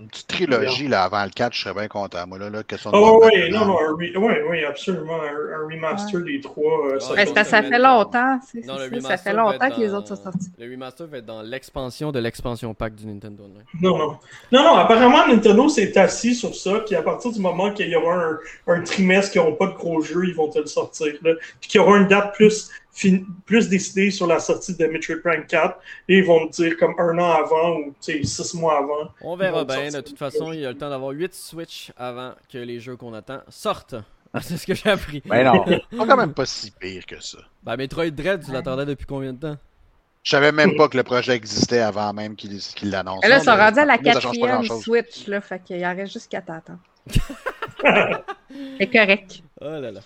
[0.00, 2.26] une petite trilogie là, avant le 4, je serais bien content.
[2.26, 5.20] Moi, là, là question de oh, bonne oui, non, non, ouais, ouais, absolument.
[5.22, 6.86] Un, un remaster des trois.
[6.86, 8.38] euh, ça ça fait longtemps.
[8.66, 10.50] Non, ça, ça fait longtemps que les dans- autres sont sortis.
[10.58, 13.44] Le remaster va être dans l'expansion de l'expansion pack du Nintendo.
[13.80, 14.18] Non, non.
[14.52, 17.96] Non, non, apparemment, Nintendo s'est assis sur ça, puis à partir du moment qu'il y
[17.96, 21.12] aura un, un trimestre qui n'auront pas de gros jeux, ils vont te le sortir.
[21.22, 21.32] Là.
[21.60, 22.70] Puis qu'il y aura une date plus,
[23.46, 25.78] plus décidée sur la sortie de Metroid Prime 4,
[26.08, 29.10] et ils vont te dire comme un an avant ou six mois avant.
[29.22, 29.90] On verra bien.
[29.90, 32.96] De toute façon, il y a le temps d'avoir 8 Switch avant que les jeux
[32.96, 33.94] qu'on attend sortent.
[34.32, 35.22] Ah, c'est ce que j'ai appris.
[35.26, 35.64] Ben non,
[35.98, 37.38] pas quand même pas si pire que ça.
[37.62, 39.56] Ben, Metroid Dread, tu l'attendais depuis combien de temps?
[40.22, 43.24] Je savais même pas que le projet existait avant même qu'il qu'il l'annonce.
[43.24, 44.64] Et là, ils sont mais- rendus à la mais quatrième.
[44.64, 46.78] Switch, là, fait qu'il en reste juste qu'à t'attendre.
[48.78, 49.42] C'est correct.
[49.60, 50.00] Oh là là.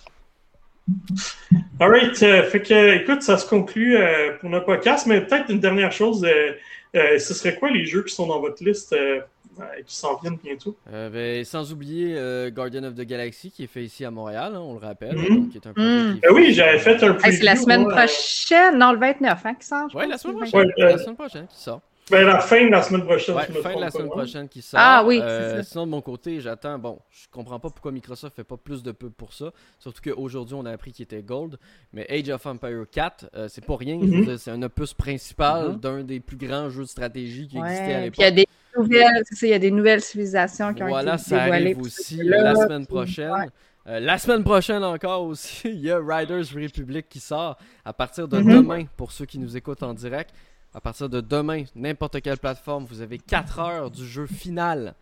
[1.79, 5.59] Alright, euh, fait que, écoute, ça se conclut euh, pour notre podcast, mais peut-être une
[5.59, 6.51] dernière chose, euh,
[6.95, 9.19] euh, ce serait quoi les jeux qui sont dans votre liste euh,
[9.59, 10.77] euh, qui s'en viennent bientôt?
[10.93, 14.53] Euh, ben, sans oublier euh, Guardian of the Galaxy qui est fait ici à Montréal,
[14.55, 15.15] hein, on le rappelle.
[15.17, 15.35] Mhm.
[15.35, 17.37] donc, qui est un est Ben oui, j'avais fait un Hey, preview.
[17.39, 19.93] c'est la semaine moi, prochaine, non, le 29, hein, qui sort?
[19.95, 20.59] Ouais, la semaine prochaine.
[20.59, 21.81] Ouais, euh, La semaine prochaine qui sort.
[22.11, 23.35] Ben, la fin de la semaine prochaine.
[23.35, 24.11] Ouais, fin de la pas, semaine ouais.
[24.11, 24.79] prochaine qui sort.
[24.83, 25.69] Ah oui, Euh, c'est ça.
[25.71, 26.77] Sinon, de mon côté, j'attends.
[26.77, 29.51] Bon, je comprends pas pourquoi Microsoft fait pas plus de pub pour ça.
[29.79, 31.57] Surtout qu'aujourd'hui, on a appris qu'il était Gold.
[31.93, 33.97] Mais Age of Empire 4, euh, c'est pas rien.
[33.97, 34.37] Mhm.
[34.37, 35.79] C'est un opus principal Mhm.
[35.79, 38.17] d'un des plus grands jeux de stratégie qui existait à l'époque.
[38.19, 38.45] il y a des
[38.77, 41.63] nouvelles, c'est ça, il y a des nouvelles civilisations qui ont Voilà, été ça dévoilées.
[41.65, 43.31] arrive pour aussi ce jeu-là, la semaine prochaine.
[43.31, 43.47] ouais.
[43.87, 48.27] Euh, la semaine prochaine encore aussi, il y a Riders Republic qui sort à partir
[48.27, 48.53] de Mhm.
[48.61, 50.31] demain pour ceux qui nous écoutent en direct.
[50.75, 54.93] À partir de demain, n'importe quelle plateforme, vous avez 4 heures du jeu final.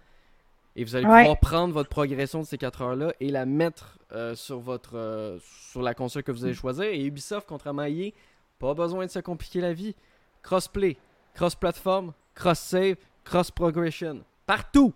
[0.76, 1.22] Et vous allez Ouais.
[1.22, 5.40] pouvoir prendre votre progression de ces 4 heures-là et la mettre euh, sur, votre, euh,
[5.72, 6.84] sur la console que vous allez choisir.
[6.86, 8.12] Et Ubisoft, contrairement à EA,
[8.60, 9.96] pas besoin de se compliquer la vie.
[10.44, 10.96] Crossplay,
[11.34, 14.22] cross-platform, cross-save, cross-progression.
[14.46, 14.94] Partout!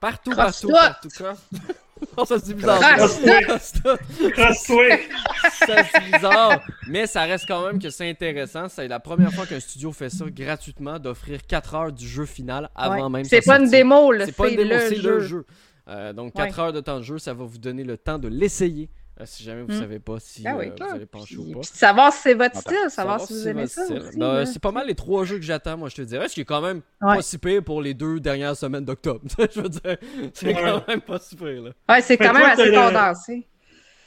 [0.00, 0.72] Partout, Cross partout, tout.
[0.74, 1.08] partout.
[1.08, 1.38] Cross...
[2.18, 2.80] non, ça c'est bizarre.
[2.80, 4.78] Cross tout.
[5.68, 6.60] Ça, c'est bizarre.
[6.88, 8.68] Mais ça reste quand même que c'est intéressant.
[8.68, 12.70] C'est la première fois qu'un studio fait ça gratuitement, d'offrir 4 heures du jeu final
[12.74, 13.10] avant Ouais.
[13.10, 15.10] même C'est pas une démo, là, C'est pas une démo, le c'est jeu.
[15.14, 15.46] le jeu.
[15.88, 18.28] Euh, donc 4 heures de temps de jeu, ça va vous donner le temps de
[18.28, 18.90] l'essayer.
[19.20, 19.80] euh, si jamais vous Mm.
[19.80, 20.66] savez pas si Ah oui.
[20.68, 21.60] euh, vous allez pencher Puis, ou pas.
[21.60, 23.82] puis savoir si c'est votre style, savoir Savoir si vous aimez ça.
[24.16, 26.28] Ben, c'est pas mal les trois jeux que j'attends, moi je te dirais.
[26.28, 27.16] Ce qui est quand même Ouais.
[27.16, 29.22] pas si pire pour les deux dernières semaines d'octobre.
[29.54, 29.96] je veux dire,
[30.34, 30.54] c'est Ouais.
[30.54, 31.62] quand même pas si pire.
[31.62, 31.70] Là.
[31.88, 33.48] Ouais, c'est quand même toi, assez condensé.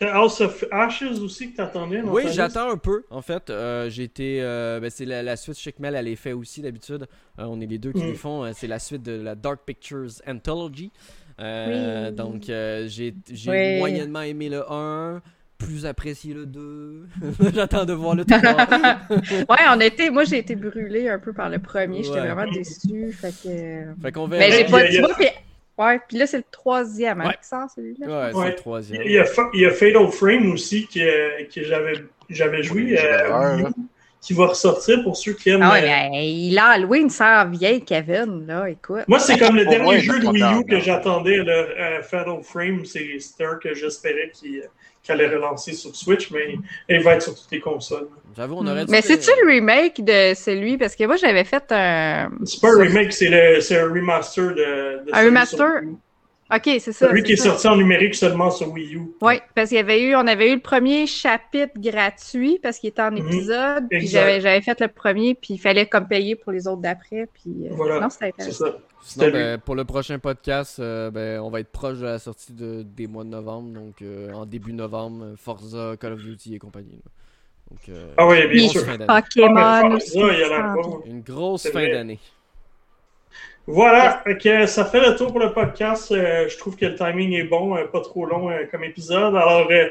[0.01, 2.01] T'as House of Ashes aussi que t'attendais?
[2.01, 3.03] Oui, j'attends un peu.
[3.11, 4.39] En fait, euh, j'ai été.
[4.41, 7.05] euh, ben, c'est la, la suite Chic Mel, elle est fait aussi d'habitude.
[7.37, 8.07] Euh, on est les deux qui Mm.
[8.07, 8.43] les font.
[8.43, 10.91] Euh, c'est la suite de la Dark Pictures Anthology.
[11.39, 12.15] Euh, Oui.
[12.15, 13.77] Donc, euh, j'ai j'ai Oui.
[13.77, 15.21] moyennement aimé le 1,
[15.59, 17.05] plus apprécié le 2.
[17.53, 18.39] J'attends de voir le 3.
[19.49, 22.27] Ouais, on a été, moi j'ai été brûlée un peu par le premier, j'étais Ouais.
[22.31, 23.11] vraiment déçue.
[23.13, 24.01] Fait que.
[24.01, 24.45] fait qu'on verra.
[24.47, 25.27] Mais j'ai pas tu vois, puis.
[25.81, 27.67] Ouais, puis là c'est le troisième, hein, Ouais.
[27.75, 28.07] celui-là.
[28.07, 28.49] Ouais, c'est Ouais.
[28.49, 29.01] le troisième.
[29.03, 31.93] Il y, a, Fa- il y a Fatal Frame aussi que, que j'avais,
[32.29, 33.63] j'avais joué Oui, euh,
[34.21, 35.63] qui va ressortir pour ceux qui aiment.
[35.63, 39.03] Ah ouais, euh, il a Halloween sans vieille Kevin, là, écoute.
[39.07, 42.85] Moi, c'est comme le dernier jeu de Wii U que j'attendais, le euh, Fatal Frame.
[42.85, 44.61] C'est un que j'espérais qu'il
[45.03, 46.55] qu'il allait relancer sur Switch, mais
[46.89, 48.07] il va être sur toutes les consoles.
[48.35, 48.91] J'avoue, on aurait dû.
[48.91, 50.77] Mais c'est-tu le remake de celui?
[50.77, 52.29] Parce que moi j'avais fait un.
[52.45, 55.57] C'est pas un remake, c'est, le, c'est un remaster de, de Un remaster?
[55.81, 55.89] sur.
[56.53, 57.07] OK, c'est ça.
[57.09, 57.45] Celui qui est ça.
[57.51, 59.01] sorti en numérique seulement sur Wii U.
[59.21, 62.89] Oui, parce qu'il y avait eu, on avait eu le premier chapitre gratuit parce qu'il
[62.89, 63.17] était en Mhm.
[63.17, 63.87] épisode.
[63.89, 64.19] Puis Exact.
[64.19, 67.27] j'avais, j'avais fait le premier, puis il fallait comme payer pour les autres d'après.
[67.33, 67.99] Puis euh, Voilà.
[68.01, 68.65] non, c'était C'est ça.
[69.03, 72.53] Sinon, ben, pour le prochain podcast, euh, ben, on va être proche de la sortie
[72.53, 73.69] de- des mois de novembre.
[73.73, 76.97] Donc, euh, en début novembre, Forza, Call of Duty et compagnie.
[77.03, 77.11] là.
[77.71, 78.81] Donc, euh, Ah une bien sûr.
[78.85, 79.55] Pokémon.
[79.57, 80.75] Ah, ben, Forza, il y a.
[81.07, 81.93] Une grosse C'est fin vrai.
[81.93, 82.19] d'année.
[83.73, 86.11] Voilà, Fait que ça fait le tour pour le podcast.
[86.11, 89.33] Euh, je trouve que le timing est bon, euh, pas trop long euh, comme épisode.
[89.33, 89.87] Alors, euh,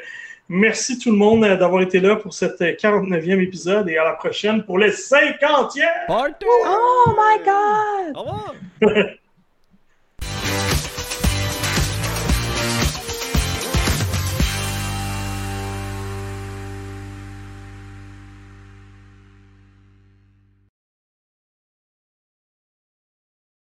[0.50, 4.04] merci tout le monde euh, d'avoir été là pour cette euh, 49e épisode et à
[4.04, 5.80] la prochaine pour le 50e!
[6.06, 6.44] Party!
[6.66, 8.16] Oh my god!
[8.16, 8.54] Au revoir!